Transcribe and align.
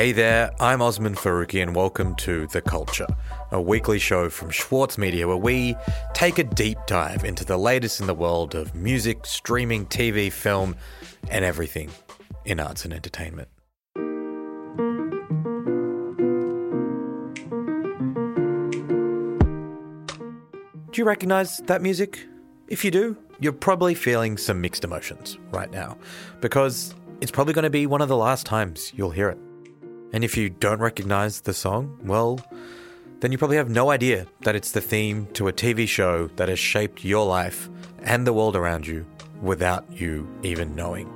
Hey 0.00 0.12
there, 0.12 0.50
I'm 0.58 0.80
Osman 0.80 1.14
Faruqi, 1.14 1.60
and 1.60 1.76
welcome 1.76 2.14
to 2.14 2.46
The 2.46 2.62
Culture, 2.62 3.06
a 3.50 3.60
weekly 3.60 3.98
show 3.98 4.30
from 4.30 4.48
Schwartz 4.48 4.96
Media 4.96 5.28
where 5.28 5.36
we 5.36 5.76
take 6.14 6.38
a 6.38 6.44
deep 6.44 6.78
dive 6.86 7.22
into 7.22 7.44
the 7.44 7.58
latest 7.58 8.00
in 8.00 8.06
the 8.06 8.14
world 8.14 8.54
of 8.54 8.74
music, 8.74 9.26
streaming, 9.26 9.84
TV, 9.84 10.32
film, 10.32 10.74
and 11.28 11.44
everything 11.44 11.90
in 12.46 12.60
arts 12.60 12.86
and 12.86 12.94
entertainment. 12.94 13.48
Do 20.92 20.94
you 20.94 21.04
recognize 21.04 21.58
that 21.66 21.82
music? 21.82 22.26
If 22.68 22.86
you 22.86 22.90
do, 22.90 23.18
you're 23.38 23.52
probably 23.52 23.94
feeling 23.94 24.38
some 24.38 24.62
mixed 24.62 24.82
emotions 24.82 25.36
right 25.50 25.70
now 25.70 25.98
because 26.40 26.94
it's 27.20 27.30
probably 27.30 27.52
going 27.52 27.64
to 27.64 27.68
be 27.68 27.86
one 27.86 28.00
of 28.00 28.08
the 28.08 28.16
last 28.16 28.46
times 28.46 28.94
you'll 28.96 29.10
hear 29.10 29.28
it. 29.28 29.38
And 30.12 30.24
if 30.24 30.36
you 30.36 30.50
don't 30.50 30.80
recognize 30.80 31.42
the 31.42 31.54
song, 31.54 31.98
well, 32.02 32.40
then 33.20 33.32
you 33.32 33.38
probably 33.38 33.58
have 33.58 33.70
no 33.70 33.90
idea 33.90 34.26
that 34.42 34.56
it's 34.56 34.72
the 34.72 34.80
theme 34.80 35.26
to 35.34 35.46
a 35.48 35.52
TV 35.52 35.86
show 35.86 36.28
that 36.36 36.48
has 36.48 36.58
shaped 36.58 37.04
your 37.04 37.26
life 37.26 37.68
and 38.02 38.26
the 38.26 38.32
world 38.32 38.56
around 38.56 38.86
you 38.86 39.06
without 39.40 39.84
you 39.92 40.28
even 40.42 40.74
knowing. 40.74 41.06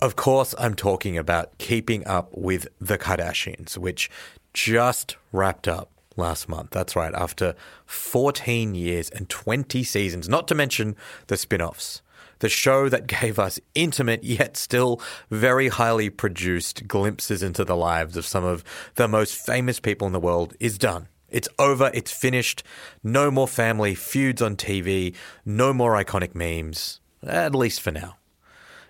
Of 0.00 0.16
course, 0.16 0.54
I'm 0.58 0.74
talking 0.74 1.16
about 1.16 1.56
Keeping 1.58 2.06
Up 2.06 2.28
with 2.36 2.68
the 2.78 2.98
Kardashians, 2.98 3.78
which 3.78 4.10
just 4.52 5.16
wrapped 5.32 5.66
up 5.66 5.90
last 6.16 6.48
month. 6.48 6.70
That's 6.70 6.94
right, 6.94 7.14
after 7.14 7.54
14 7.86 8.74
years 8.74 9.08
and 9.08 9.28
20 9.28 9.82
seasons, 9.82 10.28
not 10.28 10.46
to 10.48 10.54
mention 10.54 10.96
the 11.28 11.36
spin 11.36 11.62
offs. 11.62 12.02
The 12.44 12.50
show 12.50 12.90
that 12.90 13.06
gave 13.22 13.38
us 13.38 13.58
intimate 13.74 14.22
yet 14.22 14.58
still 14.58 15.00
very 15.30 15.68
highly 15.68 16.10
produced 16.10 16.86
glimpses 16.86 17.42
into 17.42 17.64
the 17.64 17.74
lives 17.74 18.18
of 18.18 18.26
some 18.26 18.44
of 18.44 18.62
the 18.96 19.08
most 19.08 19.34
famous 19.34 19.80
people 19.80 20.06
in 20.06 20.12
the 20.12 20.20
world 20.20 20.52
is 20.60 20.76
done. 20.76 21.08
It's 21.30 21.48
over, 21.58 21.90
it's 21.94 22.12
finished. 22.12 22.62
No 23.02 23.30
more 23.30 23.48
family 23.48 23.94
feuds 23.94 24.42
on 24.42 24.56
TV, 24.56 25.14
no 25.46 25.72
more 25.72 25.92
iconic 25.92 26.34
memes, 26.34 27.00
at 27.26 27.54
least 27.54 27.80
for 27.80 27.92
now. 27.92 28.16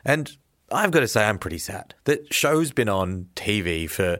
And 0.04 0.36
I've 0.72 0.90
got 0.90 1.00
to 1.00 1.08
say, 1.08 1.24
I'm 1.24 1.38
pretty 1.38 1.58
sad. 1.58 1.94
The 2.06 2.26
show's 2.32 2.72
been 2.72 2.88
on 2.88 3.28
TV 3.36 3.88
for 3.88 4.18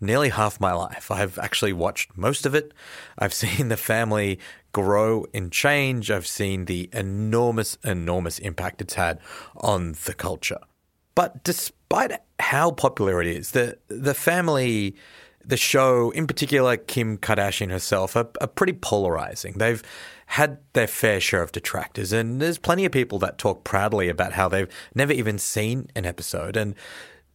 nearly 0.00 0.28
half 0.28 0.60
my 0.60 0.72
life. 0.72 1.10
I've 1.10 1.36
actually 1.38 1.72
watched 1.72 2.16
most 2.16 2.46
of 2.46 2.54
it. 2.54 2.72
I've 3.18 3.34
seen 3.42 3.70
the 3.70 3.76
family 3.76 4.38
grow 4.72 5.26
and 5.34 5.50
change. 5.50 6.10
I've 6.10 6.26
seen 6.26 6.66
the 6.66 6.88
enormous, 6.92 7.78
enormous 7.84 8.38
impact 8.38 8.82
it's 8.82 8.94
had 8.94 9.18
on 9.56 9.94
the 10.04 10.14
culture. 10.14 10.60
But 11.14 11.42
despite 11.42 12.12
how 12.38 12.70
popular 12.70 13.20
it 13.20 13.26
is, 13.26 13.50
the 13.50 13.78
the 13.88 14.14
family, 14.14 14.94
the 15.44 15.56
show, 15.56 16.10
in 16.10 16.28
particular 16.28 16.76
Kim 16.76 17.18
Kardashian 17.18 17.70
herself, 17.70 18.14
are, 18.14 18.28
are 18.40 18.46
pretty 18.46 18.74
polarizing. 18.74 19.54
They've 19.54 19.82
had 20.26 20.58
their 20.74 20.86
fair 20.86 21.20
share 21.20 21.42
of 21.42 21.50
detractors, 21.50 22.12
and 22.12 22.40
there's 22.40 22.58
plenty 22.58 22.84
of 22.84 22.92
people 22.92 23.18
that 23.18 23.38
talk 23.38 23.64
proudly 23.64 24.08
about 24.08 24.34
how 24.34 24.48
they've 24.48 24.68
never 24.94 25.12
even 25.12 25.38
seen 25.38 25.88
an 25.96 26.06
episode. 26.06 26.56
And 26.56 26.76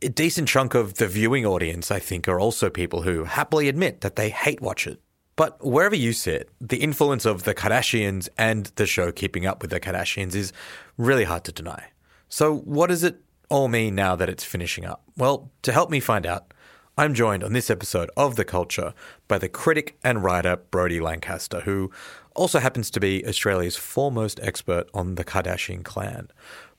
a 0.01 0.07
decent 0.07 0.47
chunk 0.47 0.75
of 0.75 0.93
the 0.93 1.07
viewing 1.07 1.45
audience, 1.45 1.91
I 1.91 1.99
think, 1.99 2.27
are 2.29 2.39
also 2.39 2.69
people 2.69 3.01
who 3.01 3.25
happily 3.25 3.67
admit 3.67 3.99
that 3.99 4.15
they 4.15 4.29
hate 4.29 4.61
watch 4.61 4.87
it. 4.87 5.01
But 5.35 5.65
wherever 5.65 5.95
you 5.95 6.13
sit, 6.13 6.49
the 6.61 6.77
influence 6.77 7.25
of 7.25 7.43
the 7.43 7.55
Kardashians 7.55 8.29
and 8.37 8.67
the 8.75 8.85
show 8.85 9.11
Keeping 9.11 9.45
Up 9.45 9.61
with 9.61 9.71
the 9.71 9.79
Kardashians 9.79 10.35
is 10.35 10.53
really 10.97 11.23
hard 11.23 11.43
to 11.45 11.51
deny. 11.51 11.89
So, 12.29 12.55
what 12.55 12.87
does 12.87 13.03
it 13.03 13.21
all 13.49 13.67
mean 13.67 13.95
now 13.95 14.15
that 14.15 14.29
it's 14.29 14.43
finishing 14.43 14.85
up? 14.85 15.03
Well, 15.17 15.51
to 15.63 15.71
help 15.71 15.89
me 15.89 15.99
find 15.99 16.25
out, 16.25 16.53
I'm 16.97 17.15
joined 17.15 17.43
on 17.43 17.53
this 17.53 17.71
episode 17.71 18.11
of 18.15 18.35
The 18.35 18.45
Culture 18.45 18.93
by 19.27 19.39
the 19.39 19.49
critic 19.49 19.97
and 20.03 20.23
writer 20.23 20.57
Brodie 20.57 20.99
Lancaster, 20.99 21.61
who 21.61 21.91
also 22.35 22.59
happens 22.59 22.91
to 22.91 22.99
be 22.99 23.25
Australia's 23.27 23.75
foremost 23.75 24.39
expert 24.43 24.87
on 24.93 25.15
the 25.15 25.23
Kardashian 25.23 25.83
clan. 25.83 26.29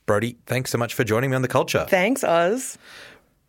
Brodie, 0.05 0.37
thanks 0.45 0.71
so 0.71 0.77
much 0.77 0.93
for 0.93 1.03
joining 1.03 1.31
me 1.31 1.35
on 1.35 1.41
The 1.41 1.47
Culture. 1.47 1.85
Thanks, 1.89 2.23
Oz. 2.23 2.77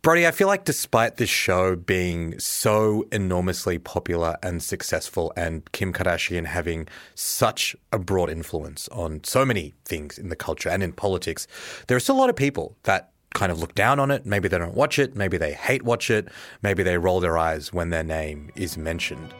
Brodie, 0.01 0.27
I 0.27 0.31
feel 0.31 0.47
like 0.47 0.63
despite 0.63 1.17
this 1.17 1.29
show 1.29 1.75
being 1.75 2.39
so 2.39 3.05
enormously 3.11 3.77
popular 3.77 4.37
and 4.41 4.63
successful, 4.63 5.33
and 5.35 5.69
Kim 5.71 5.91
Kardashian 5.91 6.45
having 6.45 6.87
such 7.15 7.75
a 7.91 7.99
broad 7.99 8.29
influence 8.29 8.87
on 8.89 9.23
so 9.23 9.43
many 9.43 9.73
things 9.83 10.17
in 10.17 10.29
the 10.29 10.35
culture 10.35 10.69
and 10.69 10.81
in 10.81 10.93
politics, 10.93 11.47
there 11.87 11.97
are 11.97 11.99
still 11.99 12.15
a 12.15 12.19
lot 12.19 12.29
of 12.29 12.35
people 12.35 12.77
that 12.83 13.11
kind 13.33 13.51
of 13.51 13.59
look 13.59 13.75
down 13.75 13.99
on 13.99 14.09
it. 14.09 14.25
Maybe 14.25 14.47
they 14.47 14.57
don't 14.57 14.75
watch 14.75 14.97
it. 14.97 15.15
Maybe 15.15 15.37
they 15.37 15.53
hate 15.53 15.83
watch 15.83 16.09
it. 16.09 16.29
Maybe 16.61 16.83
they 16.83 16.97
roll 16.97 17.19
their 17.19 17.37
eyes 17.37 17.73
when 17.73 17.89
their 17.89 18.03
name 18.03 18.51
is 18.55 18.77
mentioned. 18.77 19.33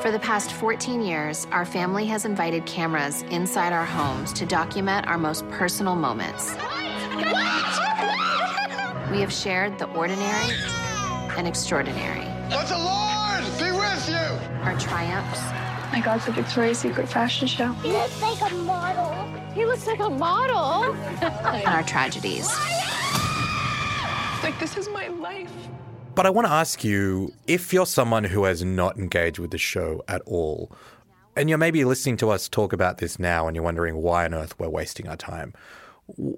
For 0.00 0.10
the 0.10 0.18
past 0.18 0.52
14 0.52 1.02
years, 1.02 1.46
our 1.50 1.64
family 1.64 2.06
has 2.06 2.24
invited 2.24 2.64
cameras 2.66 3.22
inside 3.30 3.72
our 3.72 3.86
homes 3.86 4.32
to 4.34 4.46
document 4.46 5.06
our 5.06 5.18
most 5.18 5.48
personal 5.50 5.96
moments. 5.96 6.54
We 9.10 9.20
have 9.20 9.32
shared 9.32 9.78
the 9.78 9.86
ordinary 9.92 10.50
and 11.36 11.46
extraordinary. 11.46 12.24
Let 12.50 12.66
the 12.66 12.76
Lord 12.76 13.44
be 13.56 13.70
with 13.70 14.08
you. 14.08 14.62
Our 14.64 14.76
triumphs. 14.80 15.40
My 15.92 16.00
God's 16.04 16.26
a 16.26 16.32
Victoria's 16.32 16.78
Secret 16.78 17.08
fashion 17.08 17.46
show. 17.46 17.72
He 17.74 17.92
looks 17.92 18.20
like 18.20 18.50
a 18.50 18.54
model. 18.56 19.52
He 19.54 19.64
looks 19.64 19.86
like 19.86 20.00
a 20.00 20.10
model. 20.10 20.92
and 21.22 21.66
our 21.68 21.84
tragedies. 21.84 22.48
like, 24.42 24.58
this 24.58 24.76
is 24.76 24.88
my 24.88 25.06
life. 25.06 25.52
But 26.16 26.26
I 26.26 26.30
want 26.30 26.48
to 26.48 26.52
ask 26.52 26.82
you 26.82 27.32
if 27.46 27.72
you're 27.72 27.86
someone 27.86 28.24
who 28.24 28.42
has 28.42 28.64
not 28.64 28.98
engaged 28.98 29.38
with 29.38 29.52
the 29.52 29.58
show 29.58 30.02
at 30.08 30.22
all, 30.22 30.72
and 31.36 31.48
you're 31.48 31.58
maybe 31.58 31.84
listening 31.84 32.16
to 32.16 32.30
us 32.30 32.48
talk 32.48 32.72
about 32.72 32.98
this 32.98 33.20
now 33.20 33.46
and 33.46 33.54
you're 33.54 33.62
wondering 33.62 33.96
why 33.96 34.24
on 34.24 34.34
earth 34.34 34.58
we're 34.58 34.68
wasting 34.68 35.06
our 35.06 35.16
time 35.16 35.52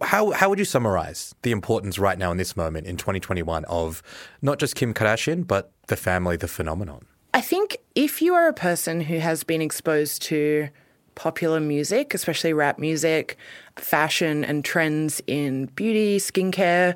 how 0.03 0.31
how 0.31 0.49
would 0.49 0.59
you 0.59 0.65
summarize 0.65 1.34
the 1.43 1.51
importance 1.51 1.99
right 1.99 2.19
now 2.19 2.31
in 2.31 2.39
this 2.39 2.56
moment 2.56 2.87
in 2.87 2.97
2021 2.97 3.65
of 3.67 4.03
not 4.41 4.59
just 4.59 4.75
Kim 4.75 4.95
Kardashian 4.95 5.47
but 5.47 5.71
the 5.89 5.97
family, 5.97 6.37
the 6.37 6.49
phenomenon? 6.49 7.05
I 7.34 7.41
think 7.41 7.77
if 7.95 8.23
you 8.23 8.34
are 8.34 8.49
a 8.49 8.55
person 8.55 9.01
who 9.01 9.19
has 9.19 9.45
been 9.45 9.61
exposed 9.61 10.23
to 10.23 10.69
popular 11.15 11.61
music, 11.61 12.15
especially 12.15 12.53
rap 12.53 12.79
music, 12.79 13.37
fashion 13.77 14.45
and 14.45 14.65
trends 14.65 15.21
in 15.27 15.67
beauty, 15.67 16.19
skincare, 16.19 16.95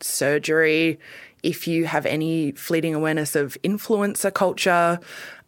surgery, 0.00 0.98
if 1.42 1.66
you 1.66 1.86
have 1.86 2.04
any 2.04 2.52
fleeting 2.52 2.94
awareness 2.94 3.34
of 3.34 3.56
influencer 3.62 4.32
culture, 4.32 5.00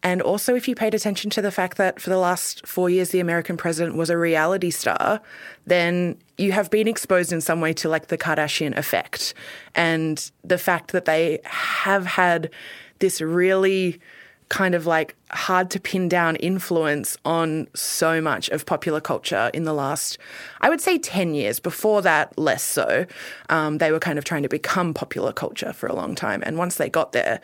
and 0.03 0.21
also, 0.21 0.55
if 0.57 0.67
you 0.67 0.75
paid 0.75 0.95
attention 0.95 1.31
to 1.31 1.43
the 1.43 1.53
fact 1.53 1.77
that 1.77 2.01
for 2.01 2.11
the 2.11 2.19
last 2.19 2.67
four 2.67 2.91
years 2.91 3.11
the 3.11 3.21
American 3.21 3.57
president 3.57 3.97
was 3.97 4.11
a 4.11 4.19
reality 4.19 4.71
star, 4.71 5.21
then 5.67 6.19
you 6.39 6.51
have 6.53 6.71
been 6.71 6.89
exposed 6.89 7.33
in 7.33 7.41
some 7.41 7.61
way 7.61 7.73
to 7.75 7.89
like 7.89 8.09
the 8.09 8.19
Kardashian 8.19 8.77
effect 8.77 9.33
and 9.77 10.31
the 10.43 10.59
fact 10.59 10.91
that 10.91 11.05
they 11.05 11.39
have 11.45 12.05
had 12.05 12.51
this 12.99 13.21
really 13.21 14.01
kind 14.49 14.75
of 14.75 14.87
like 14.87 15.17
hard 15.31 15.71
to 15.71 15.81
pin 15.81 16.09
down 16.09 16.37
influence 16.37 17.17
on 17.25 17.67
so 17.75 18.21
much 18.21 18.49
of 18.51 18.67
popular 18.67 19.01
culture 19.01 19.51
in 19.55 19.65
the 19.65 19.73
last, 19.73 20.19
I 20.61 20.69
would 20.69 20.81
say, 20.81 20.99
10 20.99 21.34
years. 21.34 21.59
Before 21.59 22.03
that, 22.03 22.37
less 22.39 22.63
so. 22.63 23.07
Um, 23.48 23.78
they 23.78 23.93
were 23.93 24.01
kind 24.01 24.19
of 24.19 24.25
trying 24.25 24.43
to 24.43 24.51
become 24.51 24.93
popular 24.93 25.33
culture 25.33 25.72
for 25.72 25.87
a 25.87 25.95
long 25.95 26.15
time. 26.15 26.43
And 26.45 26.59
once 26.59 26.75
they 26.75 26.91
got 26.91 27.13
there, 27.13 27.41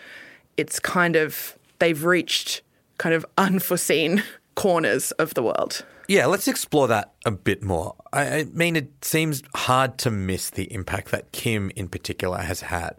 it's 0.58 0.78
kind 0.80 1.16
of 1.16 1.57
they've 1.78 2.04
reached 2.04 2.62
kind 2.98 3.14
of 3.14 3.24
unforeseen 3.36 4.22
corners 4.54 5.12
of 5.12 5.34
the 5.34 5.42
world. 5.42 5.84
Yeah, 6.08 6.24
let's 6.26 6.48
explore 6.48 6.88
that 6.88 7.12
a 7.26 7.30
bit 7.30 7.62
more. 7.62 7.94
I, 8.12 8.46
mean, 8.52 8.76
it 8.76 9.04
seems 9.04 9.42
hard 9.54 9.98
to 9.98 10.10
miss 10.10 10.48
the 10.48 10.72
impact 10.72 11.10
that 11.10 11.32
Kim 11.32 11.70
in 11.76 11.88
particular 11.88 12.38
has 12.38 12.62
had 12.62 12.96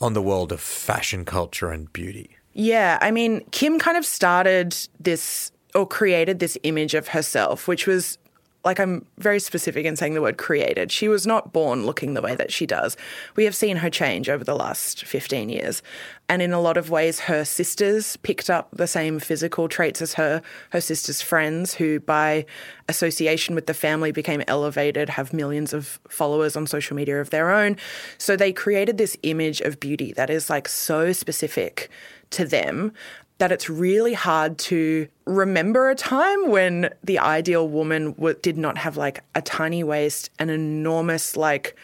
on 0.00 0.12
the 0.12 0.22
world 0.22 0.50
of 0.50 0.60
fashion 0.60 1.24
culture 1.24 1.70
and 1.70 1.92
beauty. 1.92 2.36
Yeah, 2.54 2.98
I 3.00 3.12
mean, 3.12 3.44
Kim 3.52 3.78
kind 3.78 3.96
of 3.96 4.04
started 4.04 4.76
this 4.98 5.52
or 5.74 5.86
created 5.86 6.40
this 6.40 6.58
image 6.64 6.94
of 6.94 7.08
herself, 7.08 7.68
which 7.68 7.86
was 7.86 8.18
like 8.64 8.80
I'm 8.80 9.06
very 9.18 9.38
specific 9.38 9.86
in 9.86 9.96
saying 9.96 10.14
the 10.14 10.22
word 10.22 10.36
created. 10.36 10.90
She 10.90 11.08
was 11.08 11.26
not 11.26 11.52
born 11.52 11.86
looking 11.86 12.14
the 12.14 12.22
way 12.22 12.34
that 12.34 12.52
she 12.52 12.66
does. 12.66 12.96
We 13.36 13.44
have 13.44 13.54
seen 13.54 13.76
her 13.78 13.88
change 13.88 14.28
over 14.28 14.42
the 14.42 14.56
last 14.56 15.04
15 15.04 15.48
years. 15.48 15.80
And 16.28 16.42
in 16.42 16.52
a 16.52 16.60
lot 16.60 16.76
of 16.76 16.90
ways, 16.90 17.20
her 17.20 17.44
sisters 17.44 18.16
picked 18.16 18.50
up 18.50 18.68
the 18.72 18.86
same 18.86 19.20
physical 19.20 19.68
traits 19.68 20.02
as 20.02 20.14
her, 20.14 20.42
her 20.70 20.80
sister's 20.80 21.22
friends, 21.22 21.74
who 21.74 22.00
by 22.00 22.44
association 22.88 23.54
with 23.54 23.66
the 23.66 23.74
family 23.74 24.10
became 24.12 24.42
elevated, 24.48 25.08
have 25.08 25.32
millions 25.32 25.72
of 25.72 26.00
followers 26.08 26.56
on 26.56 26.66
social 26.66 26.96
media 26.96 27.20
of 27.20 27.30
their 27.30 27.50
own. 27.50 27.76
So 28.18 28.36
they 28.36 28.52
created 28.52 28.98
this 28.98 29.16
image 29.22 29.60
of 29.60 29.78
beauty 29.78 30.12
that 30.12 30.30
is 30.30 30.50
like 30.50 30.68
so 30.68 31.12
specific 31.12 31.88
to 32.30 32.44
them 32.44 32.92
that 33.38 33.52
it's 33.52 33.70
really 33.70 34.14
hard 34.14 34.58
to 34.58 35.08
remember 35.24 35.88
a 35.90 35.94
time 35.94 36.48
when 36.48 36.90
the 37.04 37.18
ideal 37.18 37.68
woman 37.68 38.12
w- 38.12 38.36
did 38.42 38.58
not 38.58 38.78
have 38.78 38.96
like 38.96 39.22
a 39.34 39.42
tiny 39.42 39.84
waist, 39.84 40.30
an 40.38 40.50
enormous 40.50 41.36
like 41.36 41.76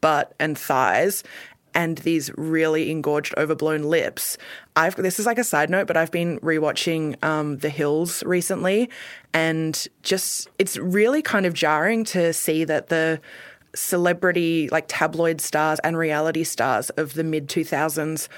butt 0.00 0.34
and 0.40 0.58
thighs, 0.58 1.22
and 1.74 1.98
these 1.98 2.30
really 2.36 2.90
engorged, 2.90 3.34
overblown 3.36 3.82
lips. 3.82 4.38
I've 4.76 4.96
this 4.96 5.18
is 5.18 5.26
like 5.26 5.38
a 5.38 5.44
side 5.44 5.68
note, 5.68 5.86
but 5.86 5.96
I've 5.96 6.10
been 6.10 6.38
rewatching 6.40 7.22
um, 7.22 7.58
The 7.58 7.68
Hills 7.68 8.22
recently, 8.22 8.88
and 9.34 9.86
just 10.02 10.48
it's 10.58 10.78
really 10.78 11.20
kind 11.20 11.44
of 11.44 11.52
jarring 11.52 12.04
to 12.04 12.32
see 12.32 12.64
that 12.64 12.88
the 12.88 13.20
celebrity 13.74 14.68
like 14.70 14.84
tabloid 14.88 15.40
stars 15.40 15.78
and 15.80 15.98
reality 15.98 16.44
stars 16.44 16.90
of 16.90 17.14
the 17.14 17.24
mid 17.24 17.48
2000s 17.48 18.28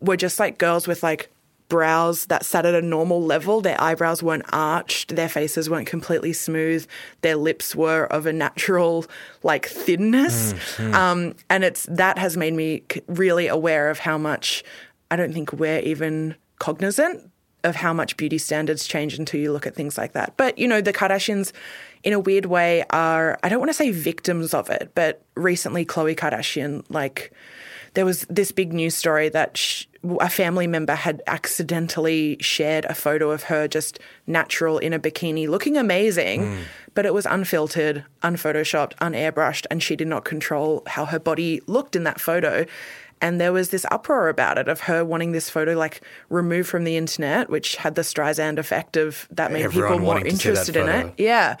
were 0.00 0.18
just 0.18 0.38
like 0.38 0.58
girls 0.58 0.86
with 0.86 1.02
like 1.02 1.30
brows 1.70 2.26
that 2.26 2.44
sat 2.44 2.66
at 2.66 2.74
a 2.74 2.82
normal 2.82 3.22
level. 3.22 3.62
Their 3.62 3.80
eyebrows 3.80 4.22
weren't 4.22 4.44
arched, 4.52 5.16
their 5.16 5.30
faces 5.30 5.70
weren't 5.70 5.86
completely 5.86 6.34
smooth, 6.34 6.86
their 7.22 7.36
lips 7.36 7.74
were 7.74 8.04
of 8.06 8.26
a 8.26 8.32
natural 8.32 9.06
like 9.42 9.66
thinness. 9.66 10.52
Um, 10.78 11.34
and 11.48 11.64
it's 11.64 11.84
that 11.84 12.18
has 12.18 12.36
made 12.36 12.52
me 12.52 12.82
really 13.06 13.46
aware 13.46 13.88
of 13.88 14.00
how 14.00 14.18
much 14.18 14.62
I 15.10 15.16
don't 15.16 15.32
think 15.32 15.54
we're 15.54 15.80
even 15.80 16.34
cognizant 16.58 17.30
of 17.64 17.76
how 17.76 17.92
much 17.92 18.16
beauty 18.16 18.38
standards 18.38 18.86
change 18.86 19.18
until 19.18 19.40
you 19.40 19.52
look 19.52 19.66
at 19.66 19.74
things 19.74 19.98
like 19.98 20.12
that. 20.12 20.36
But 20.36 20.58
you 20.58 20.68
know, 20.68 20.80
the 20.80 20.92
Kardashians 20.92 21.52
in 22.02 22.12
a 22.12 22.20
weird 22.20 22.46
way 22.46 22.84
are 22.90 23.38
I 23.42 23.48
don't 23.48 23.60
want 23.60 23.70
to 23.70 23.74
say 23.74 23.90
victims 23.90 24.54
of 24.54 24.70
it, 24.70 24.92
but 24.94 25.22
recently 25.34 25.84
Khloe 25.84 26.16
Kardashian 26.16 26.84
like 26.88 27.32
there 27.94 28.04
was 28.04 28.26
this 28.28 28.52
big 28.52 28.72
news 28.72 28.94
story 28.94 29.28
that 29.28 29.56
sh- 29.56 29.86
a 30.20 30.30
family 30.30 30.66
member 30.66 30.94
had 30.94 31.22
accidentally 31.26 32.36
shared 32.40 32.84
a 32.86 32.94
photo 32.94 33.30
of 33.30 33.44
her 33.44 33.68
just 33.68 33.98
natural 34.26 34.78
in 34.78 34.92
a 34.92 34.98
bikini 34.98 35.48
looking 35.48 35.76
amazing, 35.76 36.54
hmm. 36.54 36.62
but 36.94 37.04
it 37.04 37.12
was 37.12 37.26
unfiltered, 37.26 38.04
unphotoshopped, 38.22 38.94
unairbrushed, 38.96 39.66
and 39.70 39.82
she 39.82 39.96
did 39.96 40.08
not 40.08 40.24
control 40.24 40.82
how 40.86 41.04
her 41.04 41.18
body 41.18 41.60
looked 41.66 41.96
in 41.96 42.04
that 42.04 42.20
photo. 42.20 42.64
And 43.22 43.38
there 43.38 43.52
was 43.52 43.68
this 43.68 43.84
uproar 43.90 44.30
about 44.30 44.56
it 44.56 44.66
of 44.66 44.80
her 44.80 45.04
wanting 45.04 45.32
this 45.32 45.50
photo 45.50 45.74
like 45.74 46.00
removed 46.30 46.70
from 46.70 46.84
the 46.84 46.96
internet, 46.96 47.50
which 47.50 47.76
had 47.76 47.94
the 47.94 48.00
Streisand 48.00 48.58
effect 48.58 48.96
of 48.96 49.28
that 49.30 49.52
made 49.52 49.64
Everyone 49.64 49.92
people 49.92 49.98
more 49.98 50.14
wanting 50.14 50.32
to 50.32 50.38
see 50.38 50.42
that 50.44 50.48
interested 50.48 50.76
in 50.76 50.88
it. 50.88 51.14
Yeah. 51.18 51.56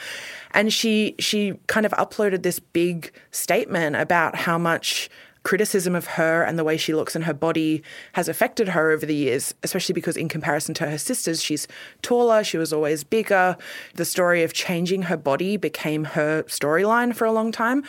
And 0.52 0.72
she 0.72 1.14
she 1.18 1.60
kind 1.66 1.84
of 1.84 1.92
uploaded 1.92 2.44
this 2.44 2.58
big 2.58 3.12
statement 3.30 3.96
about 3.96 4.36
how 4.36 4.56
much 4.56 5.10
criticism 5.42 5.94
of 5.94 6.06
her 6.06 6.42
and 6.42 6.58
the 6.58 6.64
way 6.64 6.76
she 6.76 6.94
looks 6.94 7.16
and 7.16 7.24
her 7.24 7.34
body 7.34 7.82
has 8.12 8.28
affected 8.28 8.68
her 8.68 8.90
over 8.90 9.06
the 9.06 9.14
years, 9.14 9.54
especially 9.62 9.94
because 9.94 10.16
in 10.16 10.28
comparison 10.28 10.74
to 10.74 10.90
her 10.90 10.98
sisters, 10.98 11.42
she's 11.42 11.66
taller, 12.02 12.44
she 12.44 12.58
was 12.58 12.72
always 12.72 13.04
bigger. 13.04 13.56
The 13.94 14.04
story 14.04 14.42
of 14.42 14.52
changing 14.52 15.02
her 15.02 15.16
body 15.16 15.56
became 15.56 16.04
her 16.04 16.42
storyline 16.44 17.14
for 17.14 17.24
a 17.24 17.32
long 17.32 17.52
time. 17.52 17.84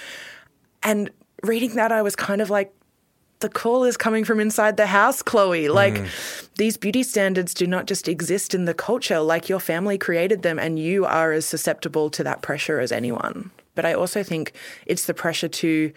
And 0.81 1.11
reading 1.43 1.75
that, 1.75 1.91
I 1.91 2.01
was 2.01 2.15
kind 2.15 2.41
of 2.41 2.49
like, 2.49 2.73
the 3.41 3.49
call 3.49 3.83
is 3.83 3.97
coming 3.97 4.23
from 4.23 4.39
inside 4.39 4.77
the 4.77 4.85
house, 4.85 5.23
Khloe. 5.23 5.65
Mm. 5.65 5.73
Like, 5.73 6.05
these 6.57 6.77
beauty 6.77 7.01
standards 7.01 7.55
do 7.55 7.65
not 7.65 7.87
just 7.87 8.07
exist 8.07 8.53
in 8.53 8.65
the 8.65 8.73
culture, 8.73 9.19
like, 9.19 9.49
your 9.49 9.59
family 9.59 9.97
created 9.97 10.43
them, 10.43 10.59
and 10.59 10.77
you 10.77 11.05
are 11.05 11.31
as 11.31 11.45
susceptible 11.45 12.11
to 12.11 12.23
that 12.23 12.43
pressure 12.43 12.79
as 12.79 12.91
anyone. 12.91 13.49
But 13.73 13.85
I 13.85 13.93
also 13.93 14.21
think 14.21 14.53
it's 14.85 15.05
the 15.05 15.15
pressure 15.15 15.47
to 15.47 15.91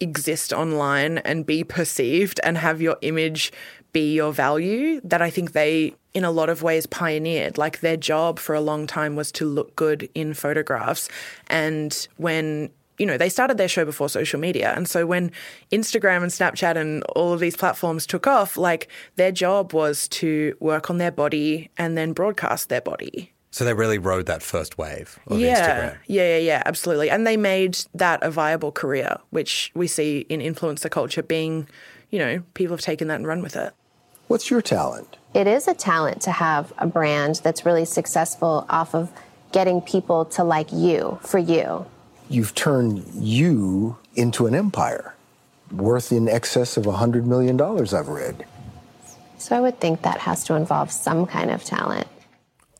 exist 0.00 0.52
online 0.52 1.18
and 1.18 1.46
be 1.46 1.64
perceived 1.64 2.40
and 2.44 2.58
have 2.58 2.80
your 2.80 2.96
image 3.00 3.52
be 3.92 4.14
your 4.14 4.32
value 4.32 5.00
that 5.04 5.22
I 5.22 5.30
think 5.30 5.52
they, 5.52 5.94
in 6.12 6.24
a 6.24 6.30
lot 6.30 6.50
of 6.50 6.62
ways, 6.62 6.84
pioneered. 6.84 7.56
Like, 7.56 7.80
their 7.80 7.96
job 7.96 8.38
for 8.38 8.54
a 8.54 8.60
long 8.60 8.86
time 8.86 9.16
was 9.16 9.32
to 9.32 9.46
look 9.46 9.74
good 9.76 10.10
in 10.14 10.34
photographs. 10.34 11.08
And 11.46 12.06
when 12.16 12.70
you 12.98 13.06
know, 13.06 13.18
they 13.18 13.28
started 13.28 13.58
their 13.58 13.68
show 13.68 13.84
before 13.84 14.08
social 14.08 14.38
media. 14.38 14.72
And 14.76 14.88
so 14.88 15.04
when 15.04 15.32
Instagram 15.72 16.22
and 16.22 16.30
Snapchat 16.30 16.76
and 16.76 17.02
all 17.16 17.32
of 17.32 17.40
these 17.40 17.56
platforms 17.56 18.06
took 18.06 18.28
off, 18.28 18.56
like 18.56 18.88
their 19.16 19.32
job 19.32 19.72
was 19.72 20.06
to 20.08 20.56
work 20.60 20.90
on 20.90 20.98
their 20.98 21.10
body 21.10 21.70
and 21.76 21.98
then 21.98 22.12
broadcast 22.12 22.68
their 22.68 22.80
body. 22.80 23.33
So 23.54 23.64
they 23.64 23.72
really 23.72 23.98
rode 23.98 24.26
that 24.26 24.42
first 24.42 24.78
wave 24.78 25.20
of 25.28 25.38
yeah. 25.38 25.54
Instagram. 25.54 25.98
Yeah, 26.08 26.22
yeah, 26.22 26.38
yeah, 26.38 26.62
absolutely. 26.66 27.08
And 27.08 27.24
they 27.24 27.36
made 27.36 27.78
that 27.94 28.20
a 28.24 28.28
viable 28.28 28.72
career, 28.72 29.18
which 29.30 29.70
we 29.76 29.86
see 29.86 30.26
in 30.28 30.40
influencer 30.40 30.90
culture 30.90 31.22
being, 31.22 31.68
you 32.10 32.18
know, 32.18 32.42
people 32.54 32.74
have 32.74 32.80
taken 32.80 33.06
that 33.06 33.14
and 33.14 33.28
run 33.28 33.42
with 33.42 33.54
it. 33.54 33.72
What's 34.26 34.50
your 34.50 34.60
talent? 34.60 35.18
It 35.34 35.46
is 35.46 35.68
a 35.68 35.74
talent 35.74 36.20
to 36.22 36.32
have 36.32 36.72
a 36.78 36.88
brand 36.88 37.42
that's 37.44 37.64
really 37.64 37.84
successful 37.84 38.66
off 38.68 38.92
of 38.92 39.12
getting 39.52 39.80
people 39.80 40.24
to 40.24 40.42
like 40.42 40.72
you 40.72 41.20
for 41.22 41.38
you. 41.38 41.86
You've 42.28 42.56
turned 42.56 43.04
you 43.14 43.98
into 44.16 44.48
an 44.48 44.56
empire 44.56 45.14
worth 45.70 46.10
in 46.10 46.28
excess 46.28 46.76
of 46.76 46.86
$100 46.86 47.24
million, 47.24 47.60
I've 47.62 48.08
read. 48.08 48.46
So 49.38 49.56
I 49.56 49.60
would 49.60 49.78
think 49.78 50.02
that 50.02 50.18
has 50.18 50.42
to 50.46 50.56
involve 50.56 50.90
some 50.90 51.24
kind 51.24 51.52
of 51.52 51.62
talent. 51.62 52.08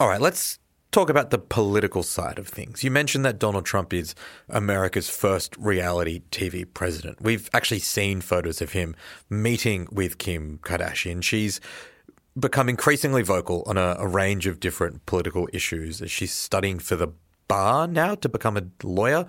All 0.00 0.08
right, 0.08 0.20
let's 0.20 0.58
talk 0.94 1.10
about 1.10 1.30
the 1.30 1.38
political 1.38 2.04
side 2.04 2.38
of 2.38 2.46
things. 2.46 2.84
You 2.84 2.90
mentioned 2.92 3.24
that 3.24 3.40
Donald 3.40 3.66
Trump 3.66 3.92
is 3.92 4.14
America's 4.48 5.10
first 5.10 5.56
reality 5.56 6.22
TV 6.30 6.64
president. 6.72 7.20
We've 7.20 7.50
actually 7.52 7.80
seen 7.80 8.20
photos 8.20 8.62
of 8.62 8.72
him 8.72 8.94
meeting 9.28 9.88
with 9.90 10.18
Kim 10.18 10.60
Kardashian. 10.62 11.20
She's 11.24 11.60
become 12.38 12.68
increasingly 12.68 13.22
vocal 13.22 13.64
on 13.66 13.76
a, 13.76 13.96
a 13.98 14.06
range 14.06 14.46
of 14.46 14.60
different 14.60 15.04
political 15.04 15.48
issues 15.52 16.00
she's 16.06 16.32
studying 16.32 16.78
for 16.78 16.94
the 16.94 17.08
bar 17.48 17.88
now 17.88 18.14
to 18.14 18.28
become 18.28 18.56
a 18.56 18.62
lawyer. 18.84 19.26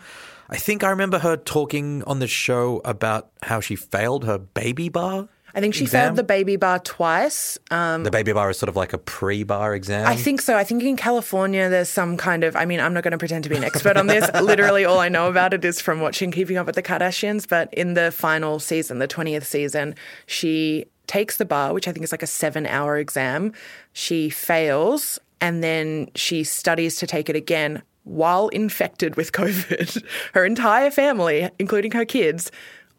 I 0.49 0.57
think 0.57 0.83
I 0.83 0.91
remember 0.91 1.17
her 1.17 1.35
talking 1.35 2.03
on 2.03 2.19
the 2.19 2.27
show 2.27 2.79
about 2.85 3.31
how 3.41 3.59
she 3.59 3.75
failed 3.75 4.23
her 4.25 4.37
baby 4.37 4.89
bar. 4.89 5.29
I 5.55 5.61
think 5.61 5.73
she 5.73 5.85
exam. 5.85 6.07
failed 6.07 6.15
the 6.17 6.23
baby 6.23 6.57
bar 6.57 6.79
twice. 6.79 7.57
Um, 7.71 8.03
The 8.03 8.11
baby 8.11 8.33
bar 8.33 8.49
is 8.49 8.59
sort 8.59 8.67
of 8.67 8.75
like 8.75 8.91
a 8.91 8.97
pre-bar 8.97 9.73
exam. 9.73 10.05
I 10.05 10.15
think 10.15 10.41
so. 10.41 10.57
I 10.57 10.65
think 10.65 10.83
in 10.83 10.97
California, 10.97 11.69
there's 11.69 11.89
some 11.89 12.17
kind 12.17 12.43
of. 12.43 12.55
I 12.55 12.65
mean, 12.65 12.81
I'm 12.81 12.93
not 12.93 13.03
going 13.03 13.13
to 13.13 13.17
pretend 13.17 13.45
to 13.45 13.49
be 13.49 13.55
an 13.55 13.63
expert 13.63 13.95
on 13.95 14.07
this. 14.07 14.29
Literally, 14.41 14.83
all 14.83 14.99
I 14.99 15.07
know 15.09 15.29
about 15.29 15.53
it 15.53 15.63
is 15.63 15.79
from 15.79 16.01
watching 16.01 16.31
Keeping 16.31 16.57
Up 16.57 16.65
with 16.65 16.75
the 16.75 16.83
Kardashians. 16.83 17.47
But 17.47 17.73
in 17.73 17.93
the 17.93 18.11
final 18.11 18.59
season, 18.59 18.99
the 18.99 19.07
20th 19.07 19.45
season, 19.45 19.95
she 20.25 20.85
takes 21.07 21.37
the 21.37 21.45
bar, 21.45 21.73
which 21.73 21.87
I 21.87 21.93
think 21.93 22.03
is 22.03 22.11
like 22.11 22.23
a 22.23 22.27
seven 22.27 22.65
hour 22.65 22.97
exam. 22.97 23.53
She 23.93 24.29
fails 24.29 25.19
and 25.39 25.63
then 25.63 26.09
she 26.15 26.43
studies 26.43 26.97
to 26.97 27.07
take 27.07 27.29
it 27.29 27.35
again 27.35 27.81
while 28.03 28.49
infected 28.49 29.15
with 29.15 29.31
COVID. 29.31 30.03
Her 30.33 30.45
entire 30.45 30.91
family, 30.91 31.49
including 31.59 31.91
her 31.91 32.05
kids, 32.05 32.51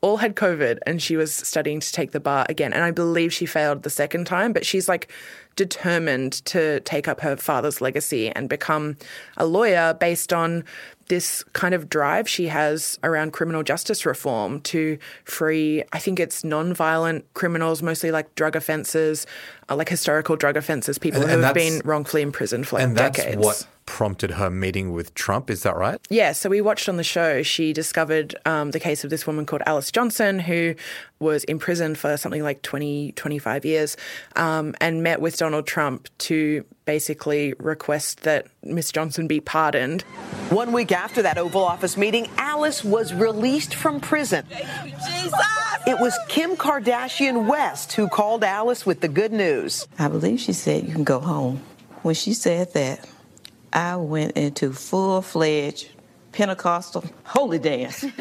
all 0.06 0.18
had 0.18 0.36
COVID 0.36 0.78
and 0.86 1.02
she 1.02 1.16
was 1.16 1.34
studying 1.34 1.80
to 1.80 1.92
take 1.92 2.12
the 2.12 2.20
bar 2.20 2.46
again. 2.48 2.72
And 2.72 2.84
I 2.84 2.92
believe 2.92 3.32
she 3.32 3.46
failed 3.46 3.82
the 3.82 3.90
second 3.90 4.26
time, 4.26 4.52
but 4.52 4.64
she's 4.64 4.88
like 4.88 5.10
determined 5.56 6.44
to 6.44 6.80
take 6.80 7.08
up 7.08 7.20
her 7.20 7.36
father's 7.36 7.80
legacy 7.80 8.30
and 8.30 8.48
become 8.48 8.96
a 9.36 9.46
lawyer 9.46 9.94
based 9.94 10.32
on 10.32 10.64
this 11.08 11.42
kind 11.54 11.72
of 11.74 11.88
drive 11.88 12.28
she 12.28 12.48
has 12.48 12.98
around 13.02 13.32
criminal 13.32 13.62
justice 13.62 14.04
reform 14.04 14.60
to 14.60 14.98
free, 15.24 15.82
I 15.92 15.98
think 15.98 16.20
it's 16.20 16.44
non-violent 16.44 17.24
criminals, 17.34 17.82
mostly 17.82 18.10
like 18.10 18.32
drug 18.34 18.54
offences, 18.56 19.26
uh, 19.68 19.76
like 19.76 19.88
historical 19.88 20.36
drug 20.36 20.56
offences, 20.56 20.98
people 20.98 21.20
And- 21.22 21.30
who 21.30 21.36
and 21.36 21.44
have 21.44 21.54
been 21.54 21.80
wrongfully 21.84 22.22
imprisoned 22.22 22.66
for 22.68 22.76
like 22.76 22.84
and 22.86 22.96
that's 22.96 23.16
decades. 23.18 23.42
what 23.44 23.66
prompted 23.86 24.32
her 24.32 24.50
meeting 24.50 24.92
with 24.92 25.14
Trump. 25.14 25.48
Is 25.48 25.62
that 25.62 25.76
right? 25.76 25.98
Yeah, 26.10 26.32
so 26.32 26.50
we 26.50 26.60
watched 26.60 26.88
on 26.88 26.96
the 26.96 27.04
show. 27.04 27.42
She 27.42 27.72
discovered 27.72 28.34
um, 28.44 28.72
the 28.72 28.80
case 28.80 29.04
of 29.04 29.10
this 29.10 29.26
woman 29.26 29.46
called 29.46 29.62
Alice 29.64 29.90
Johnson, 29.90 30.38
who 30.40 30.74
was 31.18 31.44
imprisoned 31.44 31.96
for 31.96 32.16
something 32.16 32.42
like 32.42 32.62
20, 32.62 33.12
25 33.12 33.64
years, 33.64 33.96
um, 34.34 34.74
and 34.80 35.02
met 35.02 35.20
with 35.20 35.38
Donald 35.38 35.66
Trump 35.66 36.08
to 36.18 36.64
basically 36.84 37.54
request 37.58 38.22
that 38.22 38.46
Miss 38.62 38.92
Johnson 38.92 39.26
be 39.26 39.40
pardoned. 39.40 40.02
One 40.50 40.72
week 40.72 40.92
after 40.92 41.22
that 41.22 41.38
Oval 41.38 41.64
Office 41.64 41.96
meeting, 41.96 42.28
Alice 42.36 42.84
was 42.84 43.14
released 43.14 43.74
from 43.74 44.00
prison. 44.00 44.44
It 45.86 46.00
was 46.00 46.18
Kim 46.28 46.56
Kardashian 46.56 47.46
West 47.46 47.92
who 47.92 48.08
called 48.08 48.44
Alice 48.44 48.84
with 48.84 49.00
the 49.00 49.08
good 49.08 49.32
news. 49.32 49.86
I 49.98 50.08
believe 50.08 50.40
she 50.40 50.52
said 50.52 50.84
you 50.86 50.92
can 50.92 51.04
go 51.04 51.20
home. 51.20 51.62
When 52.02 52.14
she 52.14 52.34
said 52.34 52.72
that, 52.74 53.08
I 53.76 53.96
went 53.96 54.32
into 54.36 54.72
full 54.72 55.20
fledged 55.22 55.90
Pentecostal 56.32 57.04
holy 57.24 57.58
dance. 57.58 58.04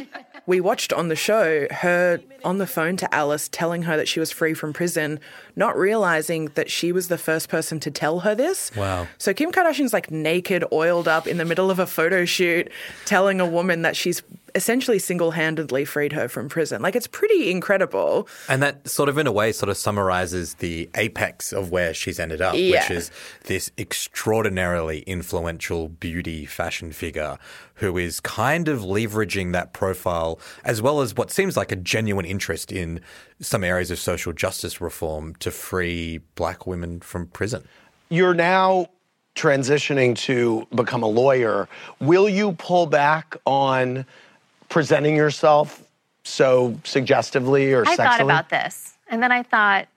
We 0.47 0.61
watched 0.61 0.93
on 0.93 1.07
the 1.07 1.15
show 1.15 1.67
her 1.71 2.21
on 2.43 2.59
the 2.59 2.67
phone 2.67 2.97
to 2.97 3.15
Alice 3.15 3.49
telling 3.51 3.81
her 3.83 3.97
that 3.97 4.07
she 4.07 4.19
was 4.19 4.31
free 4.31 4.53
from 4.53 4.73
prison, 4.73 5.19
not 5.55 5.75
realizing 5.75 6.51
that 6.53 6.69
she 6.69 6.91
was 6.91 7.07
the 7.07 7.17
first 7.17 7.49
person 7.49 7.79
to 7.79 7.89
tell 7.89 8.19
her 8.19 8.35
this. 8.35 8.71
Wow. 8.75 9.07
So 9.17 9.33
Kim 9.33 9.51
Kardashian's 9.51 9.91
like 9.91 10.11
naked, 10.11 10.63
oiled 10.71 11.07
up 11.07 11.25
in 11.25 11.37
the 11.37 11.45
middle 11.45 11.71
of 11.71 11.79
a 11.79 11.87
photo 11.87 12.25
shoot, 12.25 12.69
telling 13.05 13.41
a 13.41 13.45
woman 13.45 13.81
that 13.81 13.95
she's 13.95 14.21
essentially 14.55 14.97
single 14.97 15.31
handedly 15.31 15.85
freed 15.85 16.13
her 16.13 16.27
from 16.27 16.47
prison. 16.49 16.81
Like, 16.81 16.95
it's 16.95 17.07
pretty 17.07 17.51
incredible. 17.51 18.27
And 18.49 18.63
that 18.63 18.87
sort 18.87 19.09
of, 19.09 19.17
in 19.17 19.27
a 19.27 19.31
way, 19.31 19.51
sort 19.51 19.69
of 19.69 19.77
summarizes 19.77 20.55
the 20.55 20.89
apex 20.95 21.51
of 21.51 21.71
where 21.71 21.93
she's 21.93 22.19
ended 22.19 22.41
up, 22.41 22.55
Yeah. 22.57 22.81
which 22.81 22.91
is 22.91 23.11
this 23.43 23.69
extraordinarily 23.77 25.01
influential 25.01 25.89
beauty 25.89 26.45
fashion 26.45 26.91
figure 26.93 27.37
who 27.75 27.97
is 27.97 28.21
kind 28.21 28.69
of 28.69 28.79
leveraging 28.79 29.51
that 29.51 29.73
profile 29.73 30.39
as 30.63 30.81
well 30.81 31.01
as 31.01 31.13
what 31.15 31.29
seems 31.29 31.57
like 31.57 31.71
a 31.71 31.75
genuine 31.75 32.25
interest 32.25 32.71
in 32.71 33.01
some 33.41 33.63
areas 33.63 33.91
of 33.91 33.99
social 33.99 34.31
justice 34.31 34.79
reform 34.79 35.35
to 35.35 35.51
free 35.51 36.19
black 36.35 36.65
women 36.65 37.01
from 37.01 37.27
prison. 37.27 37.67
You're 38.09 38.33
now 38.33 38.87
transitioning 39.35 40.15
to 40.15 40.65
become 40.73 41.03
a 41.03 41.07
lawyer. 41.07 41.67
Will 41.99 42.29
you 42.29 42.53
pull 42.53 42.85
back 42.85 43.35
on 43.45 44.05
presenting 44.69 45.15
yourself 45.15 45.83
so 46.23 46.77
suggestively 46.83 47.73
or 47.73 47.85
sexually. 47.85 48.07
I 48.07 48.09
sexily? 48.09 48.17
thought 48.17 48.21
about 48.21 48.49
this, 48.49 48.93
and 49.09 49.21
then 49.21 49.31
I 49.31 49.43
thought, 49.43 49.87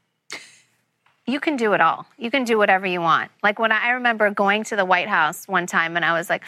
you 1.27 1.41
can 1.41 1.57
do 1.57 1.73
it 1.73 1.81
all. 1.81 2.07
You 2.17 2.31
can 2.31 2.45
do 2.45 2.59
whatever 2.59 2.87
you 2.87 3.01
want. 3.01 3.31
Like 3.43 3.59
when 3.59 3.73
I, 3.73 3.89
I 3.89 3.91
remember 3.91 4.31
going 4.31 4.65
to 4.65 4.77
the 4.77 4.85
White 4.85 5.09
House 5.09 5.47
one 5.47 5.67
time, 5.67 5.97
and 5.97 6.05
I 6.05 6.13
was 6.13 6.29
like. 6.31 6.43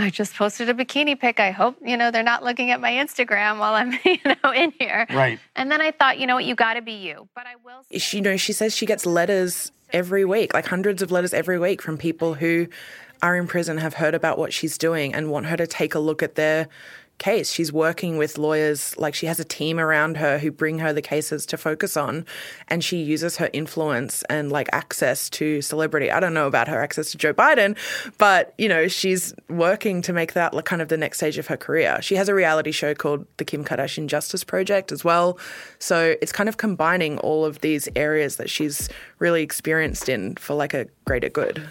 I 0.00 0.10
just 0.10 0.36
posted 0.36 0.68
a 0.68 0.74
bikini 0.74 1.18
pic. 1.18 1.40
I 1.40 1.50
hope 1.50 1.76
you 1.84 1.96
know 1.96 2.12
they're 2.12 2.22
not 2.22 2.44
looking 2.44 2.70
at 2.70 2.80
my 2.80 2.92
Instagram 2.92 3.58
while 3.58 3.74
I'm 3.74 3.90
you 4.04 4.18
know 4.24 4.52
in 4.52 4.72
here. 4.78 5.08
Right. 5.10 5.40
And 5.56 5.72
then 5.72 5.80
I 5.80 5.90
thought, 5.90 6.20
you 6.20 6.26
know 6.28 6.36
what, 6.36 6.44
you 6.44 6.54
got 6.54 6.74
to 6.74 6.82
be 6.82 6.92
you. 6.92 7.28
But 7.34 7.46
I 7.48 7.56
will. 7.64 7.82
She, 7.98 8.18
you 8.18 8.22
know, 8.22 8.36
she 8.36 8.52
says 8.52 8.76
she 8.76 8.86
gets 8.86 9.04
letters 9.04 9.72
every 9.92 10.24
week, 10.24 10.54
like 10.54 10.66
hundreds 10.66 11.02
of 11.02 11.10
letters 11.10 11.34
every 11.34 11.58
week 11.58 11.82
from 11.82 11.98
people 11.98 12.34
who 12.34 12.68
are 13.22 13.36
in 13.36 13.46
prison, 13.46 13.78
have 13.78 13.94
heard 13.94 14.14
about 14.14 14.38
what 14.38 14.52
she's 14.52 14.78
doing, 14.78 15.14
and 15.14 15.30
want 15.30 15.46
her 15.46 15.56
to 15.56 15.66
take 15.66 15.94
a 15.94 15.98
look 15.98 16.22
at 16.22 16.36
their 16.36 16.68
case. 17.18 17.50
She's 17.52 17.72
working 17.72 18.16
with 18.16 18.38
lawyers, 18.38 18.96
like 18.96 19.14
she 19.14 19.26
has 19.26 19.38
a 19.40 19.44
team 19.44 19.78
around 19.78 20.16
her 20.16 20.38
who 20.38 20.50
bring 20.50 20.78
her 20.78 20.92
the 20.92 21.02
cases 21.02 21.44
to 21.46 21.56
focus 21.56 21.96
on, 21.96 22.24
and 22.68 22.82
she 22.82 22.98
uses 23.02 23.36
her 23.36 23.50
influence 23.52 24.22
and 24.24 24.50
like 24.50 24.68
access 24.72 25.28
to 25.30 25.60
celebrity. 25.60 26.10
I 26.10 26.20
don't 26.20 26.34
know 26.34 26.46
about 26.46 26.68
her 26.68 26.80
access 26.80 27.10
to 27.12 27.18
Joe 27.18 27.34
Biden, 27.34 27.76
but 28.18 28.54
you 28.58 28.68
know, 28.68 28.88
she's 28.88 29.34
working 29.48 30.02
to 30.02 30.12
make 30.12 30.32
that 30.32 30.54
like 30.54 30.64
kind 30.64 30.80
of 30.80 30.88
the 30.88 30.96
next 30.96 31.18
stage 31.18 31.38
of 31.38 31.46
her 31.48 31.56
career. 31.56 31.98
She 32.00 32.14
has 32.16 32.28
a 32.28 32.34
reality 32.34 32.72
show 32.72 32.94
called 32.94 33.26
The 33.36 33.44
Kim 33.44 33.64
Kardashian 33.64 34.06
Justice 34.06 34.44
Project 34.44 34.92
as 34.92 35.04
well. 35.04 35.38
So 35.78 36.16
it's 36.22 36.32
kind 36.32 36.48
of 36.48 36.56
combining 36.56 37.18
all 37.18 37.44
of 37.44 37.60
these 37.60 37.88
areas 37.96 38.36
that 38.36 38.48
she's 38.48 38.88
really 39.18 39.42
experienced 39.42 40.08
in 40.08 40.36
for 40.36 40.54
like 40.54 40.74
a 40.74 40.86
greater 41.04 41.28
good. 41.28 41.62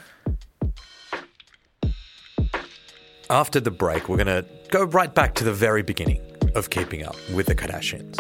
After 3.30 3.60
the 3.60 3.72
break, 3.72 4.08
we're 4.08 4.24
going 4.24 4.28
to 4.28 4.46
go 4.70 4.86
right 4.86 5.14
back 5.14 5.36
to 5.36 5.44
the 5.44 5.52
very 5.54 5.82
beginning 5.84 6.22
of 6.56 6.70
Keeping 6.70 7.04
Up 7.04 7.16
with 7.34 7.48
the 7.48 7.56
Kardashians. 7.56 8.16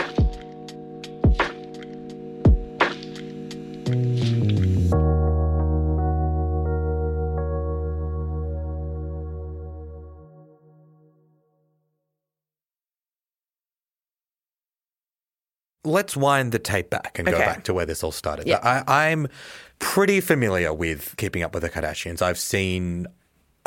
Let's 15.85 16.17
wind 16.17 16.51
the 16.51 16.59
tape 16.59 16.89
back 16.89 17.17
and 17.17 17.25
go 17.25 17.37
back 17.37 17.63
to 17.63 17.73
where 17.73 17.85
this 17.85 18.03
all 18.03 18.11
started. 18.11 18.45
Yeah. 18.45 18.59
I, 18.61 19.07
I'm 19.07 19.29
pretty 19.79 20.19
familiar 20.19 20.73
with 20.73 21.15
Keeping 21.15 21.43
Up 21.43 21.53
with 21.53 21.63
the 21.63 21.69
Kardashians. 21.69 22.21
I've 22.21 22.37
seen, 22.37 23.07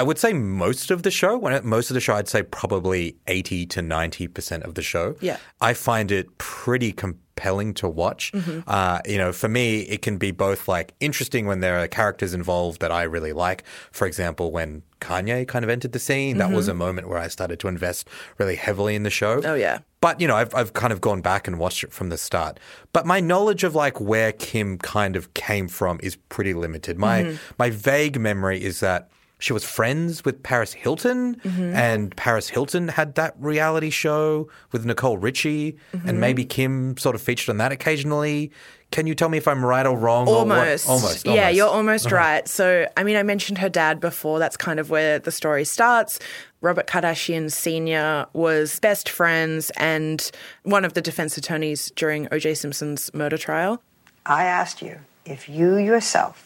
I 0.00 0.02
would 0.02 0.19
say 0.19 0.33
most 0.33 0.90
of 0.90 1.02
the 1.02 1.11
show. 1.11 1.37
When 1.37 1.52
most 1.62 1.90
of 1.90 1.95
the 1.95 2.00
show, 2.00 2.14
I'd 2.14 2.26
say 2.26 2.42
probably 2.42 3.16
80 3.26 3.66
to 3.66 3.80
90% 3.83 4.62
of 4.62 4.75
the 4.75 4.80
show. 4.80 5.14
Yeah. 5.21 5.37
I 5.61 5.75
find 5.75 6.11
it 6.11 6.38
pretty 6.38 6.90
compelling 6.90 7.75
to 7.75 7.87
watch. 7.87 8.33
Mhm. 8.33 8.64
Uh, 8.66 9.00
you 9.04 9.19
know, 9.19 9.30
for 9.30 9.49
me, 9.50 9.80
it 9.80 10.00
can 10.00 10.16
be 10.16 10.30
both 10.30 10.66
like 10.69 10.95
interesting 11.00 11.45
when 11.47 11.61
there 11.61 11.78
are 11.78 11.87
characters 11.87 12.33
involved 12.33 12.80
that 12.80 12.90
I 12.90 13.02
really 13.02 13.35
like. 13.35 13.62
For 13.92 14.07
example, 14.07 14.50
when 14.50 14.83
Kanye 15.02 15.47
kind 15.47 15.66
of 15.66 15.71
entered 15.71 15.92
the 15.92 15.99
scene, 15.99 16.38
that 16.38 16.50
was 16.50 16.66
Mhm. 16.66 16.71
a 16.71 16.75
moment 16.75 17.09
where 17.11 17.19
I 17.19 17.28
started 17.28 17.61
to 17.61 17.69
invest 17.69 18.09
really 18.38 18.57
heavily 18.57 18.95
in 18.95 19.02
the 19.02 19.11
show. 19.11 19.42
Oh, 19.45 19.54
yeah. 19.54 19.80
But 20.00 20.19
you 20.19 20.26
know, 20.28 20.37
I've 20.37 20.54
I've 20.54 20.73
kind 20.73 20.95
of 20.95 21.02
gone 21.02 21.21
back 21.21 21.47
and 21.47 21.59
watched 21.59 21.85
it 21.85 21.92
from 21.92 22.09
the 22.09 22.16
start. 22.16 22.59
But 22.95 23.04
my 23.04 23.21
knowledge 23.21 23.64
of 23.64 23.75
like 23.75 24.00
where 24.00 24.33
Kim 24.33 24.78
kind 24.78 25.14
of 25.14 25.35
came 25.35 25.69
from 25.69 26.00
is 26.02 26.16
pretty 26.30 26.54
limited. 26.54 26.99
My 26.99 27.23
Mhm. 27.25 27.38
my 27.59 27.69
vague 27.69 28.19
memory 28.19 28.64
is 28.64 28.80
that 28.80 29.11
she 29.40 29.52
was 29.52 29.64
friends 29.64 30.25
with 30.25 30.42
Paris 30.42 30.73
Hilton, 30.75 31.37
Mhm. 31.44 31.75
and 31.75 32.14
Paris 32.16 32.49
Hilton 32.50 32.88
had 32.88 33.14
that 33.16 33.35
reality 33.38 33.90
show 33.90 34.49
with 34.73 34.85
Nicole 34.85 35.18
Richie, 35.18 35.76
Mhm. 35.94 36.09
and 36.09 36.20
maybe 36.20 36.44
Kim 36.44 36.97
sort 36.97 37.14
of 37.16 37.23
featured 37.23 37.49
on 37.50 37.56
that 37.59 37.73
occasionally. 37.73 38.50
Can 38.92 39.06
you 39.06 39.14
tell 39.14 39.28
me 39.28 39.38
if 39.38 39.47
I'm 39.47 39.64
right 39.64 39.87
or 39.87 39.97
wrong? 39.97 40.28
or 40.28 40.38
Almost. 40.38 40.88
almost. 40.88 41.25
Yeah, 41.25 41.32
almost. 41.42 41.56
you're 41.56 41.68
almost 41.68 42.06
Uh-huh. 42.06 42.16
right. 42.16 42.49
So, 42.49 42.87
I 42.97 43.04
mean, 43.04 43.16
I 43.16 43.23
mentioned 43.23 43.59
her 43.59 43.68
dad 43.68 44.00
before. 44.00 44.38
That's 44.40 44.56
kind 44.56 44.80
of 44.80 44.90
where 44.90 45.18
the 45.20 45.30
story 45.30 45.64
starts. 45.64 46.18
Robert 46.61 46.87
Kardashian 46.88 47.50
Sr. 47.52 48.26
was 48.32 48.80
best 48.80 49.09
friends 49.09 49.70
and 49.76 50.30
one 50.64 50.85
of 50.85 50.94
the 50.94 51.00
defense 51.00 51.38
attorneys 51.38 51.92
during 51.94 52.26
O.J. 52.32 52.54
Simpson's 52.54 53.11
murder 53.14 53.38
trial. 53.38 53.80
I 54.26 54.44
asked 54.44 54.82
you 54.82 54.99
if 55.25 55.49
you 55.49 55.76
yourself 55.76 56.44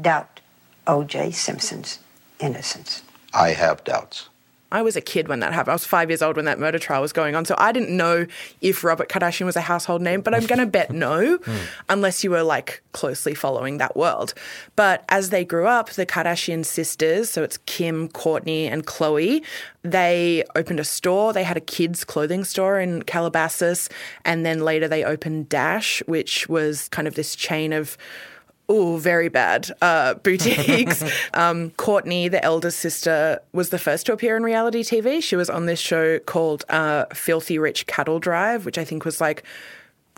doubt 0.00 0.40
O.J. 0.86 1.30
Simpson's 1.32 1.98
innocence. 2.40 3.02
I 3.32 3.50
have 3.50 3.84
doubts. 3.84 4.28
I 4.72 4.82
was 4.82 4.96
a 4.96 5.00
kid 5.00 5.28
when 5.28 5.40
that 5.40 5.52
happened. 5.52 5.70
I 5.70 5.74
was 5.74 5.84
five 5.84 6.10
years 6.10 6.22
old 6.22 6.34
when 6.34 6.44
that 6.46 6.58
murder 6.58 6.78
trial 6.78 7.00
was 7.00 7.12
going 7.12 7.36
on. 7.36 7.44
So 7.44 7.54
I 7.56 7.70
didn't 7.70 7.96
know 7.96 8.26
if 8.60 8.82
Robert 8.82 9.08
Kardashian 9.08 9.46
was 9.46 9.54
a 9.54 9.60
household 9.60 10.02
name, 10.02 10.22
but 10.22 10.34
I'm 10.34 10.44
going 10.46 10.58
to 10.66 10.66
bet 10.66 10.90
no, 10.90 11.36
hmm. 11.36 11.56
unless 11.88 12.24
you 12.24 12.32
were 12.32 12.42
like 12.42 12.82
closely 12.90 13.32
following 13.32 13.78
that 13.78 13.96
world. 13.96 14.34
But 14.74 15.04
as 15.08 15.30
they 15.30 15.44
grew 15.44 15.66
up, 15.66 15.90
the 15.90 16.04
Kardashian 16.04 16.64
sisters, 16.64 17.30
so 17.30 17.44
it's 17.44 17.58
Kim, 17.58 18.08
Kourtney, 18.08 18.64
and 18.64 18.84
Khloe, 18.84 19.44
they 19.84 20.42
opened 20.56 20.80
a 20.80 20.84
store. 20.84 21.32
They 21.32 21.44
had 21.44 21.56
a 21.56 21.60
kids' 21.60 22.04
clothing 22.04 22.42
store 22.42 22.80
in 22.80 23.02
Calabasas. 23.02 23.88
And 24.24 24.44
then 24.44 24.60
later 24.60 24.88
they 24.88 25.04
opened 25.04 25.48
Dash, 25.48 26.02
which 26.06 26.48
was 26.48 26.88
kind 26.88 27.06
of 27.06 27.14
this 27.14 27.36
chain 27.36 27.72
of 27.72 27.96
Oh, 28.68 28.96
very 28.96 29.28
bad 29.28 29.70
uh, 29.80 30.14
boutiques. 30.22 31.02
um, 31.34 31.70
Kourtney, 31.72 32.30
the 32.30 32.44
eldest 32.44 32.80
sister, 32.80 33.40
was 33.52 33.70
the 33.70 33.78
first 33.78 34.06
to 34.06 34.12
appear 34.12 34.36
in 34.36 34.42
reality 34.42 34.82
TV. 34.82 35.22
She 35.22 35.36
was 35.36 35.48
on 35.48 35.66
this 35.66 35.78
show 35.78 36.18
called 36.18 36.64
uh, 36.68 37.04
Filthy 37.14 37.58
Rich 37.58 37.86
Cattle 37.86 38.18
Drive, 38.18 38.64
which 38.66 38.78
I 38.78 38.84
think 38.84 39.04
was 39.04 39.20
like, 39.20 39.44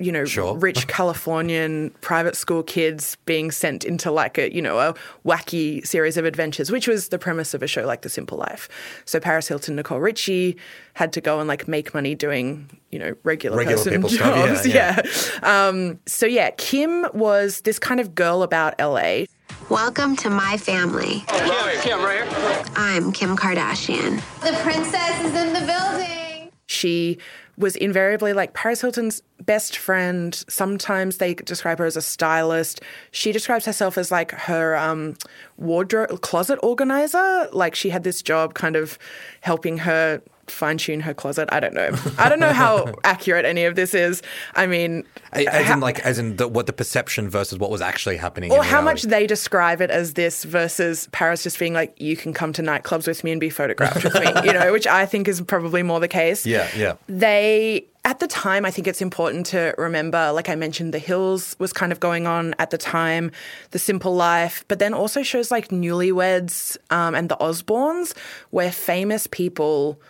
you 0.01 0.13
know, 0.13 0.25
Sure. 0.25 0.57
rich 0.57 0.87
Californian 1.23 1.91
private 2.01 2.37
school 2.37 2.63
kids 2.63 3.17
being 3.25 3.51
sent 3.51 3.85
into 3.85 4.11
like 4.11 4.39
a, 4.39 4.55
you 4.55 4.63
know, 4.63 4.79
a 4.79 4.95
wacky 5.27 5.87
series 5.87 6.17
of 6.17 6.25
adventures, 6.25 6.71
which 6.71 6.87
was 6.87 7.09
the 7.09 7.19
premise 7.19 7.55
of 7.55 7.63
a 7.63 7.67
show 7.67 7.85
like 7.87 8.03
The 8.03 8.09
Simple 8.09 8.39
Life. 8.39 8.69
So 9.05 9.19
Paris 9.21 9.49
Hilton, 9.49 9.77
Nicole 9.77 10.01
Richie 10.01 10.57
had 10.95 11.13
to 11.15 11.21
go 11.21 11.41
and 11.41 11.49
like 11.49 11.67
make 11.69 11.95
money 11.95 12.15
doing, 12.15 12.71
you 12.91 12.99
know, 12.99 13.15
regular, 13.25 13.57
Regular 13.57 13.77
person 13.79 13.93
people 13.95 14.09
stuff, 14.11 14.47
jobs. 14.49 14.67
yeah, 14.67 15.01
yeah. 15.43 15.67
Um, 15.69 15.99
so 16.07 16.27
yeah, 16.27 16.51
Kim 16.51 17.07
was 17.15 17.63
this 17.63 17.79
kind 17.79 18.01
of 18.01 18.15
girl 18.15 18.43
about 18.43 18.75
LA. 18.81 19.25
Welcome 19.71 20.17
to 20.17 20.31
my 20.31 20.57
family. 20.57 21.25
Kim, 21.27 21.81
Kim, 21.83 22.03
right 22.03 22.27
here. 22.27 22.65
I'm 22.77 23.13
Kim 23.13 23.37
Kardashian. 23.37 24.17
The 24.41 24.57
princess 24.63 25.21
is 25.25 25.35
in 25.35 25.53
the 25.53 25.61
building. 25.67 26.51
She 26.67 27.19
was 27.59 27.75
invariably 27.77 28.33
like 28.33 28.55
Paris 28.55 28.81
Hilton's 28.81 29.21
best 29.45 29.77
friend. 29.77 30.35
Sometimes 30.49 31.19
they 31.19 31.35
describe 31.35 31.79
her 31.79 31.87
as 31.87 31.97
a 31.97 32.03
stylist. 32.03 32.81
She 33.11 33.33
describes 33.33 33.67
herself 33.67 33.99
as 33.99 34.11
like 34.11 34.31
her 34.31 34.77
um, 34.77 35.17
wardrobe 35.57 36.21
closet 36.21 36.59
organizer. 36.63 37.49
Like 37.53 37.75
she 37.75 37.91
had 37.91 38.05
this 38.05 38.23
job 38.23 38.55
kind 38.55 38.77
of 38.77 38.99
helping 39.41 39.79
her 39.79 40.23
fine 40.51 40.79
tune 40.79 41.01
her 41.01 41.15
closet. 41.15 41.49
I 41.53 41.61
don't 41.61 41.75
know. 41.75 41.91
I 42.19 42.29
don't 42.29 42.41
know 42.41 42.53
how 42.53 42.95
accurate 43.05 43.45
any 43.45 43.65
of 43.65 43.75
this 43.75 43.95
is. 43.95 44.23
I 44.55 44.67
mean, 44.67 45.05
As 45.33 45.71
in, 45.71 45.81
like, 45.81 46.01
as 46.01 46.19
in 46.19 46.37
the, 46.37 46.49
what 46.49 46.67
the 46.67 46.73
perception 46.73 47.29
versus 47.29 47.59
what 47.59 47.71
was 47.71 47.81
actually 47.81 48.17
happening. 48.17 48.53
or 48.53 48.63
how 48.63 48.81
much 48.81 49.03
they 49.03 49.27
describe 49.27 49.81
it 49.81 49.91
as 49.91 50.15
this 50.15 50.45
versus 50.45 51.09
Paris 51.13 51.43
just 51.43 51.59
being 51.59 51.75
like, 51.75 51.95
you 52.01 52.17
can 52.17 52.33
come 52.33 52.53
to 52.55 52.63
nightclubs 52.63 53.07
with 53.07 53.25
me 53.25 53.33
and 53.33 53.41
be 53.41 53.51
photographed 53.51 54.05
with 54.05 54.15
me, 54.15 54.27
you 54.45 54.53
know, 54.53 54.73
which 54.79 54.87
I 54.87 55.07
think 55.07 55.29
is 55.29 55.41
probably 55.41 55.83
more 55.83 56.01
the 56.01 56.09
case. 56.09 56.47
Yeah, 56.47 56.69
yeah. 56.77 56.95
They, 57.09 57.87
at 58.05 58.21
the 58.21 58.27
time, 58.27 58.65
I 58.65 58.71
think 58.71 58.87
it's 58.87 59.03
important 59.03 59.47
to 59.47 59.75
remember, 59.77 60.33
like 60.33 60.49
I 60.49 60.55
mentioned, 60.55 60.95
The 60.95 60.99
Hills 60.99 61.57
was 61.59 61.73
kind 61.73 61.93
of 61.93 62.01
going 62.01 62.27
on 62.27 62.55
at 62.59 62.71
the 62.71 62.79
time, 62.79 63.31
The 63.73 63.79
Simple 63.79 64.15
Life, 64.15 64.65
but 64.69 64.79
then 64.79 64.95
also 64.95 65.23
shows 65.23 65.51
like 65.51 65.69
Newlyweds 65.69 66.77
um, 66.91 67.15
and 67.15 67.29
The 67.29 67.37
Osbournes, 67.37 68.17
where 68.51 68.73
famous 68.73 69.27
people 69.27 70.01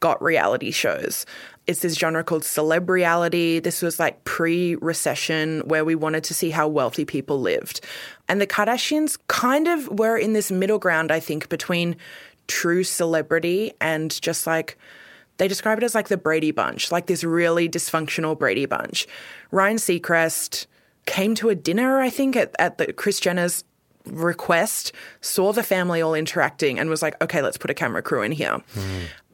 got 0.00 0.22
reality 0.22 0.70
shows. 0.70 1.26
It's 1.66 1.80
this 1.80 1.94
genre 1.94 2.22
called 2.22 2.42
celeb 2.42 2.88
reality. 2.88 3.58
This 3.58 3.82
was 3.82 3.98
like 3.98 4.24
pre 4.24 4.76
recession 4.76 5.60
where 5.66 5.84
we 5.84 5.94
wanted 5.94 6.24
to 6.24 6.34
see 6.34 6.50
how 6.50 6.68
wealthy 6.68 7.04
people 7.04 7.40
lived. 7.40 7.80
And 8.28 8.40
the 8.40 8.46
Kardashians 8.46 9.18
kind 9.26 9.66
of 9.66 9.88
were 9.98 10.16
in 10.16 10.32
this 10.32 10.50
middle 10.50 10.78
ground, 10.78 11.10
I 11.10 11.20
think, 11.20 11.48
between 11.48 11.96
true 12.46 12.84
celebrity 12.84 13.72
and 13.80 14.20
just 14.22 14.46
like 14.46 14.78
they 15.38 15.48
describe 15.48 15.78
it 15.78 15.84
as 15.84 15.94
like 15.94 16.08
the 16.08 16.16
Brady 16.16 16.50
Bunch, 16.50 16.90
like 16.90 17.06
this 17.06 17.24
really 17.24 17.68
dysfunctional 17.68 18.38
Brady 18.38 18.66
Bunch. 18.66 19.06
Ryan 19.50 19.76
Seacrest 19.76 20.66
came 21.04 21.34
to 21.36 21.48
a 21.48 21.54
dinner, 21.54 22.00
I 22.00 22.10
think, 22.10 22.36
at, 22.36 22.54
at 22.58 22.78
the 22.78 22.92
Kris 22.92 23.20
Jenner's 23.20 23.64
request, 24.06 24.92
saw 25.20 25.52
the 25.52 25.62
family 25.62 26.00
all 26.00 26.14
interacting, 26.14 26.78
and 26.78 26.88
was 26.88 27.02
like, 27.02 27.20
okay, 27.22 27.42
let's 27.42 27.56
put 27.56 27.70
a 27.70 27.74
camera 27.74 28.02
crew 28.02 28.22
in 28.22 28.32
here. 28.32 28.60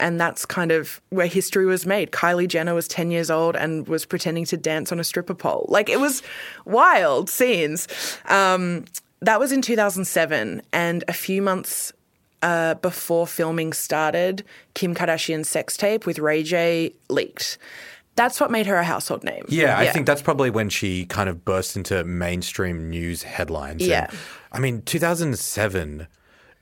And 0.00 0.20
that's 0.20 0.44
kind 0.44 0.72
of 0.72 1.00
where 1.10 1.26
history 1.26 1.66
was 1.66 1.86
made. 1.86 2.10
Kylie 2.10 2.48
Jenner 2.48 2.74
was 2.74 2.88
10 2.88 3.10
years 3.10 3.30
old 3.30 3.54
and 3.56 3.86
was 3.86 4.04
pretending 4.04 4.44
to 4.46 4.56
dance 4.56 4.90
on 4.90 4.98
a 4.98 5.04
stripper 5.04 5.34
pole. 5.34 5.66
Like 5.68 5.88
it 5.88 6.00
was 6.00 6.22
wild 6.64 7.30
scenes. 7.30 7.86
Um, 8.26 8.84
that 9.20 9.38
was 9.38 9.52
in 9.52 9.62
2007. 9.62 10.62
And 10.72 11.04
a 11.06 11.12
few 11.12 11.40
months 11.42 11.92
uh, 12.42 12.74
before 12.74 13.26
filming 13.26 13.72
started, 13.72 14.44
Kim 14.74 14.94
Kardashian's 14.94 15.48
sex 15.48 15.76
tape 15.76 16.06
with 16.06 16.18
Ray 16.18 16.42
J 16.42 16.92
leaked. 17.08 17.56
That's 18.14 18.40
what 18.40 18.50
made 18.50 18.66
her 18.66 18.76
a 18.76 18.84
household 18.84 19.24
name. 19.24 19.44
Yeah, 19.48 19.78
I 19.78 19.88
think 19.88 20.06
that's 20.06 20.20
probably 20.22 20.50
when 20.50 20.68
she 20.68 21.06
kind 21.06 21.28
of 21.30 21.44
burst 21.44 21.76
into 21.76 22.04
mainstream 22.04 22.90
news 22.90 23.22
headlines. 23.22 23.86
Yeah. 23.86 24.06
And, 24.10 24.18
I 24.52 24.58
mean, 24.60 24.82
2007, 24.82 26.06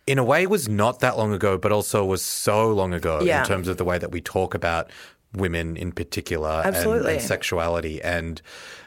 in 0.07 0.19
a 0.19 0.25
way, 0.25 0.47
was 0.47 0.69
not 0.69 1.01
that 1.01 1.19
long 1.19 1.33
ago, 1.33 1.59
but 1.59 1.73
also 1.73 2.05
was 2.05 2.23
so 2.23 2.71
long 2.73 2.95
ago 2.95 3.21
Yeah. 3.23 3.41
in 3.41 3.47
terms 3.47 3.67
of 3.69 3.77
the 3.79 3.85
way 3.85 3.99
that 3.99 4.13
we 4.13 4.21
talk 4.21 4.55
about 4.55 4.91
women 5.35 5.77
in 5.77 5.93
particular 5.93 6.63
and- 6.65 6.77
and 6.77 7.21
sexuality. 7.23 8.01
And 8.03 8.41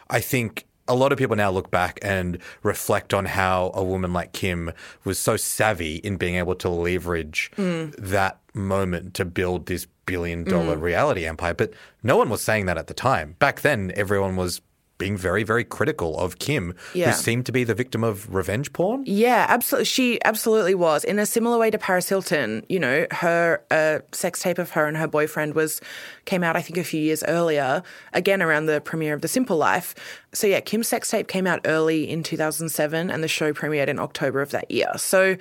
I 0.09 0.19
think 0.19 0.65
a 0.87 0.95
lot 0.95 1.11
of 1.13 1.17
people 1.17 1.35
now 1.37 1.49
look 1.49 1.71
back 1.71 1.97
and 2.01 2.37
reflect 2.61 3.13
on 3.13 3.25
how 3.25 3.71
a 3.73 3.83
woman 3.83 4.11
like 4.11 4.33
Kim 4.33 4.71
was 5.05 5.17
so 5.17 5.37
savvy 5.37 5.95
in 5.97 6.17
being 6.17 6.35
able 6.35 6.55
to 6.55 6.67
leverage 6.69 7.51
Mm. 7.57 7.93
that 7.97 8.39
moment 8.53 9.13
to 9.15 9.23
build 9.25 9.67
this 9.67 9.87
billion 10.05 10.43
dollar 10.43 10.75
Mm. 10.77 10.81
reality 10.81 11.25
empire. 11.25 11.53
But 11.53 11.71
no 12.01 12.17
one 12.17 12.29
was 12.29 12.41
saying 12.41 12.65
that 12.67 12.77
at 12.77 12.87
the 12.87 12.93
time. 12.93 13.35
Back 13.39 13.61
then, 13.61 13.91
everyone 13.95 14.35
was 14.35 14.61
being 14.99 15.17
very, 15.17 15.43
very 15.43 15.63
critical 15.63 16.17
of 16.19 16.37
Kim, 16.39 16.73
Yeah. 16.93 17.07
who 17.11 17.13
seemed 17.17 17.45
to 17.47 17.51
be 17.51 17.63
the 17.63 17.73
victim 17.73 18.03
of 18.03 18.33
revenge 18.33 18.71
porn. 18.73 19.03
Yeah, 19.07 19.45
absolutely. 19.49 19.85
She 19.85 20.19
absolutely 20.23 20.75
was. 20.75 21.03
In 21.03 21.17
a 21.19 21.25
similar 21.25 21.57
way 21.57 21.71
to 21.71 21.77
Paris 21.79 22.07
Hilton, 22.07 22.63
you 22.69 22.79
know, 22.79 23.07
her 23.11 23.61
uh, 23.71 23.99
sex 24.11 24.39
tape 24.41 24.59
of 24.59 24.69
her 24.71 24.85
and 24.85 24.95
her 24.95 25.07
boyfriend 25.07 25.55
was 25.55 25.81
came 26.25 26.43
out, 26.43 26.55
I 26.55 26.61
think, 26.61 26.77
a 26.77 26.83
few 26.83 27.01
years 27.01 27.23
earlier. 27.27 27.81
Again, 28.13 28.41
around 28.41 28.67
the 28.67 28.79
premiere 28.81 29.13
of 29.15 29.21
The 29.21 29.27
Simple 29.27 29.57
Life. 29.57 29.95
So 30.31 30.45
yeah, 30.47 30.59
Kim's 30.61 30.87
sex 30.87 31.09
tape 31.09 31.27
came 31.27 31.47
out 31.47 31.59
early 31.65 32.07
in 32.09 32.21
2007, 32.23 33.09
and 33.09 33.23
the 33.23 33.27
show 33.27 33.51
premiered 33.51 33.87
in 33.87 33.99
October 33.99 34.41
of 34.41 34.51
that 34.51 34.69
year. 34.71 34.91
So 34.97 35.35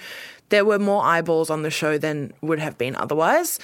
there 0.49 0.65
were 0.65 0.79
more 0.79 1.05
eyeballs 1.05 1.51
on 1.51 1.63
the 1.63 1.71
show 1.71 1.99
than 1.99 2.33
would 2.41 2.59
have 2.59 2.79
been 2.79 2.97
otherwise. 2.97 3.59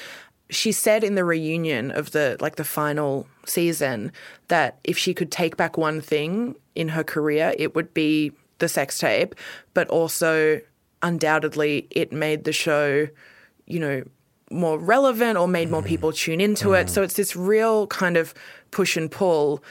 She 0.51 0.73
said 0.73 1.05
in 1.05 1.15
the 1.15 1.25
reunion 1.25 1.91
of 1.91 2.13
the 2.13 2.37
like 2.41 2.57
the 2.57 2.65
final 2.65 3.27
season 3.45 4.13
that 4.49 4.79
if 4.85 4.97
she 4.97 5.13
could 5.13 5.31
take 5.31 5.57
back 5.57 5.77
one 5.77 6.01
thing 6.01 6.57
in 6.75 6.89
her 6.89 7.05
career, 7.05 7.55
it 7.59 7.75
would 7.75 7.93
be 7.93 8.33
the 8.59 8.69
sex 8.69 8.99
tape, 8.99 9.35
but 9.75 9.89
also 9.89 10.61
undoubtedly 11.03 11.87
it 11.91 12.13
made 12.13 12.45
the 12.45 12.53
show, 12.53 13.09
you 13.67 13.79
know, 13.79 14.03
more 14.51 14.79
relevant 14.79 15.37
or 15.37 15.47
made 15.47 15.71
more 15.71 15.83
mm. 15.83 15.87
people 15.87 16.13
tune 16.13 16.41
into 16.41 16.73
it. 16.73 16.87
Mm. 16.87 16.91
So 16.91 17.03
it's 17.03 17.15
this 17.15 17.37
real 17.37 17.87
kind 17.89 18.17
of 18.17 18.35
push 18.71 18.97
and 18.97 19.11
pull. 19.11 19.63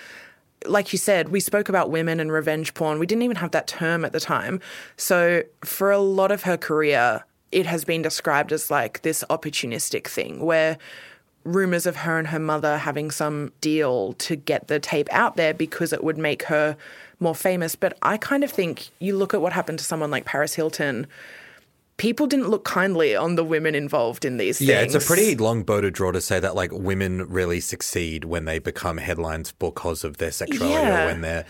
Like 0.65 0.91
you 0.91 0.99
said, 0.99 1.29
we 1.29 1.39
spoke 1.39 1.69
about 1.69 1.89
women 1.89 2.19
and 2.19 2.31
revenge 2.31 2.73
porn. 2.73 2.99
We 2.99 3.05
didn't 3.05 3.23
even 3.23 3.37
have 3.37 3.51
that 3.51 3.67
term 3.67 4.05
at 4.05 4.11
the 4.11 4.19
time. 4.19 4.59
So 4.95 5.43
for 5.63 5.91
a 5.91 5.99
lot 5.99 6.31
of 6.31 6.43
her 6.43 6.57
career, 6.57 7.23
it 7.51 7.65
has 7.65 7.85
been 7.85 8.01
described 8.01 8.51
as 8.51 8.69
like 8.71 9.01
this 9.03 9.23
opportunistic 9.29 10.07
thing 10.07 10.39
where 10.41 10.77
rumors 11.43 11.85
of 11.85 11.95
her 11.97 12.17
and 12.19 12.27
her 12.27 12.39
mother 12.39 12.77
having 12.77 13.09
some 13.09 13.51
deal 13.61 14.13
to 14.13 14.35
get 14.35 14.67
the 14.67 14.79
tape 14.79 15.07
out 15.11 15.37
there 15.37 15.53
because 15.53 15.93
it 15.93 16.03
would 16.03 16.17
make 16.17 16.43
her 16.43 16.75
more 17.19 17.33
famous. 17.35 17.75
But 17.75 17.97
I 18.01 18.17
kind 18.17 18.43
of 18.43 18.51
think 18.51 18.89
you 18.99 19.15
look 19.15 19.33
at 19.33 19.41
what 19.41 19.53
happened 19.53 19.79
to 19.79 19.85
someone 19.85 20.11
like 20.11 20.25
Paris 20.25 20.55
Hilton, 20.55 21.07
people 21.95 22.27
didn't 22.27 22.49
look 22.49 22.63
kindly 22.65 23.15
on 23.15 23.35
the 23.35 23.43
women 23.45 23.75
involved 23.75 24.25
in 24.25 24.37
these 24.37 24.59
Yeah, 24.61 24.81
things. 24.81 24.93
it's 24.95 25.05
a 25.05 25.07
pretty 25.07 25.35
long 25.35 25.63
bow 25.63 25.79
to 25.81 25.89
draw 25.89 26.11
to 26.11 26.21
say 26.21 26.39
that 26.39 26.53
like 26.53 26.71
women 26.73 27.27
really 27.29 27.59
succeed 27.61 28.25
when 28.25 28.43
they 28.45 28.59
become 28.59 28.97
headlines 28.97 29.51
because 29.53 30.03
of 30.03 30.17
their 30.17 30.31
sexuality 30.31 30.73
Yeah. 30.73 31.03
or 31.03 31.07
when 31.07 31.21
their 31.21 31.45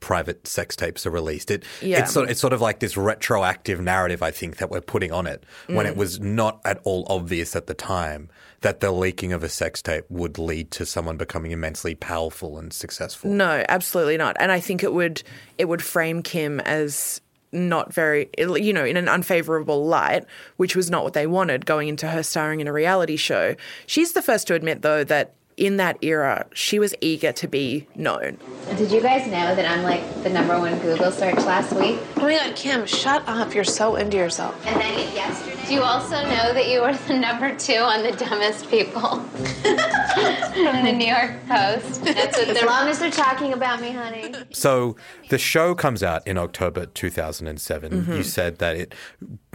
private 0.00 0.46
sex 0.46 0.76
tapes 0.76 1.06
are 1.06 1.10
released. 1.10 1.50
It 1.50 1.64
Yeah. 1.82 2.00
it's 2.00 2.12
sort 2.12 2.30
it's 2.30 2.40
sort 2.40 2.52
of 2.52 2.60
like 2.60 2.78
this 2.80 2.96
retroactive 2.96 3.80
narrative 3.80 4.22
I 4.22 4.30
think 4.30 4.58
that 4.58 4.70
we're 4.70 4.80
putting 4.80 5.12
on 5.12 5.26
it 5.26 5.44
when 5.66 5.86
Mm. 5.86 5.90
it 5.90 5.96
was 5.96 6.20
not 6.20 6.60
at 6.64 6.78
all 6.84 7.04
obvious 7.08 7.56
at 7.56 7.66
the 7.66 7.74
time 7.74 8.28
that 8.60 8.80
the 8.80 8.90
leaking 8.92 9.32
of 9.32 9.42
a 9.44 9.48
sex 9.48 9.82
tape 9.82 10.04
would 10.08 10.38
lead 10.38 10.70
to 10.72 10.84
someone 10.86 11.16
becoming 11.16 11.50
immensely 11.52 11.94
powerful 11.94 12.58
and 12.58 12.72
successful. 12.72 13.30
No, 13.30 13.64
absolutely 13.68 14.16
not. 14.16 14.36
And 14.40 14.50
I 14.52 14.60
think 14.60 14.82
it 14.82 14.92
would 14.92 15.22
it 15.58 15.66
would 15.66 15.82
frame 15.82 16.22
Kim 16.22 16.60
as 16.60 17.20
not 17.50 17.92
very 17.94 18.28
you 18.38 18.72
know 18.74 18.84
in 18.84 18.98
an 18.98 19.08
unfavorable 19.08 19.86
light 19.86 20.24
which 20.58 20.76
was 20.76 20.90
not 20.90 21.02
what 21.02 21.14
they 21.14 21.26
wanted 21.26 21.64
going 21.64 21.88
into 21.88 22.06
her 22.06 22.22
starring 22.22 22.60
in 22.60 22.68
a 22.68 22.72
reality 22.74 23.16
show 23.16 23.54
she's 23.86 24.12
the 24.12 24.20
first 24.20 24.46
to 24.46 24.52
admit 24.52 24.82
though 24.82 25.02
that 25.02 25.32
in 25.58 25.76
that 25.76 25.98
era 26.02 26.46
she 26.54 26.78
was 26.78 26.94
eager 27.00 27.32
to 27.32 27.46
be 27.48 27.86
known 27.94 28.38
Did 28.76 28.90
you 28.92 29.00
guys 29.00 29.26
know 29.26 29.54
that 29.54 29.66
I'm 29.68 29.82
like 29.82 30.02
the 30.22 30.30
number 30.30 30.58
one 30.58 30.78
Google 30.78 31.10
search 31.10 31.36
last 31.36 31.72
week? 31.74 31.98
Oh 32.16 32.22
my 32.22 32.36
god, 32.36 32.54
Kim, 32.56 32.86
shut 32.86 33.22
up. 33.26 33.54
You're 33.54 33.64
so 33.64 33.96
into 33.96 34.16
yourself. 34.16 34.54
And 34.66 34.80
then 34.80 34.98
yesterday. 35.14 35.56
Do 35.68 35.74
you 35.74 35.82
also 35.82 36.16
know 36.24 36.52
that 36.52 36.68
you 36.68 36.80
were 36.82 36.92
the 36.94 37.14
number 37.18 37.54
two 37.56 37.74
on 37.76 38.02
the 38.02 38.12
dumbest 38.12 38.68
people 38.70 39.20
from 39.20 40.84
the 40.84 40.92
New 40.92 41.06
York 41.06 41.34
Post? 41.46 42.04
That's 42.04 42.36
what 42.38 42.48
as 42.48 42.62
long 42.62 42.88
as 42.88 42.98
they're 42.98 43.10
talking 43.10 43.52
about 43.52 43.80
me, 43.80 43.90
honey. 43.90 44.34
So 44.52 44.96
the 45.30 45.38
show 45.38 45.74
comes 45.74 46.02
out 46.02 46.26
in 46.26 46.38
October 46.38 46.86
2007. 46.86 48.04
Mhm. 48.04 48.16
You 48.16 48.22
said 48.22 48.58
that 48.58 48.76
it, 48.76 48.94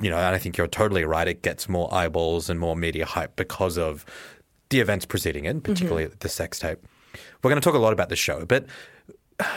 you 0.01 0.09
know, 0.09 0.17
and 0.17 0.35
I 0.35 0.37
think 0.37 0.57
you're 0.57 0.67
totally 0.67 1.03
right. 1.05 1.27
It 1.27 1.41
gets 1.41 1.67
more 1.69 1.93
eyeballs 1.93 2.49
and 2.49 2.59
more 2.59 2.75
media 2.75 3.05
hype 3.05 3.35
because 3.35 3.77
of 3.77 4.05
the 4.73 4.81
events 4.81 5.05
preceding 5.05 5.45
it, 5.45 5.63
particularly 5.63 6.07
the 6.19 6.29
sex 6.29 6.59
tape. 6.59 6.79
We're 7.41 7.49
going 7.51 7.61
to 7.61 7.65
talk 7.65 7.75
a 7.75 7.79
lot 7.79 7.93
about 7.93 8.09
the 8.09 8.15
show, 8.15 8.43
but 8.45 8.65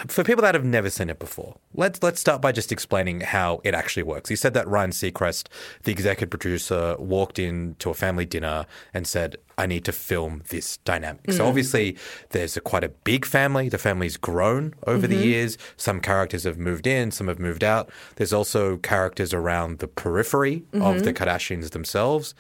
for 0.09 0.25
people 0.25 0.43
that 0.43 0.55
have 0.55 0.65
never 0.65 0.91
seen 0.91 1.09
it 1.11 1.19
before, 1.19 1.57
let's 1.75 2.03
let's 2.03 2.21
start 2.21 2.43
by 2.43 2.53
just 2.53 2.71
explaining 2.73 3.21
how 3.21 3.61
it 3.65 3.75
actually 3.75 4.03
works. 4.03 4.29
You 4.31 4.37
said 4.37 4.53
that 4.55 4.67
Ryan 4.69 4.91
Seacrest, 4.91 5.49
the 5.85 5.93
executive 5.93 6.31
producer, 6.31 6.97
walked 6.99 7.39
into 7.39 7.89
a 7.91 7.95
family 7.95 8.27
dinner 8.27 8.67
and 8.93 9.07
said, 9.07 9.37
"I 9.57 9.67
need 9.67 9.85
to 9.87 9.93
film 9.93 10.43
this 10.49 10.79
dynamic." 10.79 11.31
So 11.33 11.45
Mhm. 11.45 11.49
obviously, 11.49 11.97
there's 12.31 12.57
a 12.57 12.61
quite 12.61 12.85
a 12.85 12.89
big 12.89 13.25
family. 13.25 13.69
The 13.71 13.79
family's 13.79 14.17
grown 14.19 14.75
over 14.87 15.07
the 15.07 15.17
Mhm. 15.17 15.25
years. 15.25 15.59
Some 15.77 16.01
characters 16.01 16.45
have 16.45 16.59
moved 16.59 16.87
in, 16.87 17.11
some 17.11 17.29
have 17.29 17.39
moved 17.39 17.65
out. 17.65 17.91
There's 18.17 18.33
also 18.35 18.77
characters 18.79 19.33
around 19.33 19.79
the 19.79 19.89
periphery 19.89 20.65
of 20.75 20.97
Mhm. 20.97 21.05
the 21.05 21.13
Kardashians 21.15 21.71
themselves. 21.71 22.35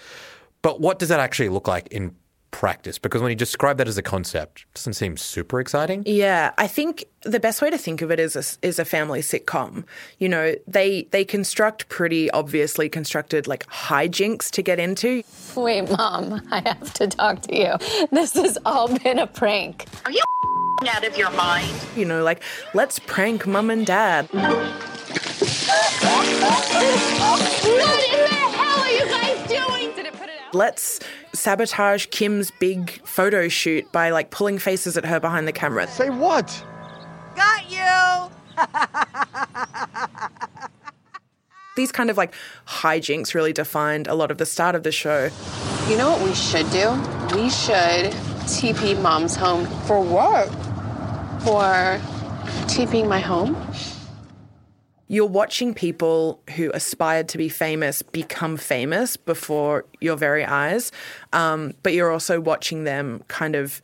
But 0.62 0.81
what 0.81 0.99
does 0.99 1.09
that 1.11 1.21
actually 1.21 1.49
look 1.51 1.69
like 1.69 1.87
in 1.89 2.17
practice? 2.57 2.99
Because 2.99 3.21
when 3.21 3.31
you 3.31 3.37
describe 3.37 3.77
that 3.77 3.87
as 3.87 3.99
a 3.99 4.03
concept, 4.03 4.62
it 4.62 4.75
doesn't 4.77 4.95
seem 4.95 5.19
super 5.19 5.61
exciting. 5.61 6.03
Yeah, 6.07 6.53
I 6.57 6.66
think 6.66 7.05
the 7.21 7.38
best 7.38 7.61
way 7.61 7.69
to 7.69 7.77
think 7.77 8.01
of 8.01 8.11
it 8.11 8.19
is 8.19 8.35
a, 8.35 8.66
is 8.66 8.79
a 8.79 8.85
family 8.87 9.21
sitcom. 9.21 9.85
You 10.19 10.31
know, 10.31 10.55
they 10.66 11.03
they 11.11 11.23
construct 11.23 11.90
pretty 11.90 12.31
obviously 12.31 12.88
constructed 12.88 13.47
like 13.47 13.66
hijinks 13.66 14.51
to 14.53 14.62
get 14.62 14.79
into. 14.79 15.23
Wait, 15.55 15.90
Mom, 15.90 16.40
I 16.51 16.61
have 16.61 16.95
to 16.95 17.09
talk 17.09 17.42
to 17.42 17.55
you. 17.55 17.75
This 18.11 18.33
has 18.33 18.57
all 18.64 18.88
been 19.01 19.19
a 19.19 19.27
prank. 19.27 19.85
Are 20.07 20.11
you 20.11 20.23
out 20.88 21.05
of 21.05 21.19
your 21.19 21.31
mind? 21.33 21.77
You 21.95 22.07
know, 22.07 22.25
like 22.25 22.42
let's 22.73 22.99
prank 23.01 23.47
mom 23.47 23.69
and 23.69 23.85
dad. 23.85 24.29
What 24.33 24.53
in 27.64 28.21
the 28.25 28.38
hell 28.57 28.81
are 28.81 28.90
you 28.90 29.07
guys 29.07 29.47
doing? 29.47 29.95
Did 29.95 30.07
it 30.07 30.14
put 30.14 30.31
it 30.31 30.38
out? 30.47 30.55
Let's 30.55 31.01
sabotage 31.37 32.07
Kim's 32.11 32.51
big 32.51 33.01
photo 33.07 33.49
shoot 33.49 33.90
by 33.92 34.11
like 34.11 34.31
pulling 34.31 34.59
faces 34.59 34.96
at 34.96 35.05
her 35.05 35.20
behind 35.20 35.46
the 35.46 35.53
camera. 35.53 35.87
Say 35.87 36.11
what? 36.11 36.64
Got 37.35 37.70
you. 37.70 38.31
These 41.77 41.92
kind 41.92 42.09
of 42.09 42.16
like 42.16 42.35
hijinks 42.66 43.35
really 43.35 43.53
defined 43.53 44.07
a 44.07 44.14
lot 44.14 44.31
of 44.31 44.38
the 44.38 44.46
start 44.46 44.75
of 44.75 44.83
the 44.83 44.92
show. 44.92 45.31
You 45.88 45.99
know 45.99 46.11
what 46.11 46.22
we 46.22 46.35
should 46.35 46.68
do? 46.70 46.90
We 47.37 47.51
should 47.51 48.12
TP 48.46 49.01
mom's 49.01 49.37
home. 49.37 49.66
For 49.87 50.01
what? 50.01 50.49
For 51.42 52.01
TPing 52.66 53.09
my 53.09 53.20
home? 53.20 53.55
You're 55.09 55.27
watching 55.27 55.73
people 55.75 56.40
who 56.57 56.71
aspired 56.73 57.29
to 57.29 57.38
be 57.38 57.49
famous 57.49 58.03
become 58.03 58.57
famous 58.57 59.16
before 59.16 59.85
your 60.01 60.16
very 60.16 60.45
eyes, 60.45 60.90
um, 61.33 61.75
but 61.83 61.92
you're 61.92 62.11
also 62.11 62.40
watching 62.40 62.85
them 62.85 63.23
kind 63.29 63.55
of 63.55 63.81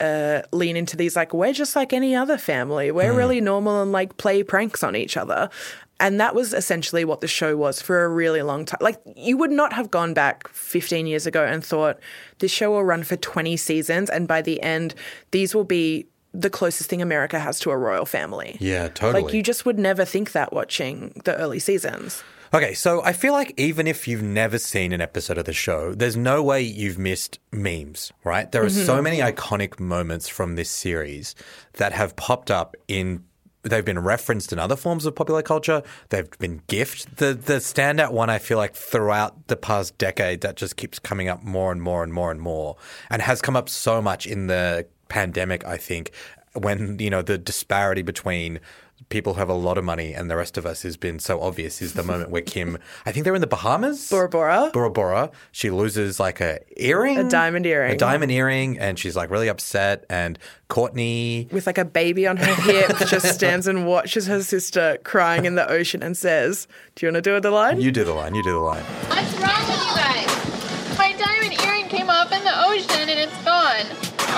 uh, 0.00 0.42
lean 0.52 0.76
into 0.76 0.96
these 0.96 1.14
like 1.14 1.34
we're 1.34 1.52
just 1.52 1.76
like 1.76 1.92
any 1.92 2.14
other 2.14 2.38
family. 2.38 2.90
We're 2.90 3.12
Mm. 3.12 3.16
really 3.16 3.40
normal 3.40 3.82
and 3.82 3.92
like 3.92 4.16
play 4.16 4.42
pranks 4.42 4.82
on 4.82 4.96
each 4.96 5.16
other. 5.16 5.50
And 5.98 6.18
that 6.18 6.34
was 6.34 6.54
essentially 6.54 7.04
what 7.04 7.20
the 7.20 7.28
show 7.28 7.54
was 7.58 7.82
for 7.82 8.04
a 8.04 8.08
really 8.08 8.40
long 8.40 8.64
time. 8.64 8.78
Like, 8.80 8.98
you 9.16 9.36
would 9.36 9.50
not 9.50 9.74
have 9.74 9.90
gone 9.90 10.14
back 10.14 10.48
15 10.48 11.06
years 11.06 11.26
ago 11.26 11.44
and 11.44 11.62
thought 11.62 11.98
this 12.38 12.50
show 12.50 12.70
will 12.70 12.84
run 12.84 13.02
for 13.02 13.16
20 13.16 13.54
seasons, 13.58 14.08
and 14.08 14.26
by 14.26 14.40
the 14.40 14.62
end, 14.62 14.94
these 15.30 15.54
will 15.54 15.64
be 15.64 16.06
the 16.32 16.50
closest 16.50 16.88
thing 16.88 17.02
America 17.02 17.38
has 17.38 17.58
to 17.60 17.70
a 17.70 17.76
royal 17.76 18.06
family. 18.06 18.56
Yeah, 18.60 18.88
totally. 18.88 19.24
Like, 19.24 19.34
you 19.34 19.42
just 19.42 19.66
would 19.66 19.78
never 19.78 20.04
think 20.04 20.32
that 20.32 20.52
watching 20.52 21.20
the 21.24 21.36
early 21.36 21.58
seasons. 21.58 22.22
Okay, 22.52 22.74
so 22.74 23.00
I 23.04 23.12
feel 23.12 23.32
like 23.32 23.54
even 23.56 23.86
if 23.86 24.08
you've 24.08 24.22
never 24.22 24.58
seen 24.58 24.92
an 24.92 25.00
episode 25.00 25.38
of 25.38 25.44
the 25.44 25.52
show, 25.52 25.94
there's 25.94 26.16
no 26.16 26.42
way 26.42 26.60
you've 26.62 26.98
missed 26.98 27.38
memes, 27.52 28.12
right? 28.24 28.50
There 28.50 28.64
are 28.64 28.70
so 28.70 28.98
Mhm. 28.98 29.02
many 29.04 29.18
iconic 29.18 29.78
moments 29.78 30.28
from 30.28 30.56
this 30.56 30.68
series 30.68 31.36
that 31.74 31.92
have 31.92 32.16
popped 32.16 32.50
up 32.50 32.74
in 32.88 33.24
they've 33.62 33.84
been 33.84 33.98
referenced 33.98 34.54
in 34.54 34.58
other 34.58 34.74
forms 34.74 35.04
of 35.04 35.14
popular 35.14 35.42
culture. 35.42 35.82
They've 36.08 36.30
been 36.38 36.62
gift. 36.66 37.18
The 37.18 37.34
the 37.34 37.56
standout 37.60 38.10
one 38.10 38.30
I 38.30 38.38
feel 38.38 38.56
like 38.56 38.74
throughout 38.74 39.48
the 39.48 39.56
past 39.56 39.98
decade 39.98 40.40
that 40.40 40.56
just 40.56 40.76
keeps 40.76 40.98
coming 40.98 41.28
up 41.28 41.42
more 41.42 41.70
and 41.70 41.82
more 41.82 42.02
and 42.02 42.10
more 42.12 42.30
and 42.30 42.40
more 42.40 42.76
and 43.10 43.20
has 43.20 43.42
come 43.42 43.56
up 43.56 43.68
so 43.68 44.00
much 44.00 44.26
in 44.26 44.46
the 44.46 44.86
pandemic, 45.10 45.64
I 45.66 45.76
think, 45.76 46.10
when, 46.54 46.98
you 46.98 47.10
know, 47.10 47.20
the 47.22 47.36
disparity 47.36 48.02
between 48.02 48.60
people 49.08 49.32
who 49.34 49.38
have 49.40 49.48
a 49.48 49.54
lot 49.54 49.78
of 49.78 49.82
money 49.82 50.12
and 50.12 50.30
the 50.30 50.36
rest 50.36 50.58
of 50.58 50.64
us 50.66 50.82
has 50.82 50.96
been 50.96 51.18
so 51.18 51.40
obvious 51.40 51.80
is 51.82 51.94
the 51.94 52.02
moment 52.02 52.30
where 52.30 52.42
Kim, 52.42 52.76
I 53.06 53.12
think 53.12 53.24
they're 53.24 53.34
in 53.34 53.40
the 53.40 53.46
Bahamas. 53.46 54.08
Bora 54.10 54.28
Bora. 54.28 54.70
Bora 54.72 54.90
Bora. 54.90 55.30
She 55.52 55.70
loses 55.70 56.20
like 56.20 56.40
a 56.40 56.60
earring, 56.76 57.18
A 57.18 57.24
diamond 57.28 57.66
earring. 57.66 57.92
a 57.92 57.96
diamond 57.96 58.30
earring, 58.30 58.78
and 58.78 58.98
she's 58.98 59.16
like 59.16 59.30
really 59.30 59.48
upset. 59.48 60.04
And 60.10 60.38
Kourtney, 60.68 61.50
With 61.52 61.66
like 61.66 61.78
a 61.78 61.84
baby 61.84 62.26
on 62.26 62.36
her 62.36 62.54
hip, 62.62 62.98
just 63.08 63.26
stands 63.34 63.66
and 63.66 63.86
watches 63.86 64.26
her 64.26 64.42
sister 64.42 64.98
crying 65.02 65.44
in 65.46 65.54
the 65.54 65.68
ocean 65.68 66.02
and 66.02 66.16
says, 66.16 66.68
Do 66.94 67.06
you 67.06 67.12
want 67.12 67.24
to 67.24 67.30
do 67.30 67.40
the 67.40 67.50
line? 67.50 67.80
you 67.80 67.90
do 67.92 68.04
the 68.04 68.12
line. 68.14 68.34
You 68.34 68.42
do 68.44 68.52
the 68.52 68.58
line. 68.58 68.84
What's 68.84 69.32
wrong 69.38 69.66
with 69.68 69.88
you 69.88 69.96
guys? 69.96 70.29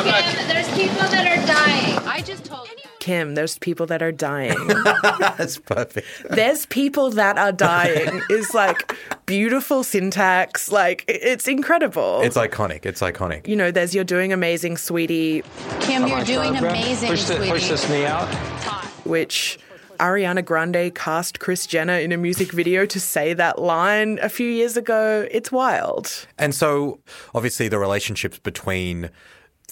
Kim, 0.03 0.49
there's 0.49 0.69
people 0.75 1.09
that 1.09 1.27
are 1.27 1.47
dying. 1.47 1.99
I 2.09 2.23
just 2.23 2.45
told. 2.45 2.69
Kim, 3.01 3.35
there's 3.35 3.59
people 3.59 3.87
that 3.87 4.01
are 4.01 4.13
dying. 4.13 4.57
That's 5.03 5.59
perfect. 5.59 6.07
there's 6.31 6.67
people 6.67 7.11
that 7.11 7.37
are 7.37 7.51
dying 7.51 8.21
is 8.31 8.55
like 8.55 8.95
beautiful 9.27 9.83
syntax. 9.83 10.71
Like 10.71 11.05
it's 11.09 11.49
incredible. 11.49 12.21
It's 12.23 12.37
iconic. 12.37 12.87
It's 12.87 13.01
iconic. 13.01 13.49
you 13.49 13.57
know, 13.57 13.73
there's 13.73 13.93
you're 13.93 14.05
doing 14.05 14.33
amazing, 14.33 14.77
sweetie. 14.77 15.43
Kim, 15.81 16.07
you're 16.07 16.23
doing 16.25 16.57
amazing, 16.57 17.09
Push, 17.11 17.25
the, 17.25 17.35
push 17.39 17.49
sweetie. 17.49 17.69
this 17.69 17.89
knee 17.91 18.05
out. 18.07 18.29
which 19.05 19.59
Ariana 19.99 20.45
Grande 20.45 20.95
cast 20.95 21.41
Kris 21.41 21.67
Jenner 21.67 21.97
in 21.99 22.13
a 22.13 22.17
music 22.17 22.53
video 22.53 22.87
to 22.87 23.01
say 23.01 23.35
that 23.35 23.59
line 23.61 24.21
a 24.23 24.29
few 24.29 24.49
years 24.49 24.77
ago. 24.77 25.27
It's 25.33 25.51
wild. 25.51 26.27
And 26.39 26.55
so, 26.55 27.01
obviously, 27.35 27.67
the 27.67 27.81
relationships 27.81 28.39
between 28.39 29.11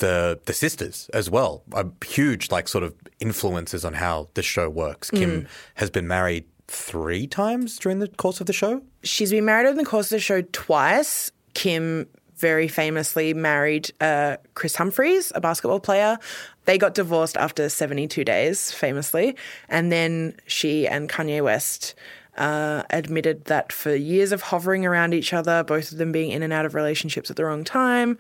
the 0.00 0.38
the 0.44 0.52
sisters 0.52 1.08
as 1.14 1.30
well 1.30 1.62
are 1.72 1.86
huge, 2.04 2.50
like 2.50 2.68
sort 2.68 2.84
of 2.84 2.92
influences 3.20 3.84
on 3.84 3.94
how 3.94 4.28
the 4.34 4.42
show 4.42 4.68
works. 4.68 5.10
Kim 5.10 5.30
Mm. 5.42 5.46
has 5.74 5.88
been 5.90 6.06
married 6.08 6.44
three 6.68 7.26
times 7.26 7.78
during 7.78 7.98
the 8.00 8.08
course 8.08 8.40
of 8.40 8.46
the 8.46 8.52
show. 8.52 8.82
She's 9.02 9.30
been 9.30 9.44
married 9.44 9.68
in 9.68 9.76
the 9.76 9.84
course 9.84 10.06
of 10.12 10.16
the 10.16 10.20
show 10.20 10.42
twice. 10.52 11.30
Kim 11.54 12.06
very 12.36 12.68
famously 12.68 13.34
married 13.34 13.90
uh, 14.00 14.36
Kris 14.54 14.74
Humphries, 14.76 15.30
a 15.34 15.40
basketball 15.40 15.80
player. 15.80 16.16
They 16.64 16.78
got 16.78 16.94
divorced 16.94 17.36
after 17.36 17.68
72 17.68 18.24
days, 18.24 18.70
famously. 18.72 19.36
And 19.68 19.92
then 19.92 20.34
she 20.46 20.86
and 20.88 21.08
Kanye 21.08 21.42
West 21.44 21.94
uh, 22.38 22.84
admitted 22.90 23.44
that 23.46 23.72
for 23.72 23.94
years 23.94 24.32
of 24.32 24.40
hovering 24.40 24.86
around 24.86 25.12
each 25.12 25.34
other, 25.34 25.62
both 25.64 25.92
of 25.92 25.98
them 25.98 26.12
being 26.12 26.30
in 26.30 26.42
and 26.42 26.52
out 26.52 26.64
of 26.64 26.74
relationships 26.74 27.28
at 27.30 27.36
the 27.36 27.44
wrong 27.44 27.62
time, 27.64 28.16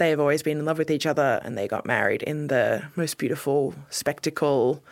they 0.00 0.10
have 0.10 0.18
always 0.20 0.42
been 0.42 0.58
in 0.58 0.64
love 0.64 0.78
with 0.78 0.90
each 0.90 1.06
other 1.06 1.40
and 1.44 1.56
they 1.56 1.68
got 1.68 1.86
married 1.86 2.22
in 2.24 2.48
the 2.48 2.82
most 2.96 3.16
beautiful 3.18 3.74
spectacle 3.90 4.82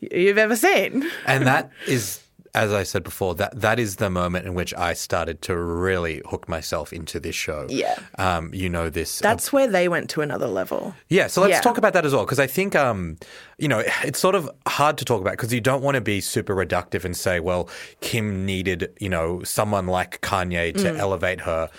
you've 0.00 0.38
ever 0.38 0.54
seen. 0.56 1.10
And 1.26 1.46
that 1.46 1.70
is, 1.88 2.22
as 2.54 2.72
I 2.72 2.82
said 2.84 3.02
before, 3.04 3.34
that 3.36 3.60
that 3.60 3.78
is 3.78 3.96
the 3.96 4.10
moment 4.10 4.46
in 4.46 4.54
which 4.54 4.72
I 4.74 4.94
started 4.94 5.40
to 5.42 5.56
really 5.56 6.20
hook 6.30 6.48
myself 6.48 6.92
into 6.92 7.20
this 7.20 7.36
show. 7.36 7.66
Yeah. 7.68 7.96
Um, 8.18 8.50
you 8.52 8.68
know 8.68 8.90
this. 8.90 9.18
That's 9.20 9.52
where 9.52 9.68
they 9.68 9.88
went 9.88 10.10
to 10.10 10.20
another 10.22 10.48
level. 10.48 10.94
Yeah, 11.08 11.28
so 11.28 11.40
let's 11.42 11.52
Yeah. 11.52 11.60
talk 11.60 11.78
about 11.78 11.92
that 11.92 12.04
as 12.04 12.12
well 12.12 12.24
because 12.24 12.40
I 12.40 12.48
think 12.48 12.74
um, 12.74 13.16
you 13.58 13.68
know 13.68 13.82
it's 14.04 14.18
sort 14.18 14.34
of 14.34 14.50
hard 14.66 14.98
to 14.98 15.04
talk 15.04 15.20
about 15.20 15.34
because 15.34 15.52
you 15.52 15.60
don't 15.60 15.82
want 15.82 15.94
to 15.96 16.00
be 16.00 16.20
super 16.20 16.54
reductive 16.56 17.04
and 17.04 17.16
say, 17.16 17.38
well, 17.40 17.68
Kim 18.00 18.44
needed 18.46 18.90
you 18.98 19.08
know 19.08 19.42
someone 19.44 19.86
like 19.86 20.20
Kanye 20.20 20.72
to 20.74 20.90
Mm. 20.92 20.98
elevate 20.98 21.40
her. 21.42 21.70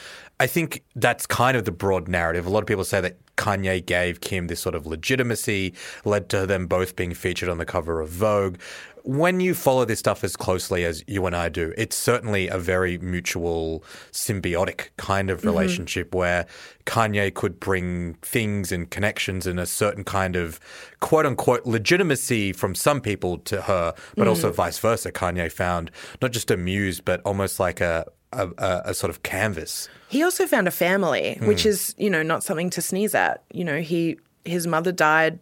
I 0.41 0.47
think 0.47 0.81
that's 0.95 1.27
kind 1.27 1.55
of 1.55 1.65
the 1.65 1.71
broad 1.71 2.07
narrative. 2.07 2.47
A 2.47 2.49
lot 2.49 2.63
of 2.63 2.65
people 2.65 2.83
say 2.83 2.99
that 2.99 3.17
Kanye 3.35 3.85
gave 3.85 4.21
Kim 4.21 4.47
this 4.47 4.59
sort 4.59 4.73
of 4.73 4.87
legitimacy, 4.87 5.73
led 6.03 6.29
to 6.29 6.47
them 6.47 6.65
both 6.65 6.95
being 6.95 7.13
featured 7.13 7.47
on 7.47 7.59
the 7.59 7.65
cover 7.65 8.01
of 8.01 8.09
Vogue. 8.09 8.57
When 9.03 9.39
you 9.39 9.53
follow 9.53 9.85
this 9.85 9.99
stuff 9.99 10.23
as 10.23 10.35
closely 10.35 10.83
as 10.83 11.03
you 11.05 11.27
and 11.27 11.35
I 11.35 11.49
do, 11.49 11.73
it's 11.77 11.95
certainly 11.95 12.47
a 12.47 12.57
very 12.57 12.97
mutual, 12.97 13.83
symbiotic 14.11 14.89
kind 14.97 15.29
of 15.29 15.41
Mhm. 15.41 15.45
relationship 15.45 16.15
where 16.15 16.47
Kanye 16.87 17.31
could 17.35 17.59
bring 17.59 18.15
things 18.23 18.71
and 18.71 18.89
connections 18.89 19.45
and 19.45 19.59
a 19.59 19.67
certain 19.67 20.03
kind 20.03 20.35
of 20.35 20.59
quote 21.01 21.27
unquote 21.27 21.67
legitimacy 21.67 22.51
from 22.51 22.73
some 22.73 22.99
people 22.99 23.37
to 23.39 23.61
her, 23.61 23.93
but 24.17 24.27
also 24.27 24.49
Mhm. 24.51 24.55
vice 24.55 24.79
versa. 24.79 25.11
Kanye 25.11 25.51
found 25.51 25.91
not 26.19 26.31
just 26.31 26.49
a 26.49 26.57
muse, 26.57 26.99
but 26.99 27.21
almost 27.25 27.59
like 27.59 27.79
a, 27.79 28.05
a, 28.33 28.47
a, 28.57 28.81
a 28.85 28.93
sort 28.93 29.09
of 29.09 29.23
canvas. 29.23 29.89
He 30.09 30.23
also 30.23 30.45
found 30.47 30.67
a 30.67 30.71
family, 30.71 31.37
which 31.41 31.63
Hmm. 31.63 31.69
is, 31.69 31.95
you 31.97 32.09
know, 32.09 32.23
not 32.23 32.43
something 32.43 32.69
to 32.71 32.81
sneeze 32.81 33.15
at. 33.15 33.43
You 33.53 33.63
know, 33.63 33.79
he 33.81 34.17
his 34.43 34.65
mother 34.65 34.91
died 34.91 35.39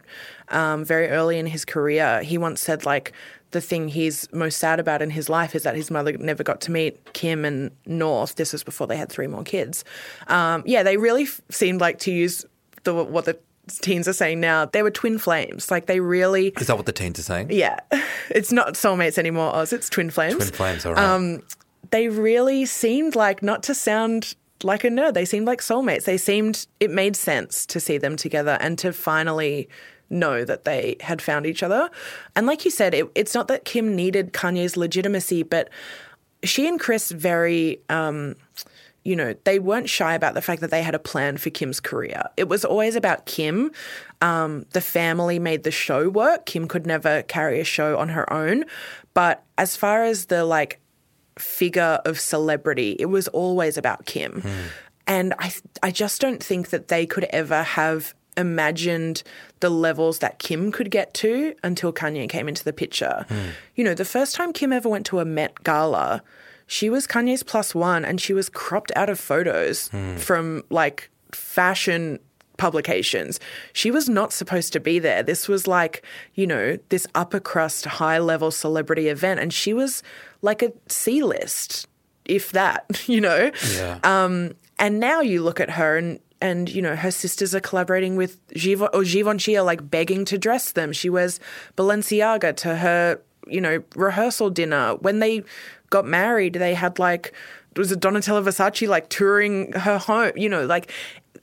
um, 0.50 0.84
very 0.84 1.08
early 1.08 1.38
in 1.38 1.46
his 1.46 1.64
career. 1.64 2.22
He 2.22 2.36
once 2.36 2.60
said, 2.60 2.84
like, 2.84 3.12
the 3.52 3.60
thing 3.60 3.88
he's 3.88 4.28
most 4.32 4.58
sad 4.58 4.78
about 4.78 5.00
in 5.00 5.08
his 5.10 5.28
life 5.30 5.54
is 5.54 5.62
that 5.62 5.74
his 5.74 5.90
mother 5.90 6.12
never 6.18 6.42
got 6.44 6.60
to 6.62 6.70
meet 6.70 7.12
Kim 7.14 7.44
and 7.46 7.70
North. 7.86 8.34
This 8.36 8.52
was 8.52 8.62
before 8.62 8.86
they 8.86 8.96
had 8.98 9.08
three 9.10 9.26
more 9.26 9.42
kids. 9.42 9.84
Um, 10.28 10.62
yeah, 10.66 10.82
they 10.82 10.98
really 10.98 11.22
f- 11.24 11.40
seemed 11.50 11.80
like 11.80 11.98
to 12.00 12.12
use 12.12 12.44
the 12.84 12.92
what 12.94 13.24
the 13.24 13.38
teens 13.80 14.06
are 14.06 14.12
saying 14.12 14.38
now. 14.40 14.66
They 14.66 14.82
were 14.82 14.90
twin 14.90 15.18
flames. 15.18 15.70
Like 15.70 15.86
they 15.86 16.00
really, 16.00 16.48
Is 16.60 16.66
that 16.66 16.76
what 16.76 16.86
the 16.86 16.92
teens 16.92 17.18
are 17.18 17.22
saying? 17.22 17.48
yeah. 17.50 17.78
It's 18.32 18.52
not 18.52 18.74
soulmates 18.74 19.18
anymore, 19.18 19.52
Oz. 19.56 19.72
It's 19.72 19.88
twin 19.88 20.08
flames. 20.10 20.36
Twin 20.36 20.48
flames, 20.52 20.86
all 20.86 20.94
right. 20.94 21.02
Um, 21.04 21.42
they 21.90 22.08
really 22.08 22.64
seemed 22.66 23.16
like 23.16 23.42
not 23.42 23.62
to 23.64 23.74
sound 23.74 24.34
like 24.62 24.84
a 24.84 24.88
nerd. 24.88 25.14
They 25.14 25.24
seemed 25.24 25.46
like 25.46 25.60
soulmates. 25.60 26.04
They 26.04 26.16
seemed 26.16 26.66
it 26.78 26.90
made 26.90 27.16
sense 27.16 27.66
to 27.66 27.80
see 27.80 27.98
them 27.98 28.16
together 28.16 28.58
and 28.60 28.78
to 28.78 28.92
finally 28.92 29.68
know 30.08 30.44
that 30.44 30.64
they 30.64 30.96
had 31.00 31.22
found 31.22 31.46
each 31.46 31.62
other. 31.62 31.88
And 32.36 32.46
like 32.46 32.64
you 32.64 32.70
said, 32.70 32.94
it, 32.94 33.10
it's 33.14 33.34
not 33.34 33.48
that 33.48 33.64
Kim 33.64 33.94
needed 33.94 34.32
Kanye's 34.32 34.76
legitimacy, 34.76 35.44
but 35.44 35.70
she 36.42 36.66
and 36.68 36.78
Kris 36.78 37.10
very. 37.10 37.80
Um, 37.88 38.36
you 39.02 39.16
know, 39.16 39.34
they 39.44 39.58
weren't 39.58 39.88
shy 39.88 40.12
about 40.12 40.34
the 40.34 40.42
fact 40.42 40.60
that 40.60 40.70
they 40.70 40.82
had 40.82 40.94
a 40.94 40.98
plan 40.98 41.38
for 41.38 41.48
Kim's 41.48 41.80
career. 41.80 42.22
It 42.36 42.50
was 42.50 42.66
always 42.66 42.96
about 42.96 43.24
Kim. 43.24 43.70
Um, 44.20 44.66
the 44.72 44.82
family 44.82 45.38
made 45.38 45.62
the 45.62 45.70
show 45.70 46.10
work. 46.10 46.44
Kim 46.44 46.68
could 46.68 46.86
never 46.86 47.22
carry 47.22 47.60
a 47.60 47.64
show 47.64 47.96
on 47.96 48.10
her 48.10 48.30
own. 48.30 48.66
But 49.14 49.42
as 49.56 49.74
far 49.74 50.04
as 50.04 50.26
the 50.26 50.44
like 50.44 50.80
figure 51.38 52.00
of 52.04 52.18
celebrity, 52.20 52.96
it 52.98 53.06
was 53.06 53.28
always 53.28 53.76
about 53.78 54.06
Kim. 54.06 54.42
And 55.06 55.34
I, 55.38 55.52
I 55.82 55.90
just 55.90 56.20
don't 56.20 56.42
think 56.42 56.70
that 56.70 56.88
they 56.88 57.06
could 57.06 57.24
ever 57.30 57.62
have 57.62 58.14
imagined 58.36 59.22
the 59.60 59.70
levels 59.70 60.20
that 60.20 60.38
Kim 60.38 60.70
could 60.72 60.90
get 60.90 61.12
to 61.14 61.54
until 61.62 61.92
Kanye 61.92 62.28
came 62.28 62.48
into 62.48 62.64
the 62.64 62.72
picture. 62.72 63.26
You 63.76 63.84
know, 63.84 63.94
the 63.94 64.04
first 64.04 64.34
time 64.34 64.52
Kim 64.52 64.72
ever 64.72 64.88
went 64.88 65.06
to 65.06 65.18
a 65.20 65.24
Met 65.24 65.62
Gala, 65.64 66.22
she 66.66 66.88
was 66.88 67.06
Kanye's 67.06 67.42
plus 67.42 67.74
one 67.74 68.04
and 68.04 68.20
she 68.20 68.32
was 68.32 68.48
cropped 68.48 68.92
out 68.96 69.10
of 69.10 69.18
photos 69.18 69.88
Hmm. 69.88 70.16
from 70.16 70.62
like 70.70 71.10
fashion 71.32 72.18
publications. 72.60 73.40
She 73.72 73.90
was 73.90 74.06
not 74.06 74.34
supposed 74.34 74.72
to 74.74 74.80
be 74.80 74.98
there. 74.98 75.22
This 75.22 75.48
was 75.48 75.66
like, 75.66 76.04
you 76.34 76.46
know, 76.46 76.76
this 76.90 77.06
upper 77.14 77.40
crust, 77.40 77.86
high 77.86 78.18
level 78.18 78.50
celebrity 78.50 79.08
event. 79.08 79.40
And 79.40 79.50
she 79.50 79.72
was 79.72 80.02
like 80.42 80.62
a 80.62 80.70
C 80.86 81.22
list, 81.22 81.88
if 82.26 82.52
that, 82.52 82.84
you 83.08 83.20
know? 83.20 83.50
Yeah. 83.74 83.98
Um, 84.04 84.52
and 84.78 85.00
now 85.00 85.22
you 85.22 85.42
look 85.42 85.58
at 85.58 85.70
her 85.70 85.96
and 85.96 86.20
and 86.42 86.70
you 86.70 86.80
know 86.80 86.96
her 86.96 87.10
sisters 87.10 87.54
are 87.54 87.60
collaborating 87.60 88.16
with 88.16 88.40
Giv- 88.54 88.88
or 88.94 89.04
Givenchy 89.04 89.58
are 89.58 89.62
like 89.62 89.90
begging 89.90 90.24
to 90.26 90.38
dress 90.38 90.72
them. 90.72 90.90
She 90.92 91.10
wears 91.10 91.38
Balenciaga 91.76 92.56
to 92.56 92.76
her 92.76 93.20
you 93.46 93.60
know 93.60 93.82
rehearsal 93.94 94.48
dinner. 94.48 94.94
When 94.96 95.18
they 95.18 95.44
got 95.90 96.06
married, 96.06 96.54
they 96.54 96.72
had 96.72 96.98
like 96.98 97.34
was 97.76 97.92
it 97.92 98.00
Donatella 98.00 98.42
Versace 98.42 98.88
like 98.88 99.08
touring 99.08 99.72
her 99.72 99.98
home? 99.98 100.32
You 100.36 100.48
know, 100.48 100.66
like 100.66 100.90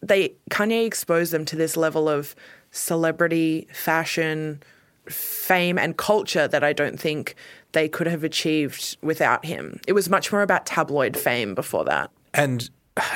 they 0.07 0.33
Kanye 0.49 0.85
exposed 0.85 1.31
them 1.33 1.45
to 1.45 1.55
this 1.55 1.75
level 1.77 2.07
of 2.09 2.35
celebrity, 2.71 3.67
fashion, 3.73 4.61
fame 5.09 5.77
and 5.77 5.97
culture 5.97 6.47
that 6.47 6.63
I 6.63 6.73
don't 6.73 6.99
think 6.99 7.35
they 7.71 7.87
could 7.87 8.07
have 8.07 8.23
achieved 8.23 8.97
without 9.01 9.45
him. 9.45 9.79
It 9.87 9.93
was 9.93 10.09
much 10.09 10.31
more 10.31 10.41
about 10.41 10.65
tabloid 10.65 11.15
fame 11.17 11.55
before 11.55 11.85
that. 11.85 12.09
And 12.33 12.69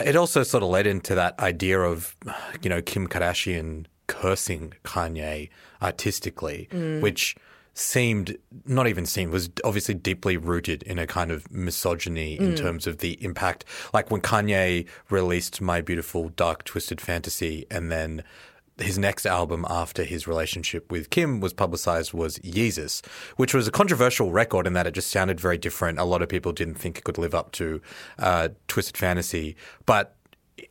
it 0.06 0.16
also 0.16 0.44
sort 0.44 0.64
of 0.64 0.70
led 0.70 0.88
into 0.88 1.16
that 1.16 1.38
idea 1.40 1.80
of, 1.82 2.16
you 2.62 2.70
know, 2.70 2.82
Kim 2.82 3.08
Kardashian 3.08 3.86
cursing 4.08 4.74
Kanye 4.84 5.50
artistically, 5.82 6.68
Mm. 6.72 7.02
which 7.02 7.36
seemed 7.74 8.38
not 8.66 8.88
even 8.88 9.06
seemed 9.06 9.32
was 9.32 9.50
obviously 9.64 9.94
deeply 9.94 10.36
rooted 10.38 10.84
in 10.84 11.00
a 11.00 11.08
kind 11.08 11.32
of 11.32 11.50
misogyny 11.52 12.38
in 12.38 12.52
Mm. 12.54 12.58
terms 12.58 12.86
of 12.88 12.98
the 12.98 13.14
impact 13.24 13.64
like 13.94 14.12
when 14.12 14.22
Kanye 14.22 14.86
released 15.10 15.62
My 15.62 15.80
Beautiful 15.82 16.30
Dark 16.30 16.66
Twisted 16.66 17.00
Fantasy 17.00 17.66
and 17.72 17.90
then 17.92 18.24
his 18.78 18.98
next 18.98 19.26
album 19.26 19.66
after 19.70 20.04
his 20.04 20.28
relationship 20.28 20.92
with 20.92 21.10
Kim 21.12 21.40
was 21.40 21.54
publicized 21.54 22.14
was 22.14 22.40
Yeezus, 22.40 23.06
which 23.36 23.54
was 23.54 23.68
a 23.68 23.72
controversial 23.72 24.32
record 24.32 24.66
in 24.66 24.74
that 24.74 24.88
it 24.88 24.94
just 24.94 25.12
sounded 25.12 25.40
very 25.40 25.58
different. 25.58 26.00
A 26.00 26.04
lot 26.04 26.22
of 26.22 26.30
people 26.30 26.52
didn't 26.52 26.76
think 26.76 26.98
it 26.98 27.04
could 27.04 27.18
live 27.20 27.36
up 27.36 27.52
to 27.54 27.82
uh, 28.18 28.50
Twisted 28.68 28.98
Fantasy, 28.98 29.56
but 29.86 30.16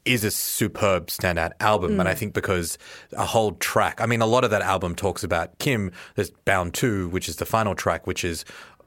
is 0.05 0.25
a 0.25 0.31
superb 0.31 1.09
standout 1.09 1.53
album. 1.61 1.93
Mm. 1.93 2.01
And 2.01 2.09
I 2.09 2.15
think 2.15 2.35
because 2.35 2.79
a 3.13 3.27
whole 3.27 3.53
track, 3.53 4.01
I 4.01 4.07
mean, 4.07 4.21
a 4.21 4.27
lot 4.27 4.45
of 4.45 4.51
that 4.51 4.63
album 4.63 4.95
talks 4.95 5.23
about 5.25 5.59
Kim. 5.59 5.93
There's 6.15 6.31
Bound 6.31 6.75
2, 6.75 7.09
which 7.09 7.29
is 7.29 7.37
the 7.37 7.47
final 7.47 7.75
track, 7.75 8.07
which 8.07 8.25
is, 8.25 8.45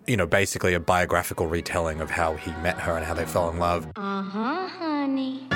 you 0.07 0.17
know, 0.17 0.25
basically 0.27 0.73
a 0.73 0.79
biographical 0.79 1.47
retelling 1.47 2.01
of 2.01 2.09
how 2.09 2.35
he 2.35 2.51
met 2.61 2.79
her 2.79 2.95
and 2.95 3.05
how 3.05 3.13
they 3.13 3.25
fell 3.25 3.49
in 3.49 3.57
love. 3.57 3.87
Uh 3.95 4.21
huh, 4.23 4.67
honey. 4.67 5.47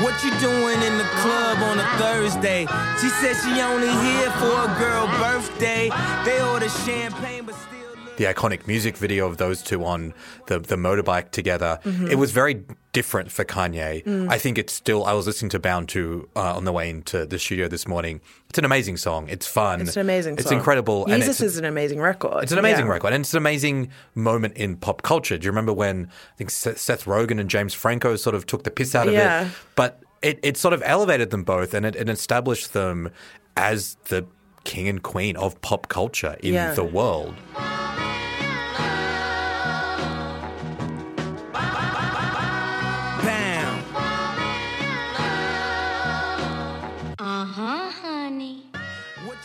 What 0.00 0.22
you 0.24 0.30
doing 0.40 0.80
in 0.82 0.98
the 0.98 1.08
club 1.20 1.58
on 1.58 1.78
a 1.78 1.84
Thursday? 1.98 2.66
She 3.00 3.08
said 3.08 3.36
she 3.36 3.60
only 3.60 3.88
here 3.88 4.30
for 4.32 4.46
a 4.46 4.74
girl 4.78 5.06
birthday. 5.18 5.90
They 6.24 6.42
order 6.42 6.68
champagne, 6.68 7.44
but 7.44 7.54
still. 7.54 7.71
The 8.18 8.24
iconic 8.24 8.66
music 8.66 8.96
video 8.96 9.26
of 9.26 9.38
those 9.38 9.62
two 9.62 9.84
on 9.84 10.12
the, 10.46 10.58
the 10.58 10.76
motorbike 10.76 11.30
together. 11.30 11.78
Mhm. 11.84 12.10
It 12.10 12.16
was 12.16 12.30
very 12.30 12.62
different 12.92 13.32
for 13.32 13.42
Kanye. 13.44 14.04
Mm. 14.04 14.30
I 14.30 14.36
think 14.36 14.58
it's 14.58 14.72
still, 14.74 15.04
I 15.06 15.14
was 15.14 15.26
listening 15.26 15.48
to 15.50 15.58
Bound 15.58 15.88
2 15.88 16.28
uh, 16.36 16.40
on 16.56 16.66
the 16.66 16.72
way 16.72 16.90
into 16.90 17.24
the 17.24 17.38
studio 17.38 17.68
this 17.68 17.88
morning. 17.88 18.20
It's 18.50 18.58
an 18.58 18.66
amazing 18.66 18.98
song. 18.98 19.28
It's 19.30 19.46
fun. 19.46 19.80
It's 19.80 19.96
an 19.96 20.02
amazing 20.02 20.34
song. 20.34 20.38
It's 20.40 20.48
song. 20.50 20.58
incredible. 20.58 21.06
and 21.06 21.22
Yeezus 21.22 21.28
it's, 21.28 21.40
is 21.40 21.56
an 21.56 21.64
amazing 21.64 22.00
record. 22.00 22.42
it's 22.42 22.52
an 22.52 22.58
amazing 22.58 22.84
Yeah. 22.84 22.92
record, 22.92 23.14
and 23.14 23.22
it's 23.22 23.32
an 23.32 23.38
amazing 23.38 23.88
moment 24.14 24.58
in 24.58 24.76
pop 24.76 25.00
culture. 25.02 25.38
Do 25.38 25.46
you 25.46 25.50
remember 25.50 25.72
when 25.72 26.08
I 26.34 26.36
think 26.36 26.50
Seth 26.50 26.78
Seth 26.78 27.06
Rogen 27.06 27.40
and 27.40 27.48
James 27.48 27.72
Franco 27.72 28.16
sort 28.16 28.34
of 28.36 28.44
took 28.44 28.64
the 28.64 28.70
piss 28.70 28.94
out 28.94 29.08
of 29.08 29.14
Yeah. 29.14 29.46
it? 29.46 29.52
But 29.74 30.02
it, 30.20 30.38
it 30.42 30.56
sort 30.58 30.74
of 30.74 30.82
elevated 30.84 31.30
them 31.30 31.44
both, 31.44 31.72
and 31.72 31.86
it, 31.86 31.96
it 31.96 32.10
established 32.10 32.74
them 32.74 33.10
as 33.56 33.96
the 34.08 34.26
king 34.64 34.86
and 34.86 35.02
queen 35.02 35.34
of 35.36 35.58
pop 35.62 35.88
culture 35.88 36.36
in 36.40 36.52
Yeah. 36.54 36.74
the 36.74 36.84
world. 36.84 37.34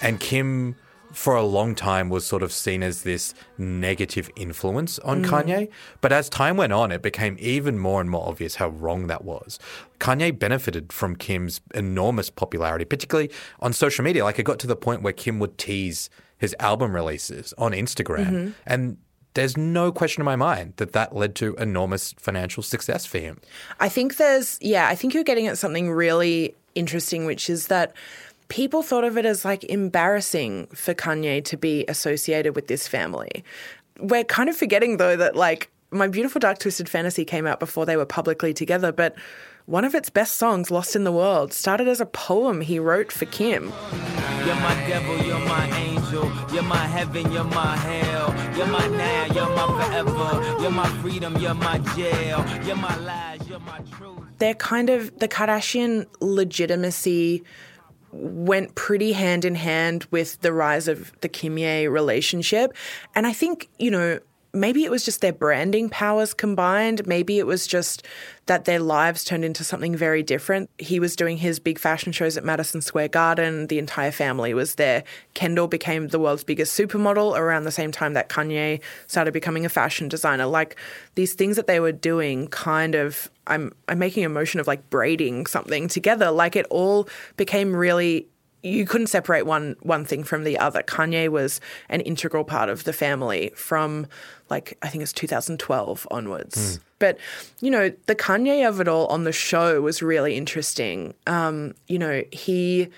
And 0.07 0.19
Kim, 0.19 0.75
for 1.11 1.35
a 1.35 1.43
long 1.43 1.75
time, 1.75 2.09
was 2.09 2.25
sort 2.25 2.43
of 2.43 2.51
seen 2.51 2.83
as 2.83 3.03
this 3.03 3.33
negative 3.57 4.29
influence 4.35 4.99
on 4.99 5.23
Mm. 5.23 5.29
Kanye. 5.29 5.69
But 6.01 6.11
as 6.11 6.29
time 6.29 6.57
went 6.57 6.73
on, 6.73 6.91
it 6.91 7.01
became 7.01 7.35
even 7.39 7.77
more 7.79 8.01
and 8.01 8.09
more 8.09 8.27
obvious 8.27 8.55
how 8.55 8.69
wrong 8.69 9.07
that 9.07 9.23
was. 9.25 9.59
Kanye 9.99 10.37
benefited 10.37 10.91
from 10.93 11.15
Kim's 11.15 11.61
enormous 11.73 12.29
popularity, 12.29 12.85
particularly 12.85 13.31
on 13.59 13.73
social 13.73 14.03
media. 14.03 14.23
Like 14.23 14.39
it 14.39 14.43
got 14.43 14.59
to 14.59 14.67
the 14.67 14.75
point 14.75 15.01
where 15.01 15.13
Kim 15.13 15.39
would 15.39 15.57
tease 15.57 16.09
his 16.37 16.55
album 16.59 16.93
releases 16.93 17.53
on 17.57 17.71
Instagram. 17.71 18.29
Mhm. 18.31 18.53
And 18.65 18.97
there's 19.33 19.57
no 19.57 19.91
question 19.91 20.21
in 20.21 20.25
my 20.25 20.35
mind 20.35 20.73
that 20.77 20.93
that 20.93 21.15
led 21.15 21.35
to 21.35 21.55
enormous 21.55 22.13
financial 22.19 22.63
success 22.63 23.05
for 23.05 23.19
him. 23.19 23.39
I 23.79 23.89
think 23.89 24.17
there's, 24.17 24.57
yeah, 24.61 24.87
I 24.87 24.95
think 24.95 25.13
you're 25.13 25.23
getting 25.23 25.47
at 25.47 25.57
something 25.57 25.91
really 25.91 26.55
interesting, 26.75 27.25
which 27.25 27.49
is 27.49 27.67
that 27.67 27.91
people 28.49 28.81
thought 28.81 29.03
of 29.03 29.17
it 29.17 29.25
as 29.25 29.43
like 29.43 29.63
embarrassing 29.65 30.67
for 30.67 30.93
Kanye 30.93 31.43
to 31.45 31.57
be 31.57 31.85
associated 31.87 32.55
with 32.55 32.67
this 32.67 32.87
family. 32.87 33.43
We're 33.99 34.23
kind 34.23 34.49
of 34.49 34.55
forgetting 34.55 34.97
though 34.97 35.15
that 35.17 35.35
like 35.35 35.69
My 35.91 36.07
Beautiful 36.07 36.39
Dark 36.39 36.59
Twisted 36.59 36.89
Fantasy 36.89 37.25
came 37.25 37.47
out 37.47 37.59
before 37.59 37.85
they 37.85 37.97
were 37.97 38.05
publicly 38.05 38.53
together, 38.53 38.91
but 38.91 39.15
one 39.65 39.83
of 39.83 39.93
its 39.93 40.09
best 40.09 40.35
songs, 40.35 40.71
Lost 40.71 40.95
in 40.95 41.03
the 41.03 41.11
World, 41.11 41.51
started 41.51 41.89
as 41.89 41.99
a 41.99 42.05
poem 42.05 42.61
he 42.61 42.79
wrote 42.79 43.11
for 43.11 43.25
Kim. 43.25 43.73
You're 44.45 44.55
my 44.55 44.75
devil, 44.87 45.17
you're 45.25 45.39
my 45.39 45.69
angel, 45.77 46.31
you're 46.53 46.63
my 46.63 46.77
heaven, 46.77 47.29
you're 47.33 47.43
my 47.43 47.75
hell, 47.75 48.33
you're 48.55 48.65
my 48.67 48.87
now, 48.87 49.25
you're 49.33 49.49
my 49.49 49.83
forever, 49.83 50.61
you're 50.61 50.71
my 50.71 50.87
freedom, 51.01 51.35
you're 51.37 51.53
my 51.53 51.79
jail, 51.97 52.45
you're 52.63 52.77
my 52.77 52.95
lies, 52.99 53.41
you're 53.49 53.59
my 53.59 53.79
truth. 53.91 54.21
they're 54.37 54.53
kind 54.53 54.89
of 54.89 55.19
the 55.19 55.27
Kardashian 55.27 56.05
legitimacy 56.21 57.43
went 58.17 58.75
pretty 58.75 59.13
hand 59.13 59.45
in 59.45 59.55
hand 59.55 60.05
with 60.11 60.39
the 60.41 60.51
rise 60.51 60.87
of 60.87 61.11
the 61.21 61.29
Kimye 61.29 61.89
relationship. 61.89 62.75
And 63.15 63.27
I 63.27 63.33
think, 63.33 63.69
you 63.77 63.91
know, 63.91 64.19
maybe 64.59 64.83
it 64.83 64.91
was 64.91 65.03
just 65.03 65.21
their 65.21 65.33
branding 65.33 65.89
powers 65.89 66.33
combined. 66.33 67.05
Maybe 67.07 67.39
it 67.39 67.45
was 67.45 67.67
just 67.67 68.05
that 68.47 68.65
their 68.65 68.79
lives 68.79 69.23
turned 69.23 69.45
into 69.45 69.63
something 69.63 69.95
very 69.95 70.23
different. 70.23 70.69
He 70.77 70.99
was 70.99 71.15
doing 71.15 71.37
his 71.37 71.59
big 71.59 71.79
fashion 71.79 72.11
shows 72.11 72.37
at 72.37 72.43
Madison 72.43 72.81
Square 72.81 73.09
Garden. 73.09 73.67
The 73.67 73.79
entire 73.79 74.11
family 74.11 74.53
was 74.53 74.75
there. 74.75 75.03
Kendall 75.33 75.67
became 75.67 76.07
the 76.07 76.19
world's 76.19 76.43
biggest 76.43 76.77
supermodel 76.77 77.37
around 77.37 77.63
the 77.63 77.71
same 77.71 77.91
time 77.91 78.13
that 78.13 78.29
Kanye 78.29 78.81
started 79.05 79.33
becoming 79.33 79.65
a 79.65 79.69
fashion 79.69 80.07
designer. 80.07 80.45
Like 80.45 80.77
these 81.15 81.33
things 81.33 81.55
that 81.57 81.67
they 81.67 81.79
were 81.79 81.91
doing 81.91 82.47
kind 82.47 82.95
of 82.95 83.29
I'm 83.47 83.71
I'm 83.87 83.99
making 83.99 84.25
a 84.25 84.29
motion 84.29 84.59
of 84.59 84.67
like 84.67 84.89
braiding 84.89 85.45
something 85.45 85.87
together. 85.87 86.31
Like 86.31 86.55
it 86.55 86.65
all 86.69 87.07
became 87.35 87.75
really 87.75 88.27
you 88.67 88.85
couldn't 88.85 89.07
separate 89.07 89.45
one 89.45 89.75
one 89.81 90.05
thing 90.05 90.23
from 90.23 90.43
the 90.43 90.57
other. 90.57 90.83
Kanye 90.83 91.29
was 91.29 91.59
an 91.89 92.01
integral 92.01 92.43
part 92.43 92.69
of 92.69 92.83
the 92.83 92.93
family 92.93 93.51
from 93.55 94.07
like 94.49 94.77
I 94.81 94.89
think 94.89 95.01
it's 95.01 95.13
2012 95.13 96.07
onwards. 96.11 96.79
But 96.99 97.17
you 97.61 97.71
know, 97.71 97.91
the 98.05 98.15
Kanye 98.15 98.67
of 98.67 98.79
it 98.81 98.87
all 98.87 99.07
on 99.07 99.23
the 99.23 99.31
show 99.31 99.81
was 99.81 100.01
really 100.01 100.35
interesting. 100.35 101.13
Um, 101.25 101.73
you 101.87 101.99
know, 101.99 102.23
he 102.31 102.89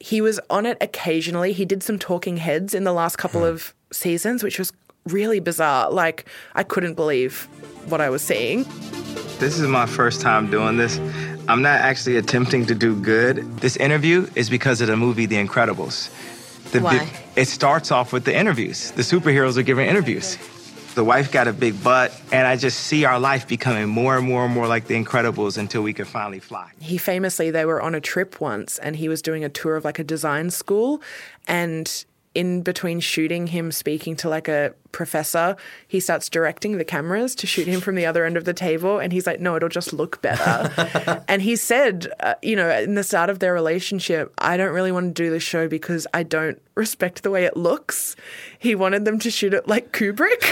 he 0.00 0.20
was 0.20 0.40
on 0.50 0.66
it 0.66 0.78
occasionally. 0.80 1.52
He 1.52 1.64
did 1.64 1.82
some 1.82 1.98
talking 1.98 2.36
heads 2.36 2.74
in 2.74 2.84
the 2.84 2.92
last 2.92 3.16
couple 3.16 3.44
of 3.44 3.74
seasons, 3.92 4.42
which 4.42 4.58
was 4.58 4.72
really 5.06 5.40
bizarre. 5.40 5.90
Like 5.90 6.28
I 6.54 6.62
couldn't 6.62 6.94
believe 6.94 7.48
what 7.86 8.00
I 8.00 8.10
was 8.10 8.22
seeing. 8.22 8.64
This 9.38 9.58
is 9.58 9.66
my 9.66 9.86
first 9.86 10.20
time 10.20 10.50
doing 10.50 10.76
this. 10.76 10.98
I'm 11.48 11.62
not 11.62 11.80
actually 11.80 12.16
attempting 12.16 12.66
to 12.66 12.74
do 12.74 12.94
good. 12.94 13.58
This 13.58 13.76
interview 13.76 14.28
is 14.34 14.48
because 14.48 14.80
of 14.80 14.86
the 14.88 14.96
movie 14.96 15.26
The 15.26 15.36
Incredibles. 15.44 16.10
The 16.70 16.80
Why? 16.80 17.10
it 17.36 17.46
starts 17.48 17.90
off 17.90 18.12
with 18.12 18.24
the 18.24 18.34
interviews. 18.36 18.92
The 18.92 19.02
superheroes 19.02 19.56
are 19.58 19.62
giving 19.62 19.88
interviews. 19.88 20.38
The 20.94 21.04
wife 21.04 21.32
got 21.32 21.48
a 21.48 21.52
big 21.52 21.82
butt, 21.82 22.18
and 22.30 22.46
I 22.46 22.56
just 22.56 22.80
see 22.80 23.04
our 23.06 23.18
life 23.18 23.48
becoming 23.48 23.88
more 23.88 24.16
and 24.16 24.26
more 24.26 24.44
and 24.44 24.52
more 24.54 24.66
like 24.66 24.86
The 24.86 24.94
Incredibles 24.94 25.56
until 25.58 25.82
we 25.82 25.92
can 25.94 26.04
finally 26.04 26.38
fly. 26.38 26.70
he 26.80 26.98
famously 26.98 27.50
they 27.50 27.64
were 27.64 27.80
on 27.82 27.94
a 27.94 28.00
trip 28.00 28.40
once 28.40 28.78
and 28.78 28.96
he 28.96 29.08
was 29.08 29.22
doing 29.22 29.42
a 29.42 29.48
tour 29.48 29.76
of 29.76 29.84
like 29.84 29.98
a 29.98 30.04
design 30.04 30.50
school 30.50 31.00
and 31.48 32.04
in 32.34 32.62
between 32.62 33.00
shooting 33.00 33.48
him 33.48 33.70
speaking 33.70 34.16
to 34.16 34.28
like 34.28 34.48
a 34.48 34.74
professor 34.90 35.56
he 35.88 36.00
starts 36.00 36.28
directing 36.28 36.78
the 36.78 36.84
cameras 36.84 37.34
to 37.34 37.46
shoot 37.46 37.66
him 37.66 37.80
from 37.80 37.94
the 37.94 38.04
other 38.04 38.24
end 38.24 38.36
of 38.36 38.44
the 38.44 38.52
table 38.52 38.98
and 38.98 39.12
he's 39.12 39.26
like 39.26 39.40
no 39.40 39.56
it'll 39.56 39.68
just 39.68 39.92
look 39.92 40.20
better 40.22 41.24
and 41.28 41.42
he 41.42 41.56
said 41.56 42.12
uh, 42.20 42.34
you 42.42 42.54
know 42.54 42.70
in 42.70 42.94
the 42.94 43.04
start 43.04 43.30
of 43.30 43.38
their 43.38 43.54
relationship 43.54 44.32
i 44.38 44.56
don't 44.56 44.74
really 44.74 44.92
want 44.92 45.14
to 45.14 45.22
do 45.22 45.30
this 45.30 45.42
show 45.42 45.66
because 45.66 46.06
i 46.12 46.22
don't 46.22 46.60
respect 46.74 47.22
the 47.22 47.30
way 47.30 47.44
it 47.44 47.56
looks 47.56 48.16
he 48.58 48.74
wanted 48.74 49.04
them 49.04 49.18
to 49.18 49.30
shoot 49.30 49.54
it 49.54 49.66
like 49.66 49.92
kubrick 49.92 50.42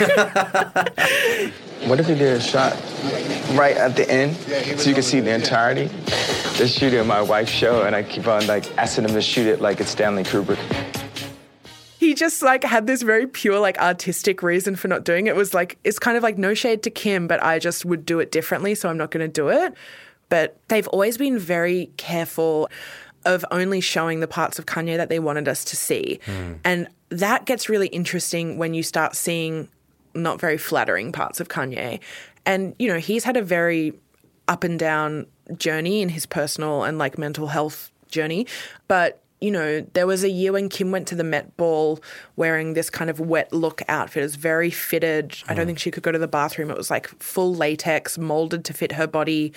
What 1.86 1.98
if 1.98 2.08
we 2.08 2.14
did 2.14 2.36
a 2.36 2.40
shot 2.40 2.74
right 3.56 3.74
at 3.74 3.96
the 3.96 4.08
end 4.10 4.36
so 4.78 4.90
you 4.90 4.94
can 4.94 5.02
see 5.02 5.20
the 5.20 5.34
entirety? 5.34 5.86
They're 6.58 6.68
shooting 6.68 7.06
my 7.06 7.22
wife's 7.22 7.50
show, 7.50 7.84
and 7.84 7.96
I 7.96 8.02
keep 8.02 8.26
on 8.26 8.46
like 8.46 8.76
asking 8.76 9.04
them 9.04 9.14
to 9.14 9.22
shoot 9.22 9.46
it 9.46 9.62
like 9.62 9.80
it's 9.80 9.90
Stanley 9.90 10.22
Kubrick. 10.22 10.58
He 12.00 12.14
just 12.14 12.40
like 12.42 12.64
had 12.64 12.86
this 12.86 13.02
very 13.02 13.26
pure 13.26 13.60
like 13.60 13.78
artistic 13.78 14.42
reason 14.42 14.74
for 14.74 14.88
not 14.88 15.04
doing 15.04 15.26
it. 15.26 15.30
it 15.30 15.36
was 15.36 15.52
like 15.52 15.76
it's 15.84 15.98
kind 15.98 16.16
of 16.16 16.22
like 16.22 16.38
no 16.38 16.54
shade 16.54 16.82
to 16.82 16.88
kim 16.88 17.28
but 17.28 17.42
i 17.42 17.58
just 17.58 17.84
would 17.84 18.06
do 18.06 18.18
it 18.20 18.32
differently 18.32 18.74
so 18.74 18.88
i'm 18.88 18.96
not 18.96 19.10
going 19.10 19.24
to 19.24 19.32
do 19.32 19.48
it. 19.50 19.74
But 20.30 20.56
they've 20.68 20.86
always 20.88 21.18
been 21.18 21.38
very 21.38 21.90
careful 21.96 22.70
of 23.26 23.44
only 23.50 23.80
showing 23.80 24.20
the 24.20 24.28
parts 24.28 24.58
of 24.58 24.64
kanye 24.64 24.96
that 24.96 25.08
they 25.08 25.18
wanted 25.18 25.48
us 25.48 25.64
to 25.64 25.76
see. 25.76 26.20
Hmm. 26.24 26.52
And 26.64 26.88
that 27.10 27.46
gets 27.46 27.68
really 27.68 27.88
interesting 27.88 28.56
when 28.56 28.72
you 28.72 28.84
start 28.84 29.16
seeing 29.16 29.68
not 30.14 30.40
very 30.40 30.56
flattering 30.56 31.10
parts 31.10 31.40
of 31.40 31.48
kanye. 31.48 31.98
And 32.46 32.74
you 32.78 32.88
know 32.88 32.98
he's 32.98 33.24
had 33.24 33.36
a 33.36 33.42
very 33.42 33.92
up 34.48 34.64
and 34.64 34.78
down 34.78 35.26
journey 35.56 36.00
in 36.00 36.08
his 36.08 36.26
personal 36.26 36.84
and 36.84 36.96
like 36.96 37.18
mental 37.18 37.48
health 37.48 37.90
journey 38.08 38.46
but 38.88 39.22
you 39.40 39.50
know, 39.50 39.80
there 39.94 40.06
was 40.06 40.22
a 40.22 40.28
year 40.30 40.52
when 40.52 40.68
Kim 40.68 40.90
went 40.90 41.08
to 41.08 41.14
the 41.14 41.24
Met 41.24 41.56
Ball 41.56 41.98
wearing 42.40 42.72
this 42.72 42.88
kind 42.88 43.10
of 43.10 43.20
wet 43.20 43.52
look 43.52 43.82
outfit. 43.86 44.22
It 44.22 44.24
was 44.24 44.34
very 44.34 44.70
fitted. 44.70 45.36
I 45.46 45.52
don't 45.52 45.64
mm. 45.64 45.66
think 45.66 45.78
she 45.78 45.90
could 45.90 46.02
go 46.02 46.10
to 46.10 46.18
the 46.18 46.26
bathroom. 46.26 46.70
It 46.70 46.76
was 46.76 46.90
like 46.90 47.06
full 47.22 47.54
latex, 47.54 48.16
molded 48.16 48.64
to 48.64 48.72
fit 48.72 48.92
her 48.92 49.06
body 49.06 49.52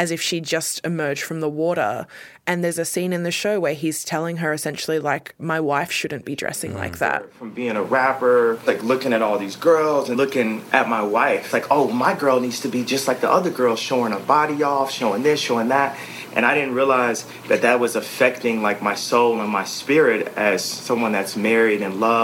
as 0.00 0.10
if 0.10 0.20
she 0.20 0.40
just 0.40 0.84
emerged 0.84 1.22
from 1.22 1.38
the 1.38 1.48
water. 1.48 2.08
And 2.44 2.64
there's 2.64 2.80
a 2.80 2.84
scene 2.84 3.12
in 3.12 3.22
the 3.22 3.30
show 3.30 3.60
where 3.60 3.72
he's 3.72 4.02
telling 4.02 4.38
her 4.38 4.52
essentially, 4.52 4.98
like, 4.98 5.34
my 5.38 5.60
wife 5.60 5.92
shouldn't 5.92 6.24
be 6.24 6.34
dressing 6.34 6.72
mm. 6.72 6.78
like 6.78 6.98
that. 6.98 7.32
From 7.34 7.52
being 7.52 7.76
a 7.76 7.84
rapper, 7.84 8.58
like 8.66 8.82
looking 8.82 9.12
at 9.12 9.22
all 9.22 9.38
these 9.38 9.54
girls 9.54 10.08
and 10.08 10.18
looking 10.18 10.64
at 10.72 10.88
my 10.88 11.02
wife, 11.02 11.52
like, 11.52 11.70
oh, 11.70 11.88
my 11.92 12.14
girl 12.14 12.40
needs 12.40 12.58
to 12.60 12.68
be 12.68 12.84
just 12.84 13.06
like 13.06 13.20
the 13.20 13.30
other 13.30 13.50
girls, 13.50 13.78
showing 13.78 14.12
her 14.12 14.18
body 14.18 14.60
off, 14.64 14.90
showing 14.90 15.22
this, 15.22 15.38
showing 15.38 15.68
that. 15.68 15.96
And 16.34 16.44
I 16.44 16.52
didn't 16.52 16.74
realize 16.74 17.26
that 17.46 17.62
that 17.62 17.78
was 17.78 17.94
affecting 17.94 18.60
like 18.60 18.82
my 18.82 18.96
soul 18.96 19.40
and 19.40 19.48
my 19.48 19.62
spirit 19.62 20.32
as 20.36 20.64
someone 20.64 21.12
that's 21.12 21.36
married 21.36 21.80
and 21.80 22.00
loved 22.00 22.23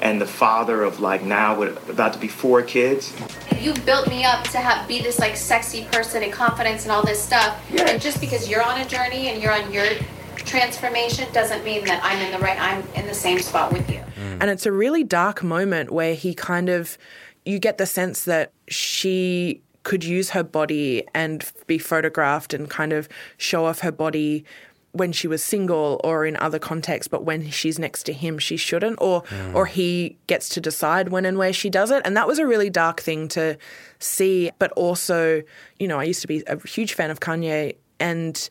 and 0.00 0.20
the 0.20 0.26
father 0.26 0.82
of 0.82 1.00
like 1.00 1.22
now 1.22 1.58
with 1.58 1.88
about 1.88 2.12
to 2.12 2.18
be 2.18 2.28
four 2.28 2.62
kids. 2.62 3.14
You 3.60 3.74
built 3.74 4.08
me 4.08 4.24
up 4.24 4.44
to 4.48 4.58
have 4.58 4.86
be 4.86 5.00
this 5.00 5.18
like 5.18 5.36
sexy 5.36 5.84
person 5.92 6.22
and 6.22 6.32
confidence 6.32 6.82
and 6.84 6.92
all 6.92 7.04
this 7.04 7.22
stuff. 7.22 7.60
And 7.78 8.00
just 8.00 8.20
because 8.20 8.48
you're 8.48 8.62
on 8.62 8.80
a 8.80 8.84
journey 8.86 9.28
and 9.28 9.42
you're 9.42 9.52
on 9.52 9.72
your 9.72 9.86
transformation 10.36 11.26
doesn't 11.32 11.64
mean 11.64 11.84
that 11.86 12.00
I'm 12.04 12.18
in 12.24 12.32
the 12.32 12.38
right 12.38 12.58
I'm 12.58 12.86
in 12.94 13.06
the 13.06 13.14
same 13.14 13.40
spot 13.40 13.72
with 13.72 13.90
you. 13.90 13.98
Mm. 13.98 14.38
And 14.40 14.50
it's 14.50 14.66
a 14.66 14.72
really 14.72 15.04
dark 15.04 15.42
moment 15.42 15.90
where 15.90 16.14
he 16.14 16.34
kind 16.34 16.68
of, 16.68 16.96
you 17.44 17.58
get 17.58 17.78
the 17.78 17.86
sense 17.86 18.24
that 18.24 18.52
she 18.68 19.60
could 19.82 20.04
use 20.04 20.30
her 20.30 20.42
body 20.42 21.04
and 21.14 21.50
be 21.66 21.78
photographed 21.78 22.52
and 22.52 22.68
kind 22.68 22.92
of 22.92 23.08
show 23.36 23.66
off 23.66 23.80
her 23.80 23.92
body 23.92 24.44
when 24.96 25.12
she 25.12 25.28
was 25.28 25.42
single 25.42 26.00
or 26.04 26.26
in 26.26 26.36
other 26.36 26.58
contexts 26.58 27.08
but 27.08 27.24
when 27.24 27.50
she's 27.50 27.78
next 27.78 28.04
to 28.04 28.12
him 28.12 28.38
she 28.38 28.56
shouldn't 28.56 28.98
or 29.00 29.22
or 29.54 29.66
mm. 29.66 29.68
he 29.68 30.16
gets 30.26 30.48
to 30.48 30.60
decide 30.60 31.08
when 31.08 31.24
and 31.24 31.38
where 31.38 31.52
she 31.52 31.70
does 31.70 31.90
it 31.90 32.02
and 32.04 32.16
that 32.16 32.26
was 32.26 32.38
a 32.38 32.46
really 32.46 32.70
dark 32.70 33.00
thing 33.00 33.28
to 33.28 33.56
see 33.98 34.50
but 34.58 34.72
also 34.72 35.42
you 35.78 35.88
know 35.88 35.98
I 35.98 36.04
used 36.04 36.22
to 36.22 36.28
be 36.28 36.42
a 36.46 36.58
huge 36.66 36.94
fan 36.94 37.10
of 37.10 37.20
Kanye 37.20 37.76
and 37.98 38.48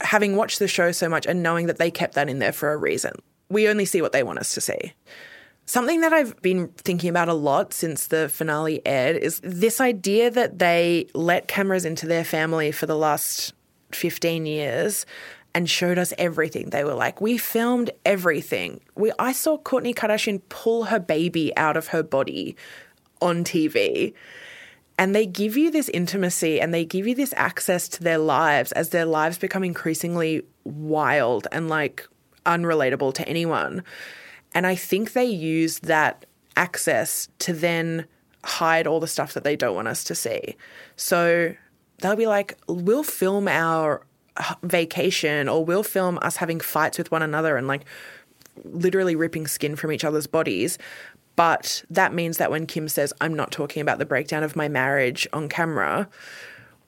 having 0.00 0.36
watched 0.36 0.58
the 0.58 0.68
show 0.68 0.92
so 0.92 1.08
much 1.08 1.26
and 1.26 1.42
knowing 1.42 1.66
that 1.66 1.78
they 1.78 1.90
kept 1.90 2.14
that 2.14 2.28
in 2.28 2.38
there 2.38 2.52
for 2.52 2.72
a 2.72 2.76
reason. 2.76 3.12
We 3.48 3.68
only 3.68 3.84
see 3.84 4.02
what 4.02 4.12
they 4.12 4.22
want 4.22 4.38
us 4.38 4.54
to 4.54 4.60
see. 4.60 4.92
Something 5.64 6.00
that 6.00 6.12
I've 6.12 6.40
been 6.42 6.68
thinking 6.76 7.08
about 7.08 7.28
a 7.28 7.34
lot 7.34 7.72
since 7.72 8.08
the 8.08 8.28
finale 8.28 8.82
aired 8.84 9.16
is 9.16 9.40
this 9.44 9.80
idea 9.80 10.30
that 10.30 10.58
they 10.58 11.06
let 11.14 11.46
cameras 11.46 11.84
into 11.84 12.06
their 12.06 12.24
family 12.24 12.72
for 12.72 12.86
the 12.86 12.96
last 12.96 13.54
15 13.92 14.46
years 14.46 15.06
and 15.54 15.68
showed 15.68 15.98
us 15.98 16.12
everything. 16.18 16.70
They 16.70 16.84
were 16.84 16.94
like, 16.94 17.20
"We 17.20 17.38
filmed 17.38 17.90
everything." 18.04 18.80
We 18.94 19.12
I 19.18 19.32
saw 19.32 19.58
Kourtney 19.58 19.94
Kardashian 19.94 20.40
pull 20.48 20.84
her 20.84 20.98
baby 20.98 21.54
out 21.56 21.76
of 21.76 21.88
her 21.88 22.02
body 22.02 22.56
on 23.20 23.44
TV. 23.44 24.12
And 24.98 25.14
they 25.14 25.24
give 25.24 25.56
you 25.56 25.70
this 25.70 25.88
intimacy 25.88 26.60
and 26.60 26.72
they 26.72 26.84
give 26.84 27.06
you 27.06 27.14
this 27.14 27.32
access 27.36 27.88
to 27.88 28.04
their 28.04 28.18
lives 28.18 28.72
as 28.72 28.90
their 28.90 29.06
lives 29.06 29.38
become 29.38 29.64
increasingly 29.64 30.42
wild 30.64 31.48
and 31.50 31.68
like 31.68 32.06
unrelatable 32.44 33.14
to 33.14 33.28
anyone. 33.28 33.82
And 34.54 34.66
I 34.66 34.74
think 34.74 35.12
they 35.12 35.24
use 35.24 35.78
that 35.80 36.26
access 36.56 37.28
to 37.38 37.54
then 37.54 38.06
hide 38.44 38.86
all 38.86 39.00
the 39.00 39.06
stuff 39.06 39.32
that 39.32 39.44
they 39.44 39.56
don't 39.56 39.74
want 39.74 39.88
us 39.88 40.04
to 40.04 40.14
see. 40.14 40.56
So 40.96 41.54
they'll 41.98 42.16
be 42.16 42.26
like, 42.26 42.58
we'll 42.68 43.04
film 43.04 43.48
our 43.48 44.04
vacation 44.62 45.48
or 45.48 45.64
we'll 45.64 45.82
film 45.82 46.18
us 46.22 46.36
having 46.36 46.60
fights 46.60 46.98
with 46.98 47.10
one 47.10 47.22
another 47.22 47.56
and 47.56 47.66
like 47.66 47.84
literally 48.64 49.16
ripping 49.16 49.46
skin 49.46 49.76
from 49.76 49.92
each 49.92 50.04
other's 50.04 50.26
bodies. 50.26 50.78
But 51.36 51.82
that 51.90 52.12
means 52.12 52.36
that 52.38 52.50
when 52.50 52.66
Kim 52.66 52.88
says, 52.88 53.12
I'm 53.20 53.34
not 53.34 53.50
talking 53.50 53.80
about 53.80 53.98
the 53.98 54.04
breakdown 54.04 54.42
of 54.42 54.54
my 54.54 54.68
marriage 54.68 55.26
on 55.32 55.48
camera, 55.48 56.08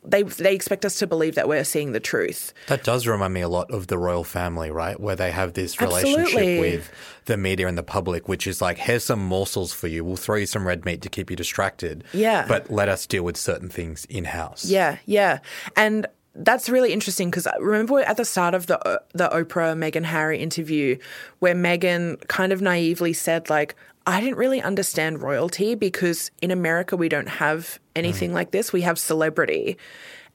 they 0.04 0.22
they 0.22 0.54
expect 0.54 0.84
us 0.84 0.98
to 0.98 1.06
believe 1.06 1.34
that 1.34 1.48
we're 1.48 1.64
seeing 1.64 1.92
the 1.92 2.00
truth. 2.00 2.52
That 2.66 2.84
does 2.84 3.06
remind 3.06 3.32
me 3.32 3.40
a 3.40 3.48
lot 3.48 3.70
of 3.70 3.86
the 3.86 3.96
royal 3.96 4.22
family, 4.22 4.70
right? 4.70 5.00
Where 5.00 5.16
they 5.16 5.30
have 5.30 5.54
this 5.54 5.80
Absolutely. 5.80 6.12
relationship 6.12 6.60
with 6.60 6.92
the 7.24 7.38
media 7.38 7.68
and 7.68 7.78
the 7.78 7.82
public, 7.82 8.28
which 8.28 8.46
is 8.46 8.60
like, 8.60 8.76
here's 8.76 9.04
some 9.04 9.24
morsels 9.24 9.72
for 9.72 9.86
you. 9.86 10.04
We'll 10.04 10.16
throw 10.16 10.36
you 10.36 10.46
some 10.46 10.66
red 10.66 10.84
meat 10.84 11.00
to 11.02 11.08
keep 11.08 11.30
you 11.30 11.36
distracted. 11.36 12.04
Yeah. 12.12 12.44
But 12.46 12.70
let 12.70 12.90
us 12.90 13.06
deal 13.06 13.22
with 13.22 13.38
certain 13.38 13.70
things 13.70 14.04
in 14.06 14.26
house. 14.26 14.66
Yeah, 14.66 14.98
yeah. 15.06 15.38
And 15.74 16.06
that's 16.36 16.68
really 16.68 16.92
interesting 16.92 17.30
because 17.30 17.46
remember 17.60 18.00
at 18.00 18.16
the 18.16 18.24
start 18.24 18.54
of 18.54 18.66
the 18.66 18.78
uh, 18.86 18.98
the 19.12 19.28
Oprah 19.28 19.76
Meghan 19.76 20.04
Harry 20.04 20.38
interview 20.38 20.98
where 21.38 21.54
Meghan 21.54 22.26
kind 22.28 22.52
of 22.52 22.60
naively 22.60 23.12
said 23.12 23.48
like 23.48 23.76
I 24.06 24.20
didn't 24.20 24.36
really 24.36 24.60
understand 24.60 25.22
royalty 25.22 25.74
because 25.74 26.30
in 26.42 26.50
America 26.50 26.96
we 26.96 27.08
don't 27.08 27.28
have 27.28 27.78
anything 27.96 28.30
mm. 28.30 28.34
like 28.34 28.50
this. 28.50 28.72
We 28.72 28.82
have 28.82 28.98
celebrity. 28.98 29.78